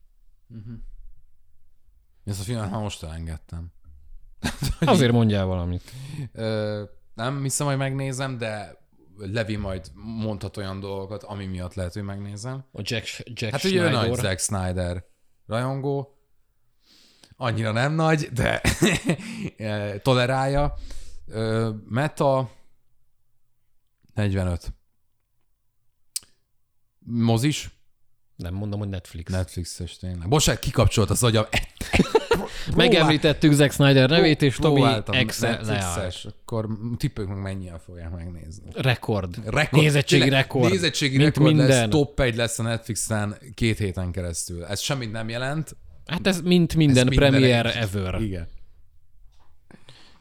Ezt 2.25 2.39
a 2.39 2.43
filmet 2.43 2.71
már 2.71 2.81
most 2.81 3.03
elengedtem. 3.03 3.71
Azért 4.79 5.11
mondjál 5.11 5.45
valamit. 5.45 5.91
Ö, 6.33 6.83
nem 7.13 7.41
hiszem, 7.41 7.67
hogy 7.67 7.77
megnézem, 7.77 8.37
de 8.37 8.79
Levi 9.17 9.55
majd 9.55 9.91
mondhat 9.93 10.57
olyan 10.57 10.79
dolgokat, 10.79 11.23
ami 11.23 11.45
miatt 11.45 11.73
lehet, 11.73 11.93
hogy 11.93 12.03
megnézem. 12.03 12.63
A 12.71 12.81
Jack, 12.83 13.23
Jack 13.25 13.51
Hát 13.51 13.63
ugye 13.63 13.81
ő 13.81 13.85
Schneider. 13.87 14.09
nagy 14.09 14.19
Zack 14.19 14.39
Snyder 14.39 15.05
rajongó, 15.51 16.15
annyira 17.35 17.71
nem 17.71 17.93
nagy, 17.93 18.29
de 18.31 18.61
tolerálja. 20.03 20.73
Meta 21.89 22.51
45. 24.13 24.73
Mozis? 26.99 27.69
Nem 28.35 28.53
mondom, 28.53 28.79
hogy 28.79 28.89
Netflix. 28.89 29.31
Netflixes 29.31 29.97
tényleg. 29.97 30.27
Bocsánat, 30.27 30.61
kikapcsolt 30.61 31.09
az 31.09 31.23
agyam. 31.23 31.45
Megemlítettük 32.75 33.51
Zack 33.51 33.71
Snyder 33.71 34.09
nevét, 34.09 34.41
és 34.41 34.55
Tobi 34.55 34.83
Excel 35.11 35.59
akkor 36.41 36.67
tippők 36.97 37.27
meg 37.27 37.41
mennyien 37.41 37.79
fogják 37.79 38.11
megnézni. 38.11 38.63
Rekord. 38.75 39.35
Rekord. 39.45 39.81
Nézettségi 39.83 40.29
rekord. 40.29 40.71
Nézettségi 40.71 41.17
Mint 41.17 41.35
rekord 41.35 41.55
minden. 41.55 41.67
lesz, 41.79 41.89
top 41.89 42.19
1 42.19 42.35
lesz 42.35 42.59
a 42.59 42.63
Netflixen 42.63 43.37
két 43.53 43.77
héten 43.77 44.11
keresztül. 44.11 44.65
Ez 44.65 44.79
semmit 44.79 45.11
nem 45.11 45.29
jelent. 45.29 45.75
Hát 46.05 46.27
ez 46.27 46.41
mint 46.41 46.75
minden 46.75 47.07
Ez 47.07 47.09
minden 47.09 47.31
premier 47.31 47.65
egy. 47.65 47.75
ever. 47.75 48.21
Igen. 48.21 48.47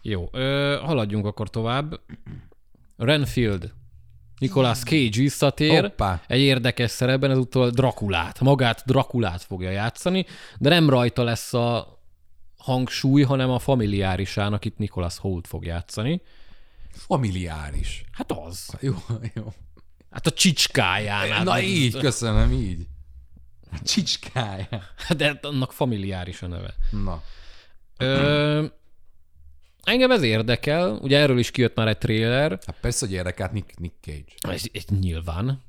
Jó, 0.03 0.29
ö, 0.33 0.79
haladjunk 0.83 1.27
akkor 1.27 1.51
tovább. 1.51 2.01
Renfield. 2.97 3.73
Nicolas 4.39 4.79
Cage 4.79 5.09
visszatér. 5.21 5.81
Hoppá. 5.81 6.21
Egy 6.27 6.41
érdekes 6.41 6.91
szerepben, 6.91 7.31
ezúttal 7.31 7.71
Drakulát. 7.71 8.41
Magát 8.41 8.83
Drakulát 8.87 9.43
fogja 9.43 9.71
játszani, 9.71 10.27
de 10.59 10.69
nem 10.69 10.91
rajta 10.91 11.23
lesz 11.23 11.55
a 11.55 11.99
hangsúly, 12.61 13.23
hanem 13.23 13.51
a 13.51 13.59
familiárisán, 13.59 14.53
akit 14.53 14.79
Nicolas 14.79 15.19
Holt 15.19 15.47
fog 15.47 15.65
játszani. 15.65 16.23
Familiáris. 16.93 18.05
Hát 18.13 18.33
az. 18.33 18.69
Jó, 18.81 18.95
jó. 19.35 19.53
Hát 20.11 20.27
a 20.27 20.31
csicskáján. 20.31 21.31
hát 21.31 21.45
Na 21.45 21.53
az- 21.53 21.63
így, 21.63 21.97
köszönöm, 21.99 22.53
így. 22.53 22.87
Csicskája. 23.85 24.69
De 25.17 25.39
annak 25.43 25.73
familiáris 25.73 26.43
a 26.43 26.47
neve. 26.47 26.75
Na. 26.91 27.23
Ö, 27.97 28.65
engem 29.83 30.11
ez 30.11 30.23
érdekel, 30.23 30.91
ugye 31.03 31.19
erről 31.19 31.39
is 31.39 31.51
kijött 31.51 31.75
már 31.77 31.89
egy 31.89 31.99
trailer, 31.99 32.51
Hát 32.67 32.77
persze, 32.81 33.07
hogy 33.07 33.15
érdekelt 33.15 33.53
Nick, 33.53 33.79
Nick 33.79 33.95
Cage. 34.01 34.55
ez, 34.55 34.63
ez 34.73 34.85
nyilván. 35.01 35.63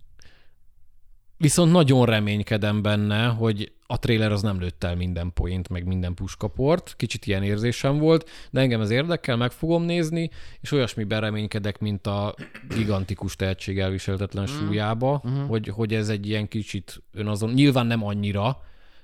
Viszont 1.41 1.71
nagyon 1.71 2.05
reménykedem 2.05 2.81
benne, 2.81 3.25
hogy 3.25 3.71
a 3.87 3.99
trailer 3.99 4.31
az 4.31 4.41
nem 4.41 4.59
lőtt 4.59 4.83
el 4.83 4.95
minden 4.95 5.33
point, 5.33 5.69
meg 5.69 5.85
minden 5.85 6.13
puskaport. 6.13 6.93
Kicsit 6.97 7.25
ilyen 7.25 7.43
érzésem 7.43 7.97
volt, 7.97 8.29
de 8.51 8.59
engem 8.59 8.81
ez 8.81 8.89
érdekel, 8.89 9.35
meg 9.35 9.51
fogom 9.51 9.83
nézni, 9.83 10.29
és 10.59 10.71
olyasmiben 10.71 11.21
reménykedek, 11.21 11.79
mint 11.79 12.07
a 12.07 12.35
gigantikus 12.75 13.35
tehetség 13.35 13.79
elviselhetetlen 13.79 14.45
súlyába, 14.45 15.23
hogy, 15.47 15.67
hogy 15.67 15.93
ez 15.93 16.09
egy 16.09 16.27
ilyen 16.27 16.47
kicsit 16.47 17.01
önazon, 17.13 17.51
nyilván 17.51 17.87
nem 17.87 18.03
annyira, 18.03 18.61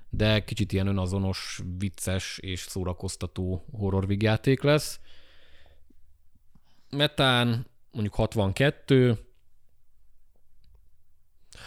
de 0.10 0.44
kicsit 0.44 0.72
ilyen 0.72 0.88
önazonos, 0.88 1.60
vicces 1.78 2.38
és 2.42 2.60
szórakoztató 2.60 3.66
horrorvigjáték 3.72 4.62
lesz. 4.62 5.00
Metán 6.90 7.66
mondjuk 7.92 8.16
62, 8.16 9.27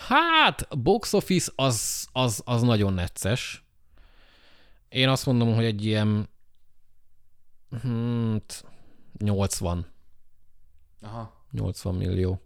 Hát, 0.09 0.79
box 0.79 1.13
office 1.13 1.53
az, 1.57 2.09
az, 2.13 2.43
az 2.45 2.63
nagyon 2.63 2.93
necces. 2.93 3.65
Én 4.89 5.09
azt 5.09 5.27
mondom, 5.27 5.55
hogy 5.55 5.65
egy 5.65 5.85
ilyen 5.85 6.29
hmm, 7.83 8.43
80. 9.19 9.87
Aha. 11.01 11.45
80 11.51 11.95
millió. 11.95 12.41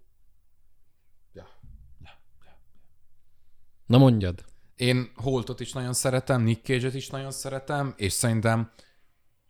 Ja. 1.32 1.46
Na 3.86 3.98
mondjad. 3.98 4.44
Én 4.76 5.12
Holtot 5.16 5.60
is 5.60 5.72
nagyon 5.72 5.92
szeretem, 5.92 6.42
Nick 6.42 6.64
Cage-et 6.64 6.94
is 6.94 7.08
nagyon 7.08 7.30
szeretem, 7.30 7.94
és 7.96 8.12
szerintem 8.12 8.72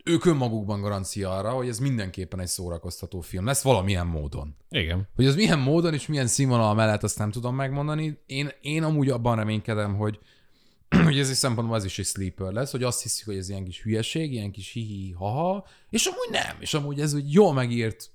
ők 0.07 0.25
önmagukban 0.25 0.81
garancia 0.81 1.31
arra, 1.37 1.49
hogy 1.49 1.67
ez 1.67 1.79
mindenképpen 1.79 2.39
egy 2.39 2.47
szórakoztató 2.47 3.21
film 3.21 3.45
lesz 3.45 3.61
valamilyen 3.61 4.07
módon. 4.07 4.55
Igen. 4.69 5.07
Hogy 5.15 5.25
az 5.25 5.35
milyen 5.35 5.59
módon 5.59 5.93
és 5.93 6.07
milyen 6.07 6.27
színvonal 6.27 6.73
mellett, 6.73 7.03
azt 7.03 7.17
nem 7.17 7.31
tudom 7.31 7.55
megmondani. 7.55 8.19
Én, 8.25 8.49
én 8.61 8.83
amúgy 8.83 9.09
abban 9.09 9.35
reménykedem, 9.35 9.95
hogy, 9.95 10.19
hogy 11.03 11.19
ez 11.19 11.29
is 11.29 11.37
szempontból 11.37 11.77
ez 11.77 11.85
is 11.85 11.99
egy 11.99 12.05
sleeper 12.05 12.51
lesz, 12.51 12.71
hogy 12.71 12.83
azt 12.83 13.01
hiszik, 13.01 13.25
hogy 13.25 13.37
ez 13.37 13.49
ilyen 13.49 13.63
kis 13.63 13.81
hülyeség, 13.81 14.33
ilyen 14.33 14.51
kis 14.51 14.71
hihi 14.71 15.11
haha, 15.11 15.67
és 15.89 16.05
amúgy 16.05 16.29
nem, 16.31 16.57
és 16.59 16.73
amúgy 16.73 16.99
ez 16.99 17.13
úgy 17.13 17.33
jól 17.33 17.53
megírt, 17.53 18.09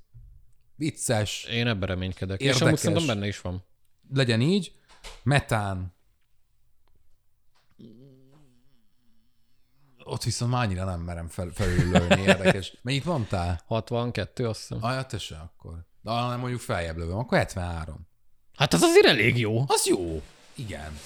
vicces, 0.77 1.45
Én 1.51 1.67
ebben 1.67 1.89
reménykedek. 1.89 2.41
És 2.41 2.47
Érdekes. 2.47 2.67
amúgy 2.67 2.79
szerintem 2.79 3.07
benne 3.07 3.27
is 3.27 3.41
van. 3.41 3.65
legyen 4.15 4.41
így. 4.41 4.73
Metán. 5.23 5.95
Ott 10.05 10.23
viszont 10.23 10.51
már 10.51 10.65
annyira 10.65 10.85
nem 10.85 11.01
merem 11.01 11.29
fel, 11.29 11.51
felülölni, 11.55 12.21
érdekes. 12.23 12.73
Mennyit 12.83 13.05
mondtál? 13.05 13.61
62, 13.67 14.49
azt 14.49 14.61
hiszem. 14.61 14.85
Ah, 14.85 14.95
ja, 14.95 15.05
te 15.05 15.19
se 15.19 15.37
akkor. 15.37 15.87
De 16.03 16.13
nem 16.13 16.39
mondjuk 16.39 16.61
feljebb 16.61 16.97
lövöm, 16.97 17.19
akkor 17.19 17.39
73. 17.39 18.09
Hát 18.57 18.73
az 18.73 18.83
azért 18.83 19.07
elég 19.07 19.39
jó. 19.39 19.65
Az 19.67 19.87
jó. 19.87 20.23
Igen. 20.55 20.99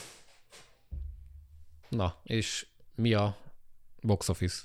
Na, 1.88 2.16
és 2.22 2.66
mi 2.94 3.12
a 3.12 3.36
box 4.00 4.28
office? 4.28 4.62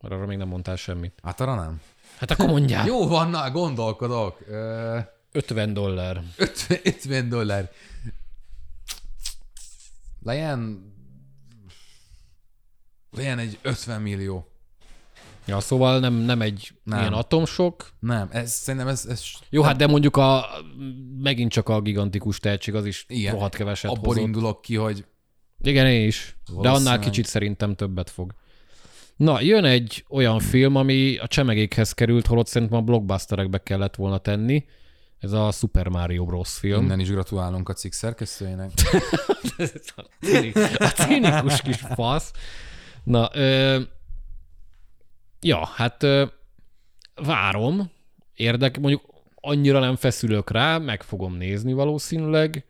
Mert 0.00 0.14
arra 0.14 0.26
még 0.26 0.36
nem 0.36 0.48
mondtál 0.48 0.76
semmit. 0.76 1.18
Hát 1.22 1.40
arra 1.40 1.54
nem. 1.54 1.80
Hát 2.16 2.30
akkor 2.30 2.46
mondjál. 2.46 2.86
Jó 2.92 3.08
van, 3.08 3.30
na, 3.30 3.50
gondolkodok. 3.50 4.40
Ö, 4.46 4.98
50 5.32 5.72
dollár. 5.72 6.22
50, 6.36 6.78
50 6.84 7.28
dollár. 7.28 7.70
Legyen... 10.22 10.90
Legyen 13.16 13.38
egy 13.38 13.58
50 13.62 14.00
millió. 14.00 14.46
Ja, 15.46 15.60
szóval 15.60 15.98
nem, 15.98 16.14
nem 16.14 16.40
egy 16.40 16.68
Nem. 16.84 16.98
nem. 16.98 17.00
ilyen 17.00 17.12
atomsok. 17.20 17.88
Nem, 17.98 18.28
ez 18.32 18.52
szerintem 18.52 18.88
ez, 18.88 19.06
ez 19.06 19.22
Jó, 19.50 19.62
hát 19.62 19.76
de 19.76 19.86
mondjuk 19.86 20.16
a, 20.16 20.44
megint 21.18 21.50
csak 21.52 21.68
a 21.68 21.80
gigantikus 21.80 22.38
tehetség 22.38 22.74
az 22.74 22.86
is 22.86 23.04
Igen. 23.08 23.32
Rohadt 23.32 23.54
keveset 23.56 23.90
abból 23.90 24.06
hozott. 24.06 24.22
indulok 24.22 24.62
ki, 24.62 24.76
hogy 24.76 25.04
Igen, 25.60 25.86
én 25.86 26.06
is. 26.06 26.36
De 26.60 26.68
annál 26.70 26.98
kicsit 26.98 27.26
szerintem 27.26 27.74
többet 27.74 28.10
fog. 28.10 28.34
Na, 29.16 29.40
jön 29.40 29.64
egy 29.64 30.04
olyan 30.08 30.38
film, 30.38 30.76
ami 30.76 31.16
a 31.16 31.26
csemegékhez 31.26 31.92
került, 31.92 32.26
holott 32.26 32.46
szerintem 32.46 32.78
a 32.78 32.82
blockbusterekbe 32.82 33.58
kellett 33.62 33.94
volna 33.94 34.18
tenni. 34.18 34.64
Ez 35.18 35.32
a 35.32 35.50
Super 35.50 35.88
Mario 35.88 36.24
Bros. 36.24 36.50
film. 36.52 36.82
innen 36.82 37.00
is 37.00 37.08
gratulálunk 37.10 37.68
a 37.68 37.72
cikk 37.72 37.92
szerkesztőjének. 37.92 38.70
a 40.78 40.84
cínikus 40.86 41.62
kis 41.62 41.80
fasz. 41.94 42.30
Na, 43.04 43.30
ö, 43.32 43.80
Ja, 45.40 45.66
hát 45.66 46.02
ö, 46.02 46.24
várom. 47.14 47.90
Érdek, 48.34 48.78
mondjuk 48.80 49.02
annyira 49.34 49.78
nem 49.80 49.96
feszülök 49.96 50.50
rá, 50.50 50.78
meg 50.78 51.02
fogom 51.02 51.34
nézni 51.36 51.72
valószínűleg. 51.72 52.64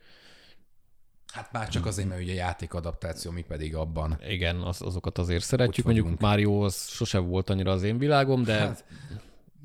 Hát 1.33 1.51
már 1.51 1.69
csak 1.69 1.85
azért, 1.85 2.07
mert 2.07 2.21
ugye 2.21 2.33
játékadaptáció, 2.33 3.31
mi 3.31 3.41
pedig 3.41 3.75
abban. 3.75 4.19
Igen, 4.29 4.55
az, 4.61 4.81
azokat 4.81 5.17
azért 5.17 5.43
szeretjük. 5.43 5.85
Mondjuk? 5.85 6.19
Mario 6.19 6.61
az 6.61 6.87
sose 6.87 7.17
volt 7.17 7.49
annyira 7.49 7.71
az 7.71 7.83
én 7.83 7.97
világom, 7.97 8.43
de, 8.43 8.57
Hát- 8.57 8.85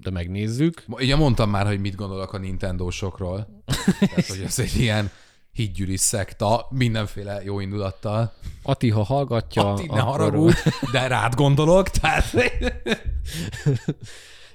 de 0.00 0.10
megnézzük. 0.10 0.84
Ugye 0.88 1.16
mondtam 1.16 1.50
már, 1.50 1.66
hogy 1.66 1.80
mit 1.80 1.94
gondolok 1.94 2.32
a 2.32 2.38
Nintendo-sokról. 2.38 3.62
Tehát, 4.00 4.26
hogy 4.26 4.40
ez 4.42 4.58
egy 4.58 4.76
ilyen 4.76 5.10
hídgyűri 5.52 5.96
szekta, 5.96 6.66
mindenféle 6.70 7.42
jó 7.44 7.60
indulattal. 7.60 8.32
Ati, 8.62 8.90
ha 8.90 9.02
hallgatja, 9.02 9.72
Ati, 9.72 9.86
ne 9.86 10.00
haragudj, 10.00 10.56
de 10.92 11.06
rád 11.06 11.34
gondolok, 11.34 11.88
tehát... 11.88 12.24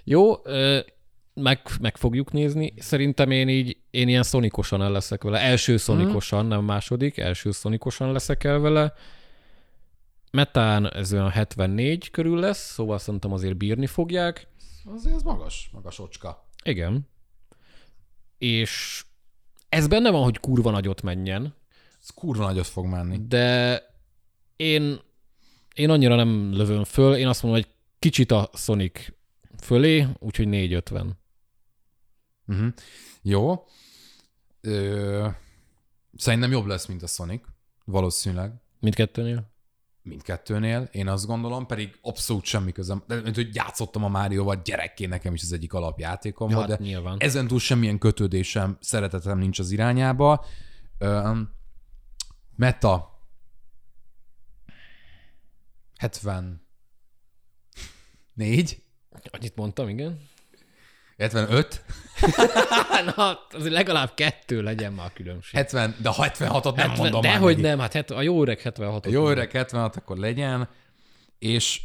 Jó, 0.04 0.36
meg, 1.34 1.62
meg 1.82 1.98
fogjuk 1.98 2.32
nézni. 2.32 2.74
Szerintem 2.78 3.32
én 3.32 3.50
így, 3.50 3.78
én 3.92 4.08
ilyen 4.08 4.24
szonikosan 4.24 4.82
el 4.82 4.92
leszek 4.92 5.24
vele. 5.24 5.40
Első 5.40 5.78
szonikosan, 5.78 6.46
nem 6.46 6.64
második, 6.64 7.18
első 7.18 7.52
szonikosan 7.52 8.12
leszek 8.12 8.44
el 8.44 8.60
vele. 8.60 8.94
Metán 10.32 10.94
ez 10.94 11.14
olyan 11.14 11.30
74 11.30 12.12
körül 12.12 12.40
lesz, 12.40 12.72
szóval 12.74 13.00
szerintem 13.00 13.34
azért 13.34 13.58
bírni 13.58 13.88
fogják. 13.88 14.48
Azért 14.96 15.16
ez 15.16 15.22
magas, 15.22 15.70
magas 15.74 16.00
ocska. 16.00 16.48
Igen. 16.64 17.10
És 18.38 19.04
ez 19.74 19.88
benne 19.88 20.10
van, 20.12 20.24
hogy 20.24 20.40
kurva 20.40 20.72
nagyot 20.72 21.02
menjen, 21.02 21.56
Ez 22.02 22.10
kurva 22.10 22.46
nagyot 22.46 22.68
fog 22.68 22.86
menni. 22.86 23.20
de 23.28 23.82
én, 24.56 25.00
én 25.76 25.90
annyira 25.90 26.16
nem 26.16 26.54
lövöm 26.54 26.84
föl, 26.84 27.16
én 27.16 27.28
azt 27.28 27.44
mondom, 27.44 27.62
hogy 27.62 27.72
kicsit 28.00 28.32
a 28.32 28.50
Sonic 28.54 29.08
fölé, 29.62 30.08
úgyhogy 30.20 30.48
450. 30.48 31.20
Uh-huh. 32.48 32.68
Jó. 33.22 33.66
Ö, 34.62 35.28
szerintem 36.18 36.52
jobb 36.52 36.66
lesz, 36.66 36.86
mint 36.86 37.04
a 37.04 37.08
Sonic. 37.08 37.44
Valószínűleg. 37.86 38.52
Mindkettőnél? 38.80 39.53
Mindkettőnél, 40.04 40.90
én 40.92 41.08
azt 41.08 41.26
gondolom, 41.26 41.66
pedig 41.66 41.98
abszolút 42.02 42.44
semmi 42.44 42.72
közöm. 42.72 43.04
De 43.08 43.22
mint 43.22 43.36
hogy 43.36 43.56
játszottam 43.56 44.04
a 44.04 44.08
Márióval 44.08 44.62
gyerekként, 44.64 45.10
nekem 45.10 45.34
is 45.34 45.42
az 45.42 45.52
egyik 45.52 45.74
alapjátékom 45.74 46.50
Ja, 46.50 46.56
volt, 46.56 46.70
hát 46.70 46.78
de 46.78 46.84
nyilván. 46.84 47.18
ezen 47.20 47.48
túl 47.48 47.60
semmilyen 47.60 47.98
kötődésem, 47.98 48.78
szeretetem 48.80 49.38
nincs 49.38 49.60
az 49.60 49.72
irányába. 49.72 50.46
Ö, 50.98 51.40
meta 52.56 53.22
74 55.98 56.60
Annyit 59.32 59.56
mondtam, 59.56 59.90
igen. 59.90 60.20
75 61.24 61.84
Na, 63.16 63.40
azért 63.52 63.74
legalább 63.74 64.14
kettő 64.14 64.62
legyen 64.62 64.94
már 64.94 65.06
a 65.06 65.12
különbség. 65.14 65.60
70, 65.60 65.96
de 66.02 66.10
a 66.10 66.14
76-ot 66.14 66.76
nem 66.76 66.92
mondom 66.98 67.22
de 67.22 67.30
már 67.30 67.40
hogy 67.40 67.56
neki. 67.56 67.68
nem, 67.68 67.80
hát 67.80 67.94
het, 67.94 68.12
a 68.12 68.22
jó 68.22 68.42
öreg 68.42 68.60
76 68.60 69.06
A 69.06 69.10
jó 69.10 69.30
öreg 69.30 69.52
76, 69.52 69.96
akkor 69.96 70.18
legyen, 70.18 70.70
és 71.40 71.82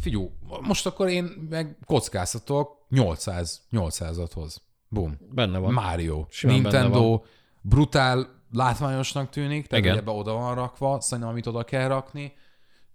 figyú, 0.00 0.32
most 0.60 0.86
akkor 0.86 1.08
én 1.08 1.24
meg 1.50 1.76
kockáztatok 1.86 2.86
800, 2.88 3.62
800-at 3.72 4.30
hoz. 4.34 4.62
Bum. 4.88 5.18
Benne 5.32 5.58
van. 5.58 5.72
Mario. 5.72 6.26
Simán 6.28 6.60
Nintendo 6.60 7.22
brutál 7.60 8.44
látványosnak 8.52 9.30
tűnik, 9.30 9.66
tehát 9.66 9.84
ebbe 9.84 10.10
oda 10.10 10.32
van 10.32 10.54
rakva, 10.54 11.00
szerintem 11.00 11.32
amit 11.32 11.46
oda 11.46 11.64
kell 11.64 11.88
rakni, 11.88 12.32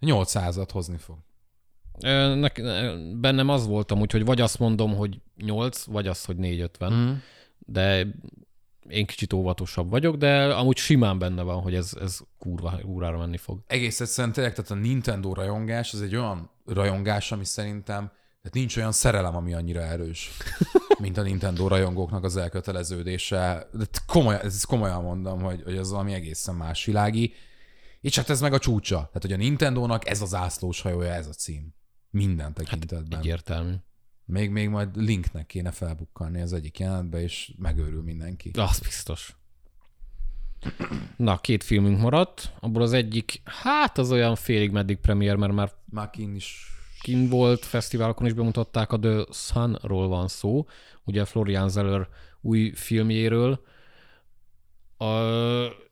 800-at 0.02 0.70
hozni 0.72 0.98
fog. 0.98 1.18
Bennem 3.20 3.50
az 3.50 3.68
volt 3.68 3.92
amúgy, 3.92 4.12
hogy 4.12 4.26
vagy 4.26 4.42
azt 4.42 4.60
mondom, 4.60 4.96
hogy 4.96 5.22
8, 5.38 5.84
vagy 5.84 6.08
az, 6.08 6.26
hogy 6.26 6.38
450. 6.38 6.94
Mm. 6.94 7.14
De 7.60 8.08
én 8.90 9.06
kicsit 9.06 9.34
óvatosabb 9.34 9.90
vagyok, 9.90 10.16
de 10.16 10.44
amúgy 10.44 10.78
simán 10.78 11.20
benne 11.20 11.42
van, 11.42 11.62
hogy 11.62 11.76
ez, 11.76 11.92
ez 12.02 12.20
kurva, 12.40 12.80
kurvára 12.82 13.18
menni 13.18 13.38
fog. 13.38 13.60
Egész 13.68 14.00
egyszerűen 14.00 14.34
tényleg, 14.34 14.54
tehát 14.54 14.72
a 14.72 14.76
Nintendo 14.76 15.34
rajongás, 15.34 15.94
az 15.94 16.02
egy 16.02 16.16
olyan 16.16 16.50
rajongás, 16.66 17.32
ami 17.32 17.46
szerintem, 17.46 18.12
tehát 18.42 18.54
nincs 18.54 18.78
olyan 18.78 18.92
szerelem, 18.92 19.36
ami 19.36 19.54
annyira 19.54 19.82
erős, 19.82 20.32
mint 21.00 21.18
a 21.18 21.22
Nintendo 21.22 21.68
rajongóknak 21.68 22.24
az 22.24 22.38
elköteleződése. 22.38 23.70
De 23.74 23.86
komolyan, 24.08 24.42
ezt 24.42 24.66
komolyan 24.66 25.04
mondom, 25.04 25.42
hogy, 25.42 25.62
hogy 25.64 25.78
ez 25.78 25.92
valami 25.92 26.14
egészen 26.14 26.56
más 26.56 26.86
világi. 26.86 27.34
És 28.02 28.16
hát 28.16 28.30
ez 28.30 28.42
meg 28.42 28.54
a 28.54 28.60
csúcsa. 28.60 28.96
Tehát, 28.96 29.22
hogy 29.22 29.34
a 29.34 29.38
Nintendónak 29.38 30.10
ez 30.10 30.22
az 30.22 30.34
ászlós 30.34 30.82
hajója, 30.82 31.14
ez 31.14 31.28
a 31.28 31.34
cím. 31.34 31.74
Minden 32.16 32.54
tekintetben. 32.54 33.20
Egyértelmű. 33.20 33.74
Még, 34.26 34.50
még 34.50 34.70
majd 34.70 34.96
Linknek 34.96 35.46
kéne 35.46 35.72
felbukkanni 35.72 36.42
az 36.42 36.54
egyik 36.54 36.80
jelenetbe, 36.80 37.22
és 37.22 37.54
megőrül 37.58 38.04
mindenki. 38.04 38.52
Az 38.54 38.80
biztos. 38.80 39.36
Na, 41.18 41.38
két 41.38 41.64
filmünk 41.64 42.00
maradt. 42.00 42.52
Abból 42.60 42.82
az 42.82 42.94
egyik, 42.94 43.42
hát 43.44 43.98
az 43.98 44.12
olyan 44.12 44.36
félig 44.36 44.72
meddig 44.72 44.98
premier, 44.98 45.36
mert 45.36 45.54
már 45.54 45.72
Makin 45.86 46.36
is 46.36 46.72
kin 47.02 47.30
volt, 47.30 47.66
fesztiválokon 47.66 48.28
is 48.28 48.34
bemutatták, 48.34 48.92
a 48.92 49.00
The 49.00 49.26
Sun-ról 49.32 50.08
van 50.08 50.28
szó, 50.28 50.66
ugye 51.04 51.26
Florian 51.26 51.70
Zeller 51.70 52.08
új 52.42 52.72
filmjéről. 52.76 53.66
A, 54.98 55.10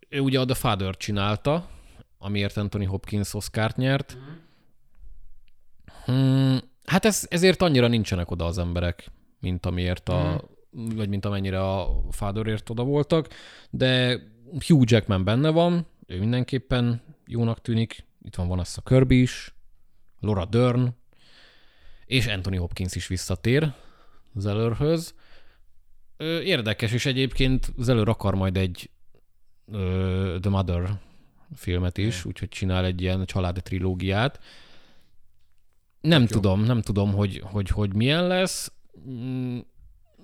ő 0.09 0.19
ugye 0.19 0.39
a 0.39 0.45
The 0.45 0.55
Father 0.55 0.97
csinálta, 0.97 1.69
amiért 2.17 2.57
Anthony 2.57 2.87
Hopkins 2.87 3.33
Oscárt 3.33 3.77
nyert. 3.77 4.17
Hmm, 6.13 6.59
hát 6.85 7.05
ez, 7.05 7.25
ezért 7.29 7.61
annyira 7.61 7.87
nincsenek 7.87 8.31
oda 8.31 8.45
az 8.45 8.57
emberek, 8.57 9.11
mint 9.39 9.65
amiért 9.65 10.09
a, 10.09 10.49
vagy 10.71 11.09
mint 11.09 11.25
amennyire 11.25 11.69
a 11.71 12.03
Fatherért 12.11 12.69
oda 12.69 12.83
voltak, 12.83 13.27
de 13.69 14.21
Hugh 14.67 14.91
Jackman 14.91 15.23
benne 15.23 15.49
van, 15.49 15.87
ő 16.07 16.19
mindenképpen 16.19 17.01
jónak 17.25 17.61
tűnik, 17.61 18.05
itt 18.21 18.35
van 18.35 18.47
Vanessa 18.47 18.81
Kirby 18.81 19.21
is, 19.21 19.53
Laura 20.19 20.45
Dern, 20.45 20.95
és 22.05 22.27
Anthony 22.27 22.57
Hopkins 22.57 22.95
is 22.95 23.07
visszatér 23.07 23.73
Zellerhöz. 24.35 25.13
Érdekes, 26.43 26.91
és 26.91 27.05
egyébként 27.05 27.73
Zeller 27.77 28.07
akar 28.07 28.35
majd 28.35 28.57
egy 28.57 28.89
The 30.41 30.49
Mother 30.49 30.99
filmet 31.55 31.97
is, 31.97 32.25
úgyhogy 32.25 32.49
csinál 32.49 32.85
egy 32.85 33.01
ilyen 33.01 33.25
családi 33.25 33.61
trilógiát. 33.61 34.39
Nem 36.03 36.21
jó. 36.21 36.27
tudom, 36.27 36.63
nem 36.63 36.81
tudom, 36.81 37.13
hogy, 37.13 37.41
hogy, 37.43 37.69
hogy 37.69 37.93
milyen 37.93 38.27
lesz. 38.27 38.71
Mm, 39.09 39.59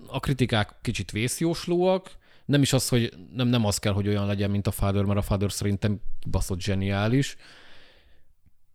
A 0.08 0.20
kritikák 0.20 0.76
kicsit 0.82 1.12
vészjóslóak. 1.12 2.18
Nem 2.46 2.62
is 2.62 2.74
az, 2.74 2.90
hogy 2.90 3.14
nem, 3.34 3.48
nem 3.48 3.66
az 3.66 3.78
kell, 3.78 3.94
hogy 3.94 4.08
olyan 4.08 4.26
legyen, 4.26 4.50
mint 4.50 4.68
a 4.68 4.72
Father, 4.72 5.04
mert 5.04 5.20
a 5.20 5.22
Father 5.22 5.52
szerintem 5.52 6.02
baszott 6.30 6.60
zseniális. 6.60 7.36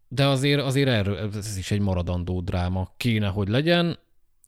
De 0.08 0.26
azért, 0.26 0.60
azért 0.60 0.88
erről, 0.88 1.16
ez 1.36 1.56
is 1.56 1.70
egy 1.70 1.80
maradandó 1.80 2.40
dráma. 2.40 2.92
Kéne, 2.96 3.28
hogy 3.28 3.48
legyen. 3.48 3.98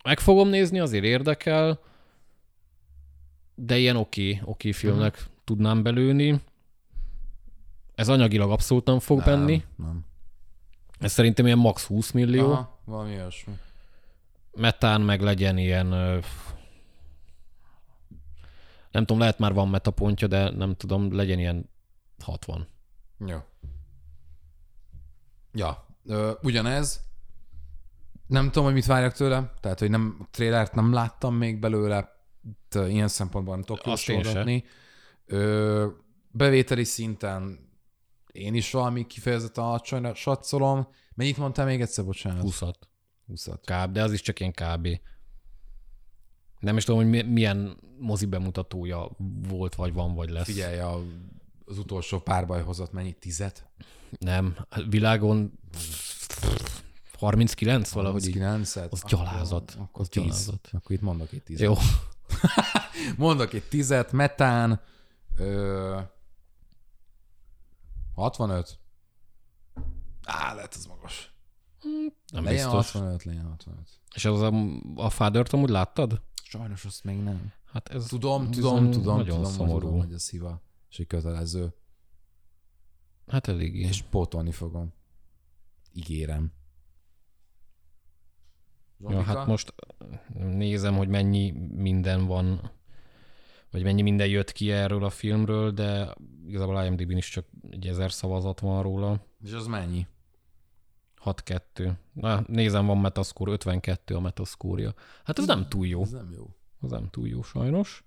Meg 0.04 0.20
fogom 0.20 0.48
nézni, 0.48 0.78
azért 0.78 1.04
érdekel. 1.04 1.80
De 3.54 3.78
ilyen 3.78 3.96
oké, 3.96 4.22
okay, 4.22 4.32
oké 4.32 4.48
okay 4.50 4.72
filmnek 4.72 5.14
uh-huh. 5.14 5.28
tudnám 5.44 5.82
belőni. 5.82 6.40
Ez 7.94 8.08
anyagilag 8.08 8.50
abszolút 8.50 8.84
nem 8.84 8.98
fog 8.98 9.18
nem, 9.18 9.26
benni. 9.26 9.62
Nem. 9.76 10.04
Ez 10.98 11.12
szerintem 11.12 11.46
ilyen 11.46 11.58
max 11.58 11.84
20 11.84 12.10
millió. 12.10 12.52
Aha. 12.52 12.80
Valami 12.84 13.14
olyasmi. 13.14 13.54
Metán 14.52 15.00
meg 15.00 15.20
legyen 15.20 15.58
ilyen... 15.58 15.86
Nem 18.90 19.04
tudom, 19.04 19.18
lehet 19.18 19.38
már 19.38 19.52
van 19.52 19.68
metapontja, 19.68 20.28
de 20.28 20.50
nem 20.50 20.74
tudom, 20.74 21.14
legyen 21.14 21.38
ilyen 21.38 21.70
60. 22.24 22.68
Jó. 23.26 23.38
Ja, 25.52 25.86
ö, 26.06 26.32
ugyanez. 26.42 27.04
Nem 28.26 28.46
tudom, 28.46 28.64
hogy 28.64 28.74
mit 28.74 28.86
várjak 28.86 29.12
tőle, 29.12 29.52
tehát, 29.60 29.78
hogy 29.78 29.90
nem, 29.90 30.16
a 30.20 30.24
trailert 30.30 30.74
nem 30.74 30.92
láttam 30.92 31.34
még 31.34 31.58
belőle, 31.58 32.16
ilyen 32.74 33.08
szempontból 33.08 33.54
nem 33.54 33.64
tudok 33.64 33.86
jósolgatni. 33.86 34.64
Bevételi 36.30 36.84
szinten 36.84 37.65
én 38.36 38.54
is 38.54 38.70
valami 38.70 39.06
kifejezetten 39.06 39.64
alacsonyra 39.64 40.14
satszolom. 40.14 40.88
Mennyit 41.14 41.36
mondtál 41.36 41.66
még 41.66 41.80
egyszer, 41.80 42.04
bocsánat? 42.04 42.42
20 42.42 42.60
20 43.26 43.48
kb, 43.64 43.92
de 43.92 44.02
az 44.02 44.12
is 44.12 44.20
csak 44.20 44.40
ilyen 44.40 44.52
kb. 44.52 44.88
Nem 46.58 46.76
is 46.76 46.84
tudom, 46.84 47.00
hogy 47.00 47.10
mi- 47.10 47.22
milyen 47.32 47.76
mozi 47.98 48.26
bemutatója 48.26 49.08
volt, 49.48 49.74
vagy 49.74 49.92
van, 49.92 50.14
vagy 50.14 50.30
lesz. 50.30 50.44
Figyelj, 50.44 50.78
a, 50.78 51.02
az 51.64 51.78
utolsó 51.78 52.18
párbaj 52.20 52.62
hozott 52.62 52.92
mennyit? 52.92 53.18
Tizet? 53.18 53.66
Nem, 54.18 54.56
világon 54.88 55.58
39 57.18 57.90
valahogy 57.90 58.26
így. 58.26 58.32
9 58.32 58.76
Az 58.76 59.02
gyalázat. 59.06 59.76
Akkor 59.80 60.00
Az 60.00 60.08
10. 60.08 60.22
gyalázat. 60.22 60.68
Akkor 60.72 60.90
itt 60.96 61.00
mondok 61.02 61.32
egy 61.32 61.42
10. 61.42 61.60
Jó. 61.60 61.74
Mondok 63.16 63.52
egy 63.52 63.62
tizet, 63.68 64.12
metán, 64.12 64.80
ö, 65.36 65.98
65. 68.16 68.78
Á, 70.22 70.54
lehet 70.54 70.74
ez 70.74 70.86
magas. 70.86 71.34
Nem 72.32 72.44
Legyen 72.44 72.70
biztos. 72.70 72.92
65, 72.92 73.24
legyen 73.24 73.48
65. 73.48 74.00
És 74.14 74.24
az 74.24 74.40
a, 74.40 74.52
a 74.94 75.10
Father-t 75.10 75.52
amúgy 75.52 75.68
láttad? 75.68 76.22
Sajnos 76.42 76.84
azt 76.84 77.04
még 77.04 77.18
nem. 77.18 77.52
Hát 77.64 77.88
ez 77.88 78.06
Tudom, 78.06 78.50
tudom, 78.50 78.90
tudom, 78.90 79.16
nagyon 79.16 79.36
tudom, 79.36 79.52
szomorú. 79.52 79.78
Tudom, 79.78 79.98
hogy 79.98 80.12
ez 80.12 80.30
hiva. 80.30 80.62
És 80.90 80.98
egy 80.98 81.06
kötelező. 81.06 81.74
Hát 83.26 83.48
eléggé. 83.48 83.80
És 83.80 84.02
pótolni 84.02 84.52
fogom. 84.52 84.92
Ígérem. 85.92 86.52
Ja, 88.98 89.10
Zsoltika? 89.10 89.38
hát 89.38 89.46
most 89.46 89.74
nézem, 90.34 90.96
hogy 90.96 91.08
mennyi 91.08 91.50
minden 91.74 92.26
van, 92.26 92.70
vagy 93.70 93.82
mennyi 93.82 94.02
minden 94.02 94.26
jött 94.28 94.52
ki 94.52 94.70
erről 94.70 95.04
a 95.04 95.10
filmről, 95.10 95.70
de 95.70 96.14
igazából 96.46 96.84
IMDb-n 96.84 97.16
is 97.16 97.28
csak 97.28 97.46
egy 97.70 97.86
ezer 97.86 98.12
szavazat 98.12 98.60
van 98.60 98.82
róla. 98.82 99.20
És 99.44 99.52
az 99.52 99.66
mennyi? 99.66 100.06
6-2. 101.24 101.92
Na, 102.12 102.42
nézem, 102.46 102.86
van 102.86 102.98
Metascore, 102.98 103.52
52 103.52 104.14
a 104.14 104.20
Metascore-ja. 104.20 104.94
Hát 105.24 105.38
ez 105.38 105.46
nem 105.46 105.68
túl 105.68 105.86
jó. 105.86 106.02
Ez 106.02 106.10
nem 106.10 106.32
jó. 106.36 106.46
Ez 106.82 106.90
nem 106.90 107.08
túl 107.10 107.28
jó 107.28 107.42
sajnos. 107.42 108.04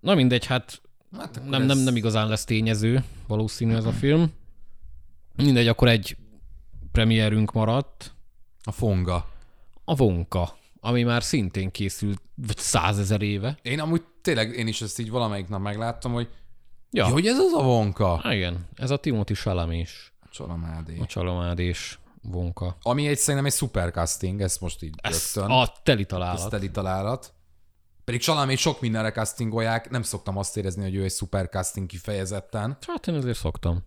Na 0.00 0.14
mindegy, 0.14 0.46
hát 0.46 0.80
Hát 1.16 1.40
nem, 1.48 1.60
ez- 1.60 1.66
nem, 1.66 1.78
nem 1.78 1.96
igazán 1.96 2.28
lesz 2.28 2.44
tényező 2.44 3.04
valószínű 3.26 3.74
ez 3.74 3.84
a 3.84 3.92
film. 3.92 4.32
Mindegy, 5.36 5.68
akkor 5.68 5.88
egy 5.88 6.16
premierünk 6.92 7.52
maradt. 7.52 8.14
A 8.62 8.70
fonga. 8.72 9.28
A 9.84 9.94
Vonka, 9.94 10.56
ami 10.84 11.02
már 11.02 11.22
szintén 11.22 11.70
készült 11.70 12.22
vagy 12.34 12.56
százezer 12.58 13.22
éve. 13.22 13.58
Én 13.62 13.80
amúgy 13.80 14.02
tényleg, 14.22 14.54
én 14.56 14.66
is 14.66 14.82
ezt 14.82 14.98
így 14.98 15.10
valamelyik 15.10 15.48
nap 15.48 15.60
megláttam, 15.60 16.12
hogy 16.12 16.28
Ja, 16.90 17.06
hogy 17.06 17.26
ez 17.26 17.38
az 17.38 17.52
a 17.52 17.62
vonka. 17.62 18.16
Há, 18.16 18.34
igen, 18.34 18.68
ez 18.74 18.90
a 18.90 18.96
Timothy 18.96 19.34
Chalamet 19.34 19.78
is, 19.80 20.12
Csalamádé. 20.30 20.98
a 21.00 21.04
Chalamet 21.04 21.58
és 21.58 21.98
Vonka. 22.22 22.76
Ami 22.82 23.06
egy 23.06 23.18
szerintem 23.18 23.46
egy 23.46 23.52
szuper 23.52 23.90
casting, 23.90 24.40
ezt 24.40 24.60
most 24.60 24.82
így 24.82 24.94
Ez 25.02 25.32
rögtön. 25.34 25.50
a 25.56 25.72
teli 25.82 26.00
Ez 26.00 26.06
találat. 26.08 26.50
teli 26.50 26.70
találat. 26.70 27.34
Pedig 28.04 28.20
Csalamét 28.20 28.58
sok 28.58 28.80
mindenre 28.80 29.10
castingolják, 29.12 29.90
nem 29.90 30.02
szoktam 30.02 30.36
azt 30.36 30.56
érezni, 30.56 30.82
hogy 30.82 30.94
ő 30.94 31.02
egy 31.04 31.10
szuper 31.10 31.48
casting 31.48 31.86
kifejezetten. 31.86 32.76
Hát 32.86 33.06
én 33.06 33.14
azért 33.14 33.38
szoktam. 33.38 33.84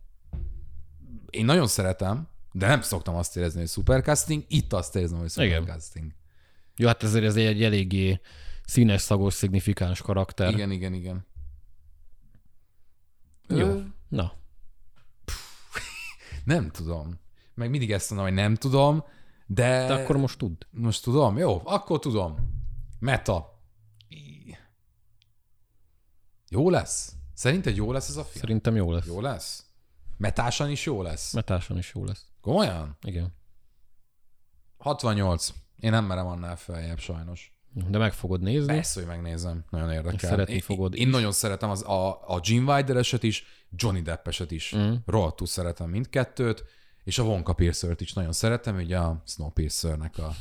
Én 1.29 1.45
nagyon 1.45 1.67
szeretem, 1.67 2.27
de 2.51 2.67
nem 2.67 2.81
szoktam 2.81 3.15
azt 3.15 3.37
érezni, 3.37 3.59
hogy 3.59 3.67
szuper 3.69 4.01
casting. 4.01 4.43
Itt 4.47 4.73
azt 4.73 4.95
érzem, 4.95 5.19
hogy 5.19 5.29
szuper 5.29 5.45
Igen. 5.47 5.65
casting. 5.65 6.11
Jó, 6.78 6.88
hát 6.88 7.03
ezért 7.03 7.26
ez 7.26 7.36
egy 7.36 7.63
eléggé 7.63 8.19
színes, 8.65 9.01
szagos, 9.01 9.34
szignifikáns 9.34 10.01
karakter. 10.01 10.51
Igen, 10.53 10.71
igen, 10.71 10.93
igen. 10.93 11.26
Jó. 13.47 13.67
Ö, 13.67 13.82
Na, 14.07 14.34
Nem 16.43 16.71
tudom. 16.71 17.19
Meg 17.53 17.69
mindig 17.69 17.91
ezt 17.91 18.09
mondom, 18.09 18.28
hogy 18.28 18.38
nem 18.38 18.55
tudom, 18.55 19.03
de... 19.45 19.88
de 19.88 19.93
akkor 19.93 20.17
most 20.17 20.38
tudd. 20.38 20.65
Most 20.71 21.03
tudom? 21.03 21.38
Jó, 21.38 21.61
akkor 21.65 21.99
tudom. 21.99 22.36
Meta. 22.99 23.59
Jó 26.49 26.69
lesz? 26.69 27.15
Szerinted 27.34 27.76
jó 27.76 27.91
lesz 27.91 28.09
ez 28.09 28.15
a 28.15 28.23
film? 28.23 28.39
Szerintem 28.39 28.76
jó 28.76 28.91
lesz. 28.91 29.05
Jó 29.05 29.21
lesz? 29.21 29.65
Metásan 30.17 30.69
is 30.69 30.86
jó 30.86 31.01
lesz? 31.01 31.34
Metáson 31.34 31.78
is 31.78 31.91
jó 31.95 32.05
lesz. 32.05 32.26
Komolyan? 32.41 32.97
Igen. 33.01 33.34
68. 34.78 35.53
Én 35.86 35.91
nem 35.91 36.05
merem 36.05 36.27
annál 36.27 36.55
feljebb 36.55 36.99
sajnos. 36.99 37.53
De 37.89 37.97
meg 37.97 38.13
fogod 38.13 38.41
nézni. 38.41 38.73
Persze, 38.73 38.99
hogy 38.99 39.09
megnézem. 39.09 39.65
Nagyon 39.69 39.91
érdekel. 39.91 40.29
szeretni 40.29 40.53
én, 40.53 40.59
fogod 40.59 40.95
Én 40.95 41.07
nagyon 41.07 41.31
szeretem 41.31 41.69
az, 41.69 41.83
a, 41.83 42.27
a 42.27 42.39
Gene 42.39 42.73
Wilder 42.73 42.97
eset 42.97 43.23
is, 43.23 43.45
Johnny 43.69 44.01
Depp 44.01 44.27
eset 44.27 44.51
is. 44.51 44.75
Mm. 44.75 44.93
Rohadtul 45.05 45.47
szeretem 45.47 45.89
mindkettőt, 45.89 46.63
és 47.03 47.17
a 47.17 47.23
Wonka 47.23 47.53
Piercer-t 47.53 48.01
is 48.01 48.13
nagyon 48.13 48.31
szeretem, 48.31 48.75
ugye 48.75 48.97
a 48.97 49.23
Snowpiercer-nek 49.25 50.17
a 50.17 50.36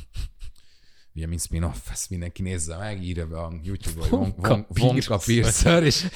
ugye 1.15 1.27
mint 1.27 1.41
spin-off, 1.41 1.89
ezt 1.91 2.09
mindenki 2.09 2.41
nézze 2.41 2.77
meg, 2.77 3.03
írja 3.03 3.27
be 3.27 3.39
a 3.39 3.53
YouTube-ra, 3.63 4.17
Won- 4.17 4.35
Wonka 4.79 5.17
Piercer. 5.17 5.19
Piercer, 5.25 5.83
és, 5.83 6.07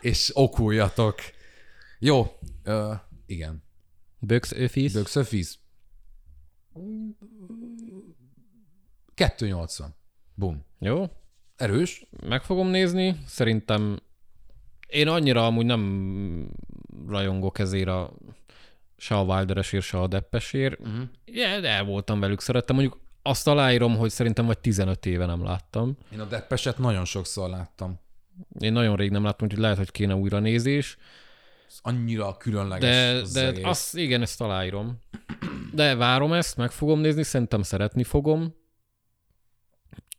és 0.00 0.30
okuljatok. 0.34 1.14
Jó, 1.98 2.38
uh, 2.64 2.94
igen. 3.26 3.62
Box 4.18 4.52
Office. 4.52 4.98
Box 4.98 5.16
Office. 5.16 5.54
280. 9.16 9.94
Bum. 10.34 10.64
Jó, 10.78 11.04
Erős. 11.56 12.06
meg 12.26 12.42
fogom 12.42 12.68
nézni. 12.68 13.16
Szerintem 13.26 14.00
én 14.86 15.08
annyira 15.08 15.46
amúgy 15.46 15.66
nem 15.66 16.50
rajongok 17.08 17.58
ezért 17.58 17.88
a 17.88 18.12
se 18.96 19.16
a 19.16 19.22
Wilderesért, 19.22 19.84
se 19.84 19.98
a 20.00 20.06
Deppesért. 20.06 20.80
Uh-huh. 20.80 21.02
Ja, 21.24 21.60
de 21.60 21.68
el 21.68 21.84
voltam 21.84 22.20
velük, 22.20 22.40
szerettem. 22.40 22.76
Mondjuk 22.76 23.00
azt 23.22 23.46
aláírom, 23.46 23.96
hogy 23.96 24.10
szerintem 24.10 24.46
vagy 24.46 24.58
15 24.58 25.06
éve 25.06 25.26
nem 25.26 25.44
láttam. 25.44 25.96
Én 26.12 26.20
a 26.20 26.24
Deppeset 26.24 26.78
nagyon 26.78 27.04
sokszor 27.04 27.48
láttam. 27.48 28.00
Én 28.58 28.72
nagyon 28.72 28.96
rég 28.96 29.10
nem 29.10 29.24
láttam, 29.24 29.46
úgyhogy 29.46 29.62
lehet, 29.62 29.76
hogy 29.76 29.90
kéne 29.90 30.14
újra 30.14 30.38
nézés. 30.38 30.96
Ez 31.68 31.78
annyira 31.82 32.36
különleges 32.36 32.90
De, 32.90 33.20
az 33.20 33.32
de 33.32 33.46
egész. 33.46 33.64
azt, 33.64 33.96
igen, 33.96 34.22
ezt 34.22 34.40
aláírom. 34.40 34.98
De 35.72 35.94
várom 35.94 36.32
ezt, 36.32 36.56
meg 36.56 36.70
fogom 36.70 37.00
nézni, 37.00 37.22
szerintem 37.22 37.62
szeretni 37.62 38.04
fogom. 38.04 38.54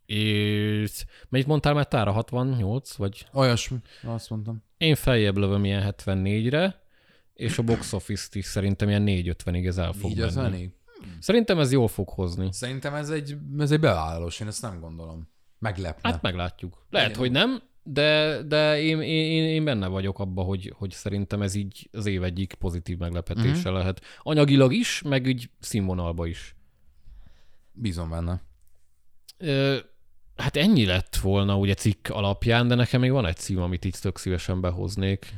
És 0.08 1.04
mennyit 1.28 1.46
mondtál 1.46 1.74
már 1.74 1.88
tára? 1.88 2.12
68? 2.12 2.94
Vagy 2.94 3.26
Olyasmi, 3.32 3.78
azt 4.02 4.30
mondtam. 4.30 4.62
én 4.76 4.94
feljebb 4.94 5.36
lövöm 5.36 5.64
ilyen 5.64 5.94
74-re, 5.96 6.82
és 7.34 7.58
a 7.58 7.62
box 7.62 7.92
office-t 7.92 8.34
is 8.34 8.44
szerintem 8.44 8.88
ilyen 8.88 9.04
450-ig 9.06 9.66
ez 9.66 9.78
el 9.78 9.92
fog 9.92 10.10
Így 10.10 10.20
az 10.20 10.34
menni. 10.34 10.54
elég. 10.54 10.70
Szerintem 11.20 11.58
ez 11.58 11.72
jól 11.72 11.88
fog 11.88 12.08
hozni. 12.08 12.52
Szerintem 12.52 12.94
ez 12.94 13.10
egy, 13.10 13.36
ez 13.58 13.70
egy 13.70 13.80
bevállalós, 13.80 14.40
én 14.40 14.46
ezt 14.46 14.62
nem 14.62 14.80
gondolom. 14.80 15.28
Meglepne. 15.58 16.10
Hát 16.10 16.22
meglátjuk. 16.22 16.86
Lehet, 16.90 17.16
hogy 17.16 17.30
nem, 17.30 17.62
de, 17.82 18.42
de 18.42 18.80
én, 18.80 19.00
én, 19.00 19.44
én 19.44 19.64
benne 19.64 19.86
vagyok 19.86 20.18
abba, 20.18 20.42
hogy, 20.42 20.72
hogy 20.76 20.90
szerintem 20.90 21.42
ez 21.42 21.54
így 21.54 21.88
az 21.92 22.06
év 22.06 22.22
egyik 22.22 22.54
pozitív 22.54 22.98
meglepetése 22.98 23.58
uh-huh. 23.58 23.72
lehet. 23.72 24.00
Anyagilag 24.22 24.72
is, 24.72 25.02
meg 25.02 25.26
úgy 25.26 25.50
színvonalba 25.60 26.26
is. 26.26 26.56
Bízom 27.72 28.10
benne. 28.10 28.42
Ö, 29.38 29.78
hát 30.38 30.56
ennyi 30.56 30.84
lett 30.86 31.16
volna 31.16 31.56
ugye 31.56 31.74
cikk 31.74 32.08
alapján, 32.08 32.68
de 32.68 32.74
nekem 32.74 33.00
még 33.00 33.10
van 33.10 33.26
egy 33.26 33.36
cím, 33.36 33.62
amit 33.62 33.84
így 33.84 33.96
tök 34.00 34.18
szívesen 34.18 34.60
behoznék. 34.60 35.34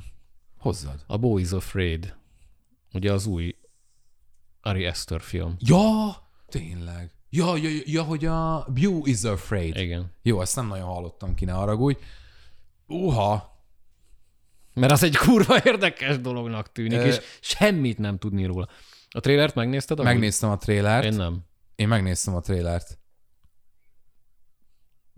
Hozzad. 0.58 1.04
A 1.06 1.16
Boy 1.18 1.42
is 1.42 1.50
Afraid. 1.52 2.14
Ugye 2.92 3.12
az 3.12 3.26
új 3.26 3.56
Ari 4.60 4.86
Aster 4.86 5.20
film. 5.20 5.56
Ja, 5.58 6.16
tényleg. 6.48 7.10
Ja, 7.30 7.56
ja, 7.56 7.68
ja, 7.84 8.02
hogy 8.02 8.24
a 8.24 8.66
Bew 8.74 9.06
is 9.06 9.22
afraid. 9.22 9.76
Igen. 9.76 10.12
Jó, 10.22 10.40
ezt 10.40 10.56
nem 10.56 10.66
nagyon 10.66 10.86
hallottam 10.86 11.34
ki, 11.34 11.44
ne 11.44 11.52
haragudj. 11.52 11.98
Uha, 12.86 13.58
Mert 14.74 14.92
az 14.92 15.02
egy 15.02 15.16
kurva 15.16 15.56
érdekes 15.64 16.20
dolognak 16.20 16.72
tűnik, 16.72 16.98
Ö- 16.98 17.06
és 17.06 17.20
semmit 17.40 17.98
nem 17.98 18.18
tudni 18.18 18.44
róla. 18.44 18.68
A 19.10 19.20
trailert 19.20 19.54
megnézted? 19.54 19.98
amúgy? 19.98 20.12
megnéztem 20.12 20.50
a 20.50 20.56
trélert. 20.56 21.04
Én... 21.04 21.14
nem. 21.14 21.44
Én 21.74 21.88
megnéztem 21.88 22.34
a 22.34 22.40
trélert. 22.40 22.98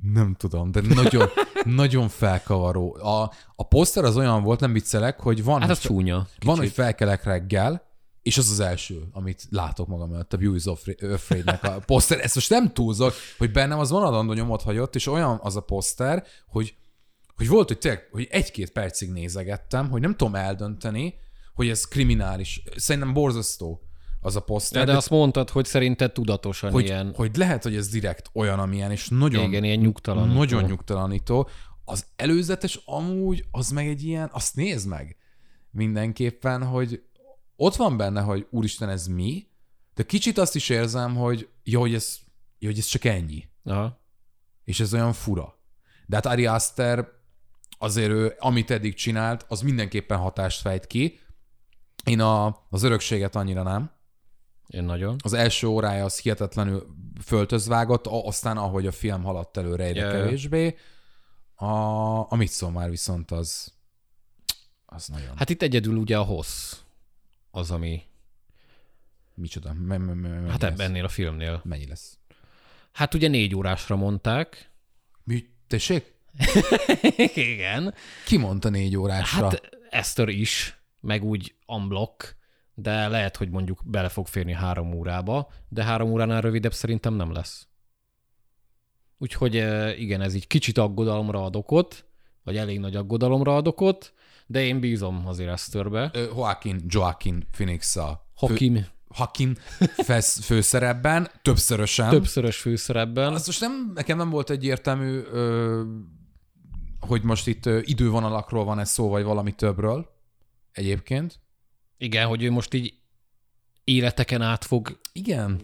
Nem 0.02 0.34
tudom, 0.34 0.70
de 0.70 0.80
nagyon, 0.80 1.28
nagyon 1.64 2.08
felkavaró. 2.08 2.94
A, 2.94 3.32
a 3.56 3.66
poszter 3.68 4.04
az 4.04 4.16
olyan 4.16 4.42
volt, 4.42 4.60
nem 4.60 4.72
viccelek, 4.72 5.20
hogy 5.20 5.44
van, 5.44 5.60
Hát 5.60 5.68
hogy, 5.68 5.78
csúnya. 5.78 6.14
van, 6.16 6.26
kicsit. 6.38 6.58
hogy 6.58 6.70
felkelek 6.70 7.24
reggel, 7.24 7.90
és 8.22 8.38
az 8.38 8.50
az 8.50 8.60
első, 8.60 9.08
amit 9.12 9.46
látok 9.50 9.88
magam 9.88 10.12
előtt, 10.12 10.32
a 10.32 10.36
Bew 10.36 10.54
is 10.54 10.64
Afraid-nek 10.64 11.62
a 11.62 11.78
poszter. 11.86 12.20
Ezt 12.20 12.34
most 12.34 12.50
nem 12.50 12.72
túlzok, 12.72 13.12
hogy 13.38 13.50
bennem 13.50 13.78
az 13.78 13.90
vonadandó 13.90 14.32
nyomot 14.32 14.62
hagyott, 14.62 14.94
és 14.94 15.06
olyan 15.06 15.38
az 15.42 15.56
a 15.56 15.60
poszter, 15.60 16.24
hogy, 16.46 16.74
hogy 17.36 17.48
volt, 17.48 17.68
hogy 17.68 17.78
tényleg, 17.78 18.08
hogy 18.10 18.28
egy-két 18.30 18.70
percig 18.70 19.10
nézegettem, 19.10 19.90
hogy 19.90 20.00
nem 20.00 20.16
tudom 20.16 20.34
eldönteni, 20.34 21.14
hogy 21.54 21.68
ez 21.68 21.84
kriminális. 21.84 22.62
Szerintem 22.76 23.12
borzasztó 23.12 23.82
az 24.22 24.36
a 24.36 24.40
poszter. 24.40 24.84
De, 24.84 24.90
de 24.90 24.96
azt 24.96 25.10
mondtad, 25.10 25.50
hogy 25.50 25.64
szerinted 25.64 26.12
tudatosan 26.12 26.70
hogy, 26.70 26.84
ilyen, 26.84 27.12
hogy 27.14 27.36
lehet, 27.36 27.62
hogy 27.62 27.76
ez 27.76 27.88
direkt 27.88 28.30
olyan, 28.32 28.58
amilyen, 28.58 28.90
és 28.90 29.08
nagyon, 29.08 29.44
igen, 29.44 29.64
ilyen 29.64 29.78
nyugtalanító. 29.78 30.38
nagyon 30.38 30.64
nyugtalanító. 30.64 31.48
Az 31.84 32.06
előzetes 32.16 32.80
amúgy, 32.84 33.44
az 33.50 33.70
meg 33.70 33.88
egy 33.88 34.02
ilyen, 34.02 34.30
azt 34.32 34.56
nézd 34.56 34.88
meg 34.88 35.16
mindenképpen, 35.70 36.64
hogy 36.64 37.02
ott 37.56 37.76
van 37.76 37.96
benne, 37.96 38.20
hogy 38.20 38.46
úristen, 38.50 38.88
ez 38.88 39.06
mi, 39.06 39.46
de 39.94 40.02
kicsit 40.02 40.38
azt 40.38 40.54
is 40.54 40.68
érzem, 40.68 41.16
hogy 41.16 41.48
jó, 41.62 41.80
hogy 41.80 41.94
ez, 41.94 42.18
jó, 42.58 42.68
hogy 42.68 42.78
ez 42.78 42.84
csak 42.84 43.04
ennyi. 43.04 43.48
Aha. 43.64 44.00
És 44.64 44.80
ez 44.80 44.94
olyan 44.94 45.12
fura. 45.12 45.58
De 46.06 46.16
hát 46.16 46.26
Ari 46.26 46.46
Aster 46.46 47.08
azért 47.78 48.10
ő, 48.10 48.34
amit 48.38 48.70
eddig 48.70 48.94
csinált, 48.94 49.44
az 49.48 49.60
mindenképpen 49.60 50.18
hatást 50.18 50.60
fejt 50.60 50.86
ki. 50.86 51.18
Én 52.04 52.20
a, 52.20 52.64
az 52.70 52.82
örökséget 52.82 53.36
annyira 53.36 53.62
nem. 53.62 53.90
Én 54.72 54.84
nagyon. 54.84 55.16
Az 55.22 55.32
első 55.32 55.66
órája 55.66 56.04
az 56.04 56.18
hihetetlenül 56.18 56.86
föltözvágott, 57.24 58.06
aztán 58.06 58.56
ahogy 58.56 58.86
a 58.86 58.92
film 58.92 59.22
haladt 59.22 59.56
előre 59.56 59.84
egyre 59.84 60.00
ja. 60.00 60.10
kevésbé. 60.10 60.76
A, 61.54 61.66
a 62.32 62.36
Midsommar 62.36 62.90
viszont 62.90 63.30
az, 63.30 63.72
az 64.86 65.06
nagyon. 65.06 65.36
Hát, 65.36 65.50
itt 65.50 65.62
egyedül 65.62 65.96
ugye 65.96 66.18
a 66.18 66.22
hossz 66.22 66.76
az, 67.50 67.70
ami 67.70 68.02
Micsoda? 69.34 69.72
Me- 69.72 69.98
me- 69.98 70.14
me- 70.14 70.30
mennyi 70.30 70.50
Hát 70.50 70.62
lesz? 70.62 70.78
ennél 70.78 71.04
a 71.04 71.08
filmnél. 71.08 71.60
Mennyi 71.64 71.86
lesz? 71.86 72.18
Hát 72.92 73.14
ugye 73.14 73.28
négy 73.28 73.54
órásra 73.54 73.96
mondták. 73.96 74.70
Mi? 75.24 75.44
Tessék? 75.66 76.14
Igen. 77.34 77.94
Ki 78.26 78.36
mondta 78.36 78.68
négy 78.68 78.96
órásra? 78.96 79.44
Hát 79.44 79.60
Eszter 79.90 80.28
is, 80.28 80.80
meg 81.00 81.24
úgy 81.24 81.54
unblock, 81.66 82.36
de 82.74 83.08
lehet, 83.08 83.36
hogy 83.36 83.50
mondjuk 83.50 83.80
bele 83.84 84.08
fog 84.08 84.26
férni 84.26 84.52
három 84.52 84.94
órába, 84.94 85.48
de 85.68 85.84
három 85.84 86.10
óránál 86.10 86.40
rövidebb 86.40 86.72
szerintem 86.72 87.14
nem 87.14 87.32
lesz. 87.32 87.66
Úgyhogy 89.18 89.56
eh, 89.56 90.00
igen, 90.00 90.20
ez 90.20 90.34
így 90.34 90.46
kicsit 90.46 90.78
aggodalomra 90.78 91.44
ad 91.44 91.56
okot, 91.56 92.04
vagy 92.44 92.56
elég 92.56 92.78
nagy 92.78 92.96
aggodalomra 92.96 93.56
ad 93.56 93.66
okot, 93.66 94.12
de 94.46 94.64
én 94.64 94.80
bízom 94.80 95.26
azért 95.26 95.50
Eszterbe. 95.50 96.10
Joaquin, 96.14 96.80
Joaquin 96.86 97.46
Phoenix 97.50 97.96
a 97.96 98.26
fő, 98.36 98.46
Hakim 98.46 98.86
Hakim 99.14 99.54
fesz, 99.96 100.44
főszerepben, 100.44 101.30
többszörösen. 101.42 102.10
többszörös 102.10 102.56
főszerepben. 102.56 103.32
Azt 103.32 103.46
most 103.46 103.60
nem, 103.60 103.92
nekem 103.94 104.16
nem 104.16 104.30
volt 104.30 104.50
egyértelmű, 104.50 105.20
hogy 107.00 107.22
most 107.22 107.46
itt 107.46 107.66
idővonalakról 107.66 108.64
van 108.64 108.78
ez 108.78 108.90
szó, 108.90 109.08
vagy 109.08 109.24
valami 109.24 109.52
többről 109.52 110.10
egyébként. 110.72 111.40
Igen, 112.02 112.26
hogy 112.26 112.42
ő 112.42 112.50
most 112.50 112.74
így 112.74 112.94
életeken 113.84 114.42
át 114.42 114.64
fog, 114.64 115.00
Igen. 115.12 115.60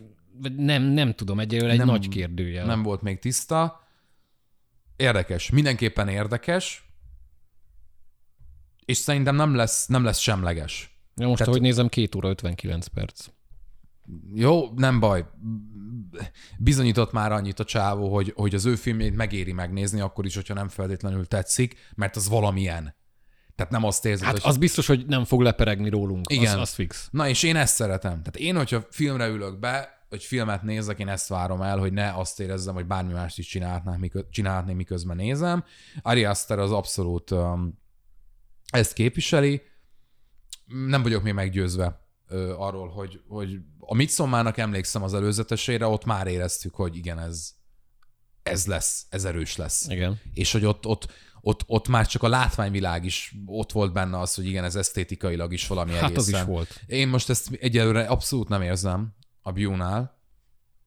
nem, 0.57 0.82
nem 0.82 1.14
tudom, 1.14 1.41
egyelőre 1.41 1.70
egy 1.72 1.78
Nem- 1.78 1.86
nagy 1.86 2.09
kérdőjel. 2.09 2.66
Nem 2.66 2.82
volt 2.82 3.03
még 3.03 3.18
tiszta. 3.18 3.86
Érdekes. 4.97 5.51
Mindenképpen 5.51 6.09
érdekes. 6.09 6.93
És 8.84 8.97
szerintem 8.97 9.34
nem 9.34 9.55
lesz, 9.55 9.86
nem 9.86 10.05
lesz 10.05 10.18
semleges. 10.18 10.99
Ja, 11.16 11.26
most, 11.26 11.39
Tehát- 11.39 11.53
ahogy 11.53 11.61
nézem, 11.66 11.89
2 11.89 12.18
óra 12.18 12.28
59 12.28 12.86
perc. 12.86 13.26
Jó, 14.34 14.72
nem 14.76 15.01
baj. 15.01 15.26
Bizonyított 16.59 17.12
már 17.12 17.32
annyit 17.32 17.61
a 17.61 17.64
csávó, 17.64 18.14
hogy, 18.14 18.32
hogy 18.36 18.55
az 18.55 18.64
ő 18.64 18.74
filmjét 18.76 19.16
megéri 19.16 19.53
megnézni, 19.53 20.01
akkor 20.01 20.24
is, 20.26 20.34
hogyha 20.34 20.55
nem 20.55 20.68
feltétlenül 20.68 21.26
tetszik, 21.26 21.76
mert 21.95 22.16
az 22.16 22.28
valamilyen. 22.28 22.95
Tehát 23.59 23.72
nem 23.72 23.84
azt 23.84 24.04
érzed, 24.04 24.26
Hát 24.26 24.38
hogy... 24.38 24.50
az 24.50 24.56
biztos, 24.56 24.86
hogy 24.86 25.06
nem 25.06 25.24
fog 25.24 25.40
leperegni 25.40 25.88
rólunk. 25.88 26.30
Igen. 26.30 26.54
Az, 26.54 26.61
az 26.61 26.70
fix. 26.74 27.09
Na 27.11 27.28
és 27.28 27.42
én 27.42 27.56
ezt 27.56 27.74
szeretem. 27.74 28.11
Tehát 28.11 28.36
én, 28.36 28.56
hogyha 28.56 28.86
filmre 28.90 29.26
ülök 29.26 29.59
be, 29.59 30.04
vagy 30.09 30.22
filmet 30.22 30.62
nézek, 30.62 30.98
én 30.98 31.09
ezt 31.09 31.28
várom 31.28 31.62
el, 31.62 31.78
hogy 31.78 31.92
ne 31.92 32.12
azt 32.14 32.40
érezzem, 32.40 32.74
hogy 32.74 32.86
bármi 32.86 33.12
mást 33.12 33.38
is 33.38 33.46
csinálhatnák, 33.46 33.98
mikö- 33.98 34.30
csinálhatnék, 34.30 34.76
miközben 34.76 35.16
nézem. 35.16 35.64
Ari 36.02 36.24
Aster 36.24 36.59
az 36.59 36.72
abszolút 36.72 37.30
um, 37.30 37.78
ezt 38.70 38.92
képviseli. 38.92 39.62
Nem 40.66 41.02
vagyok 41.02 41.22
még 41.22 41.32
meggyőzve 41.32 42.00
ö, 42.28 42.54
arról, 42.56 42.88
hogy, 42.88 43.20
hogy 43.28 43.59
a 43.78 43.94
Midsommának 43.94 44.59
emlékszem 44.59 45.02
az 45.02 45.14
előzetesére, 45.14 45.86
ott 45.86 46.04
már 46.04 46.26
éreztük, 46.26 46.74
hogy 46.74 46.96
igen, 46.96 47.18
ez, 47.18 47.52
ez 48.42 48.66
lesz, 48.66 49.06
ez 49.09 49.24
erős 49.24 49.56
lesz 49.56 49.88
Igen. 49.88 50.20
és 50.34 50.52
hogy 50.52 50.64
ott, 50.64 50.86
ott, 50.86 51.12
ott, 51.49 51.64
ott 51.66 51.88
már 51.88 52.07
csak 52.07 52.22
a 52.22 52.28
látványvilág 52.28 53.05
is 53.05 53.34
ott 53.46 53.72
volt 53.72 53.92
benne 53.92 54.18
az, 54.18 54.34
hogy 54.34 54.46
igen, 54.46 54.64
ez 54.64 54.76
esztétikailag 54.76 55.53
is 55.53 55.66
valami 55.66 55.92
Hát 55.92 56.16
az 56.16 56.28
egészen. 56.28 56.40
is 56.40 56.46
volt. 56.46 56.80
Én 56.86 57.09
most 57.09 57.28
ezt 57.28 57.53
egyelőre 57.61 58.05
abszolút 58.05 58.49
nem 58.49 58.62
érzem 58.62 59.14
a 59.42 59.53
Biónál, 59.53 60.18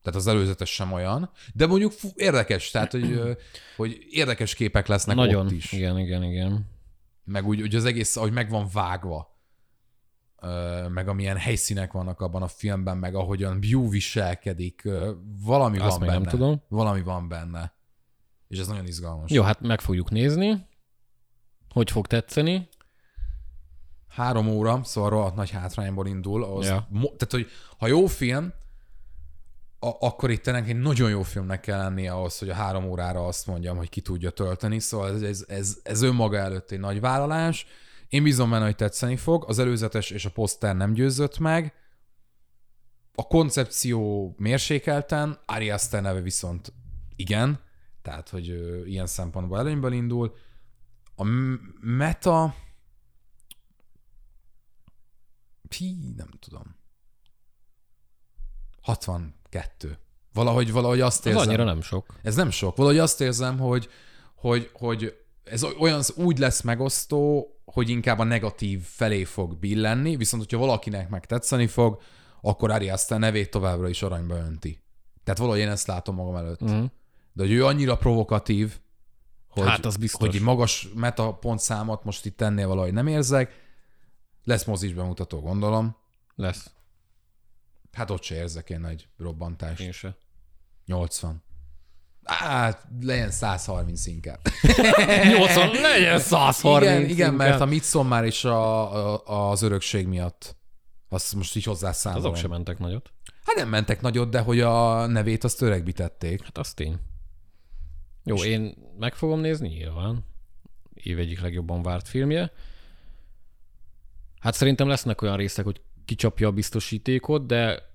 tehát 0.01 0.19
az 0.19 0.27
előzetes 0.27 0.73
sem 0.73 0.91
olyan, 0.91 1.31
de 1.53 1.67
mondjuk 1.67 1.91
fú, 1.91 2.09
érdekes, 2.15 2.71
tehát 2.71 2.91
hogy, 2.91 3.37
hogy 3.75 3.97
érdekes 4.09 4.55
képek 4.55 4.87
lesznek 4.87 5.15
Nagyon. 5.15 5.45
ott 5.45 5.51
is. 5.51 5.71
Igen, 5.71 5.99
igen, 5.99 6.23
igen. 6.23 6.69
Meg 7.23 7.47
úgy, 7.47 7.61
úgy 7.61 7.75
az 7.75 7.85
egész, 7.85 8.15
ahogy 8.15 8.31
meg 8.31 8.49
van 8.49 8.67
vágva, 8.73 9.39
meg 10.89 11.07
amilyen 11.07 11.37
helyszínek 11.37 11.91
vannak 11.91 12.21
abban 12.21 12.41
a 12.41 12.47
filmben, 12.47 12.97
meg 12.97 13.15
ahogyan 13.15 13.59
Biu 13.59 13.89
viselkedik, 13.89 14.89
valami 15.43 15.77
Azt 15.79 15.97
van 15.97 15.99
benne. 15.99 16.11
nem 16.13 16.23
tudom. 16.23 16.61
Valami 16.67 17.01
van 17.01 17.27
benne. 17.27 17.73
És 18.51 18.59
ez 18.59 18.67
nagyon 18.67 18.85
izgalmas. 18.87 19.31
Jó, 19.31 19.43
hát 19.43 19.59
meg 19.61 19.81
fogjuk 19.81 20.09
nézni. 20.09 20.67
Hogy 21.69 21.91
fog 21.91 22.07
tetszeni. 22.07 22.69
három 24.07 24.47
óra, 24.47 24.83
szóval 24.83 25.09
rohadt 25.09 25.35
nagy 25.35 25.49
hátrányból 25.49 26.07
indul. 26.07 26.43
Az 26.43 26.65
Ja. 26.65 26.87
mo- 26.89 27.13
tehát, 27.17 27.31
hogy 27.31 27.47
ha 27.77 27.87
jó 27.87 28.05
film, 28.05 28.53
a- 29.79 30.05
akkor 30.05 30.29
itt 30.31 30.47
ennek 30.47 30.67
egy 30.69 30.75
nagyon 30.79 31.09
jó 31.09 31.21
filmnek 31.21 31.59
kell 31.59 31.77
lennie 31.77 32.11
ahhoz, 32.11 32.39
hogy 32.39 32.49
a 32.49 32.53
három 32.53 32.83
órára 32.85 33.25
azt 33.27 33.47
mondjam, 33.47 33.77
hogy 33.77 33.89
ki 33.89 34.01
tudja 34.01 34.29
tölteni. 34.29 34.79
Szóval 34.79 35.13
ez, 35.13 35.21
ez, 35.21 35.45
ez, 35.47 35.77
ez 35.83 36.01
önmaga 36.01 36.37
előtt 36.37 36.71
egy 36.71 36.79
nagy 36.79 36.99
vállalás. 36.99 37.65
Én 38.09 38.23
bízom 38.23 38.49
benne, 38.49 38.65
hogy 38.65 38.75
tetszeni 38.75 39.15
fog. 39.17 39.43
Az 39.47 39.59
előzetes 39.59 40.09
és 40.09 40.25
a 40.25 40.29
poszter 40.29 40.75
nem 40.75 40.93
győzött 40.93 41.37
meg. 41.39 41.73
A 43.15 43.27
koncepció 43.27 44.33
mérsékelten, 44.37 45.39
Ari 45.45 45.69
Aster 45.69 46.01
neve 46.01 46.21
viszont 46.21 46.73
igen, 47.15 47.59
tehát, 48.01 48.29
hogy 48.29 48.49
ö, 48.49 48.85
ilyen 48.85 49.07
szempontból 49.07 49.57
előnyből 49.59 49.93
indul. 49.93 50.35
A 51.15 51.23
meta, 51.81 52.55
Pí, 55.77 56.13
nem 56.15 56.29
tudom. 56.39 56.75
62. 58.81 59.97
Valahogy, 60.33 60.71
valahogy 60.71 61.01
azt 61.01 61.25
Ez 61.25 61.33
érzem. 61.33 61.47
annyira 61.47 61.63
nem 61.63 61.81
sok. 61.81 62.05
Ez 62.21 62.35
nem 62.35 62.49
sok. 62.49 62.75
Valahogy 62.75 62.99
azt 62.99 63.21
érzem, 63.21 63.59
hogy, 63.59 63.89
hogy, 64.35 64.69
hogy 64.73 65.17
ez 65.43 65.63
olyan 65.63 66.01
úgy 66.15 66.37
lesz 66.37 66.61
megosztó, 66.61 67.47
hogy 67.65 67.89
inkább 67.89 68.19
a 68.19 68.23
negatív 68.23 68.81
felé 68.83 69.23
fog 69.23 69.59
billenni, 69.59 70.15
viszont 70.15 70.43
hogyha 70.43 70.57
valakinek 70.65 71.09
meg 71.09 71.25
tetszeni 71.25 71.67
fog, 71.67 72.01
akkor 72.41 72.71
Ari 72.71 72.89
Aster 72.89 73.19
nevét 73.19 73.49
továbbra 73.51 73.89
is 73.89 74.01
aranyba 74.01 74.35
önti. 74.35 74.83
Tehát 75.23 75.39
valahogy 75.39 75.59
én 75.59 75.69
ezt 75.69 75.87
látom 75.87 76.15
magam 76.15 76.35
előtt. 76.35 76.61
Uh-huh. 76.61 76.85
De 77.33 77.43
hogy 77.43 77.51
ő 77.51 77.65
annyira 77.65 77.97
provokatív, 77.97 78.79
hogy, 79.49 79.67
Hát, 79.67 79.85
az 79.85 79.97
biztos. 79.97 80.29
hogy 80.29 80.41
magas 80.41 80.87
meta 80.95 81.33
pontszámot 81.33 82.03
most 82.03 82.25
itt 82.25 82.41
ennél 82.41 82.67
valahogy 82.67 82.93
nem 82.93 83.07
érzek. 83.07 83.59
Lesz 84.43 84.63
mozis 84.65 84.93
bemutató, 84.93 85.39
gondolom. 85.39 85.95
Lesz. 86.35 86.71
Hát 87.91 88.09
ott 88.09 88.23
se 88.23 88.35
érzek 88.35 88.69
én 88.69 88.79
nagy 88.79 89.07
robbantást. 89.17 89.81
Én 89.81 89.91
se. 89.91 90.15
80. 90.85 91.43
Hát, 92.23 92.87
legyen 93.01 93.31
130 93.31 94.05
inkább. 94.05 94.39
80, 95.37 95.71
legyen 95.81 96.19
130. 96.19 96.91
igen, 96.91 97.09
igen, 97.09 97.33
mert 97.33 97.51
inkább. 97.51 97.67
a 97.67 97.71
Midsommar 97.71 98.25
is 98.25 98.45
a, 98.45 99.15
a, 99.15 99.49
az 99.49 99.61
örökség 99.61 100.07
miatt. 100.07 100.55
Azt 101.09 101.35
most 101.35 101.55
így 101.55 101.63
hozzászámolom. 101.63 102.25
Azok 102.25 102.37
sem 102.41 102.49
mentek 102.49 102.77
nagyot. 102.77 103.11
Hát 103.45 103.55
nem 103.55 103.69
mentek 103.69 104.01
nagyot, 104.01 104.29
de 104.29 104.39
hogy 104.39 104.59
a 104.59 105.05
nevét 105.05 105.43
azt 105.43 105.61
öregbítették. 105.61 106.43
Hát 106.43 106.57
az 106.57 106.73
tény. 106.73 106.99
Jó, 108.23 108.43
én 108.43 108.75
meg 108.99 109.15
fogom 109.15 109.39
nézni, 109.39 109.67
nyilván. 109.67 110.25
Év 110.93 111.19
egyik 111.19 111.41
legjobban 111.41 111.81
várt 111.81 112.07
filmje. 112.07 112.51
Hát 114.39 114.53
szerintem 114.53 114.87
lesznek 114.87 115.21
olyan 115.21 115.37
részek, 115.37 115.65
hogy 115.65 115.81
kicsapja 116.05 116.47
a 116.47 116.51
biztosítékot, 116.51 117.45
de 117.45 117.89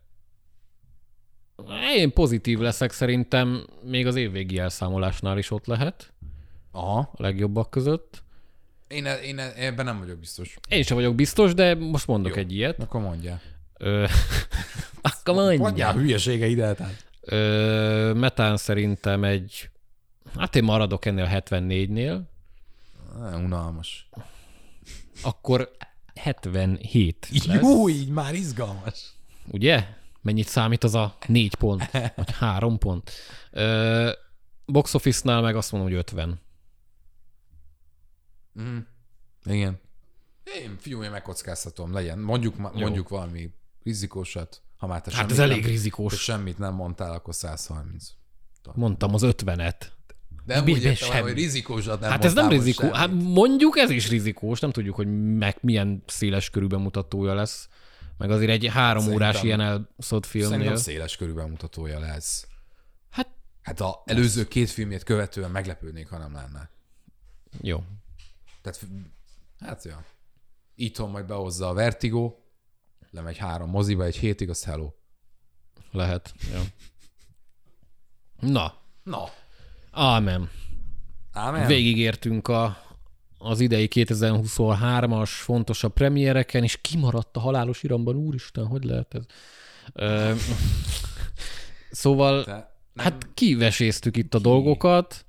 én 1.96 2.12
pozitív 2.12 2.58
leszek, 2.58 2.92
szerintem 2.92 3.66
még 3.82 4.06
az 4.06 4.16
évvégi 4.16 4.58
elszámolásnál 4.58 5.38
is 5.38 5.50
ott 5.50 5.66
lehet, 5.66 6.12
Aha. 6.70 6.98
a 6.98 7.22
legjobbak 7.22 7.70
között. 7.70 8.24
Én, 8.88 9.04
én 9.04 9.38
ebben 9.38 9.84
nem 9.84 9.98
vagyok 9.98 10.18
biztos. 10.18 10.58
Én 10.68 10.82
sem 10.82 10.96
vagyok 10.96 11.14
biztos, 11.14 11.54
de 11.54 11.74
most 11.74 12.06
mondok 12.06 12.34
Jó. 12.34 12.40
egy 12.40 12.52
ilyet. 12.52 12.82
Akkor 12.82 13.00
mondja. 13.00 13.40
Ö, 13.78 14.06
akkor 15.22 15.58
mondja. 15.58 15.92
hülyesége 15.92 16.46
ide, 16.46 16.74
tehát. 16.74 17.06
Ö, 17.20 18.12
metán 18.14 18.56
szerintem 18.56 19.24
egy, 19.24 19.70
hát 20.38 20.56
én 20.56 20.64
maradok 20.64 21.04
ennél 21.04 21.24
a 21.24 21.28
74-nél, 21.28 22.20
Unalmas. 23.34 24.08
akkor 25.22 25.70
77 26.14 27.28
lesz, 27.46 27.60
Jó, 27.60 27.88
így 27.88 28.08
már 28.08 28.34
izgalmas. 28.34 29.12
ugye? 29.50 29.86
Mennyit 30.22 30.46
számít 30.46 30.84
az 30.84 30.94
a 30.94 31.16
4 31.26 31.54
pont, 31.54 31.90
vagy 32.16 32.30
3 32.30 32.78
pont? 32.78 33.10
Ö, 33.50 34.10
box 34.66 34.94
office-nál 34.94 35.40
meg 35.42 35.56
azt 35.56 35.72
mondom, 35.72 35.90
hogy 35.90 35.98
50. 35.98 36.40
Mm. 38.60 38.78
Igen. 39.44 39.80
Én, 40.44 40.76
fiú, 40.80 41.02
én 41.02 41.10
megkockáztatom, 41.10 41.92
legyen. 41.92 42.18
Mondjuk, 42.18 42.56
mondjuk 42.72 43.08
valami 43.08 43.50
rizikósat, 43.84 44.62
ha 44.76 44.86
már 44.86 45.00
te 45.00 45.10
Hát 45.10 45.18
semmit 45.18 45.32
ez 45.32 45.38
elég 45.38 45.60
nem, 45.60 45.70
rizikós. 45.70 46.22
semmit 46.22 46.58
nem 46.58 46.74
mondtál, 46.74 47.12
akkor 47.12 47.34
130. 47.34 48.08
Mondtam 48.74 49.14
az 49.14 49.22
50-et. 49.24 49.74
Nem 50.46 50.64
Mi- 50.64 50.72
úgy 50.72 50.82
értem, 50.82 51.08
semmi. 51.08 51.20
hogy 51.20 51.32
rizikósat 51.32 52.00
nem 52.00 52.10
Hát 52.10 52.24
ez 52.24 52.32
nem 52.34 52.48
rizikó. 52.48 52.90
Hát 52.92 53.08
semmit. 53.08 53.24
mondjuk 53.28 53.76
ez 53.78 53.90
is 53.90 54.08
rizikós, 54.08 54.60
nem 54.60 54.70
tudjuk, 54.70 54.94
hogy 54.94 55.36
meg 55.36 55.56
milyen 55.60 56.02
széles 56.06 56.50
körű 56.50 56.66
bemutatója 56.66 57.34
lesz. 57.34 57.68
Meg 58.18 58.30
azért 58.30 58.50
egy 58.50 58.66
három 58.66 59.02
Szerintem- 59.02 59.28
órás 59.28 59.42
ilyen 59.42 59.60
elszott 59.60 60.26
filmnél. 60.26 60.50
Szerintem 60.58 60.76
széles 60.76 61.16
körű 61.16 61.32
bemutatója 61.32 61.98
lesz. 61.98 62.46
Hát 63.10 63.28
Hát 63.62 63.80
a 63.80 64.02
előző 64.04 64.44
két 64.48 64.70
filmét 64.70 65.02
követően 65.02 65.50
meglepődnék, 65.50 66.08
ha 66.08 66.18
nem 66.18 66.32
lenne. 66.32 66.70
jó. 67.60 67.82
Tehát, 68.62 68.80
hát 69.60 69.84
ja. 69.84 70.04
Itthon 70.74 71.10
majd 71.10 71.26
behozza 71.26 71.68
a 71.68 71.72
Vertigo, 71.74 72.34
lemegy 73.10 73.36
három 73.36 73.70
moziba 73.70 74.04
egy 74.04 74.16
hétig, 74.16 74.50
az 74.50 74.64
hello. 74.64 74.90
Lehet. 75.92 76.34
Ja. 76.52 76.60
Na, 78.40 78.74
Na, 79.02 79.28
ámen. 79.96 80.50
ámen. 81.32 81.66
Végigértünk 81.66 82.48
a, 82.48 82.82
az 83.38 83.60
idei 83.60 83.88
2023-as 83.94 85.30
fontosabb 85.30 85.92
premiereken, 85.92 86.62
és 86.62 86.78
kimaradt 86.80 87.36
a 87.36 87.40
halálos 87.40 87.82
iramban. 87.82 88.16
Úristen, 88.16 88.66
hogy 88.66 88.84
lehet 88.84 89.14
ez? 89.14 89.22
Ö, 89.92 90.32
szóval, 91.90 92.44
Te 92.44 92.74
nem, 92.92 93.04
hát 93.04 93.28
kiveséztük 93.34 94.16
itt 94.16 94.34
a 94.34 94.38
dolgokat, 94.38 95.24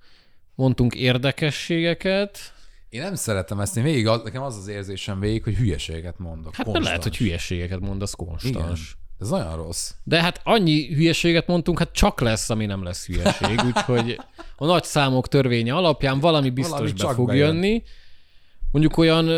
mondtunk 0.55 0.95
érdekességeket, 0.95 2.55
én 2.89 3.01
nem 3.01 3.15
szeretem 3.15 3.59
ezt, 3.59 3.77
én 3.77 3.83
végig, 3.83 4.05
nekem 4.05 4.41
az 4.41 4.57
az 4.57 4.67
érzésem 4.67 5.19
végig, 5.19 5.43
hogy 5.43 5.55
hülyeséget 5.55 6.19
mondok. 6.19 6.55
hát 6.55 6.65
nem 6.65 6.81
lehet, 6.81 7.03
hogy 7.03 7.17
hülyeségeket 7.17 7.79
mondasz 7.79 8.13
Igen. 8.43 8.77
Ez 9.19 9.29
nagyon 9.29 9.55
rossz. 9.55 9.91
De 10.03 10.21
hát 10.21 10.41
annyi 10.43 10.93
hülyeséget 10.93 11.47
mondtunk, 11.47 11.79
hát 11.79 11.91
csak 11.91 12.21
lesz, 12.21 12.49
ami 12.49 12.65
nem 12.65 12.83
lesz 12.83 13.05
hülyeség, 13.05 13.61
úgyhogy 13.75 14.19
a 14.57 14.65
nagy 14.65 14.83
számok 14.83 15.27
törvénye 15.27 15.73
alapján 15.75 16.19
valami 16.19 16.49
biztos 16.49 16.77
Valami 16.79 16.93
be 16.97 17.13
fog 17.13 17.27
bejön. 17.27 17.45
jönni. 17.47 17.83
Mondjuk 18.71 18.97
olyan, 18.97 19.29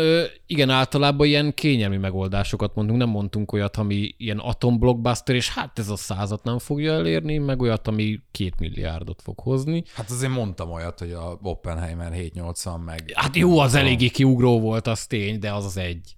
igen, 0.46 0.70
általában 0.70 1.26
ilyen 1.26 1.54
kényelmi 1.54 1.96
megoldásokat 1.96 2.74
mondunk, 2.74 2.98
nem 2.98 3.08
mondtunk 3.08 3.52
olyat, 3.52 3.76
ami 3.76 4.14
ilyen 4.16 4.38
atomblockbuster, 4.38 5.34
és 5.34 5.50
hát 5.54 5.78
ez 5.78 5.88
a 5.88 5.96
százat 5.96 6.42
nem 6.42 6.58
fogja 6.58 6.92
elérni, 6.92 7.38
meg 7.38 7.60
olyat, 7.60 7.88
ami 7.88 8.20
két 8.30 8.58
milliárdot 8.58 9.22
fog 9.22 9.38
hozni. 9.38 9.82
Hát 9.94 10.10
azért 10.10 10.32
mondtam 10.32 10.70
olyat, 10.70 10.98
hogy 10.98 11.12
a 11.12 11.38
Oppenheimer 11.42 12.12
780 12.12 12.80
meg. 12.80 13.12
Hát 13.14 13.36
jó, 13.36 13.58
az 13.58 13.74
eléggé 13.74 14.08
kiugró 14.08 14.60
volt, 14.60 14.86
az 14.86 15.06
tény, 15.06 15.38
de 15.38 15.52
az 15.52 15.64
az 15.64 15.76
egy. 15.76 16.16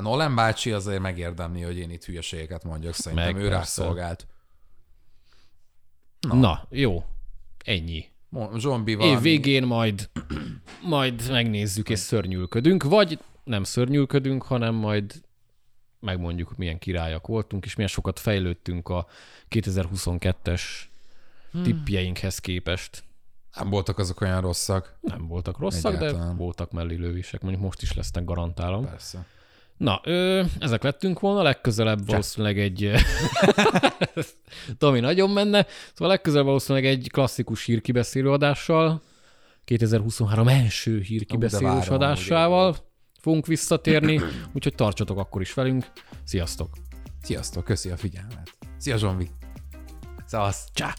Nolan 0.00 0.34
bácsi 0.34 0.72
azért 0.72 1.00
megérdemli, 1.00 1.60
hogy 1.62 1.78
én 1.78 1.90
itt 1.90 2.04
hülyeségeket 2.04 2.64
mondjak, 2.64 2.94
szerintem 2.94 3.32
Meg 3.34 3.42
ő 3.42 3.48
rászolgált. 3.48 4.26
Na, 6.20 6.34
Na 6.34 6.66
jó. 6.70 7.04
Ennyi. 7.64 8.04
Zombi 8.56 8.90
Év 8.90 8.98
valami... 8.98 9.20
végén 9.20 9.62
majd, 9.66 10.10
majd 10.82 11.30
megnézzük 11.30 11.88
és 11.88 11.98
szörnyűlködünk, 11.98 12.82
vagy 12.82 13.18
nem 13.44 13.64
szörnyűlködünk, 13.64 14.42
hanem 14.42 14.74
majd 14.74 15.22
megmondjuk, 16.00 16.56
milyen 16.56 16.78
királyak 16.78 17.26
voltunk, 17.26 17.64
és 17.64 17.74
milyen 17.74 17.90
sokat 17.90 18.18
fejlődtünk 18.18 18.88
a 18.88 19.06
2022-es 19.50 20.62
Hmm. 21.52 21.62
tippjeinkhez 21.62 22.38
képest. 22.38 23.02
Nem 23.56 23.70
voltak 23.70 23.98
azok 23.98 24.20
olyan 24.20 24.40
rosszak. 24.40 24.98
Nem 25.00 25.26
voltak 25.26 25.58
rosszak, 25.58 25.92
de 25.96 25.98
Egyáltalán. 26.06 26.36
voltak 26.36 26.70
mellélővisek. 26.70 27.40
Mondjuk 27.40 27.62
most 27.62 27.82
is 27.82 27.92
lesznek, 27.92 28.24
garantálom. 28.24 28.84
Persze. 28.84 29.26
Na, 29.80 30.00
ö, 30.04 30.42
ezek 30.58 30.82
lettünk 30.82 31.20
volna, 31.20 31.42
legközelebb 31.42 32.06
valószínűleg 32.06 32.58
egy... 32.58 32.90
Tomi 34.78 35.00
nagyon 35.00 35.30
menne, 35.30 35.66
szóval 35.92 36.08
legközelebb 36.08 36.46
valószínűleg 36.46 36.86
egy 36.86 37.08
klasszikus 37.12 37.64
hírkibeszélő 37.64 38.30
adással, 38.30 39.02
2023 39.64 40.48
első 40.48 41.00
hírkibeszélős 41.00 41.74
várom, 41.74 41.94
adásával 41.94 42.76
fogunk 43.20 43.46
visszatérni, 43.46 44.20
úgyhogy 44.54 44.74
tartsatok 44.74 45.18
akkor 45.18 45.40
is 45.40 45.54
velünk. 45.54 45.86
Sziasztok! 46.24 46.68
Sziasztok, 47.22 47.64
köszi 47.64 47.90
a 47.90 47.96
figyelmet. 47.96 48.50
Szia 48.76 48.96
Zsombi. 48.96 49.28
Szevasz. 50.26 50.68
Csá! 50.72 50.94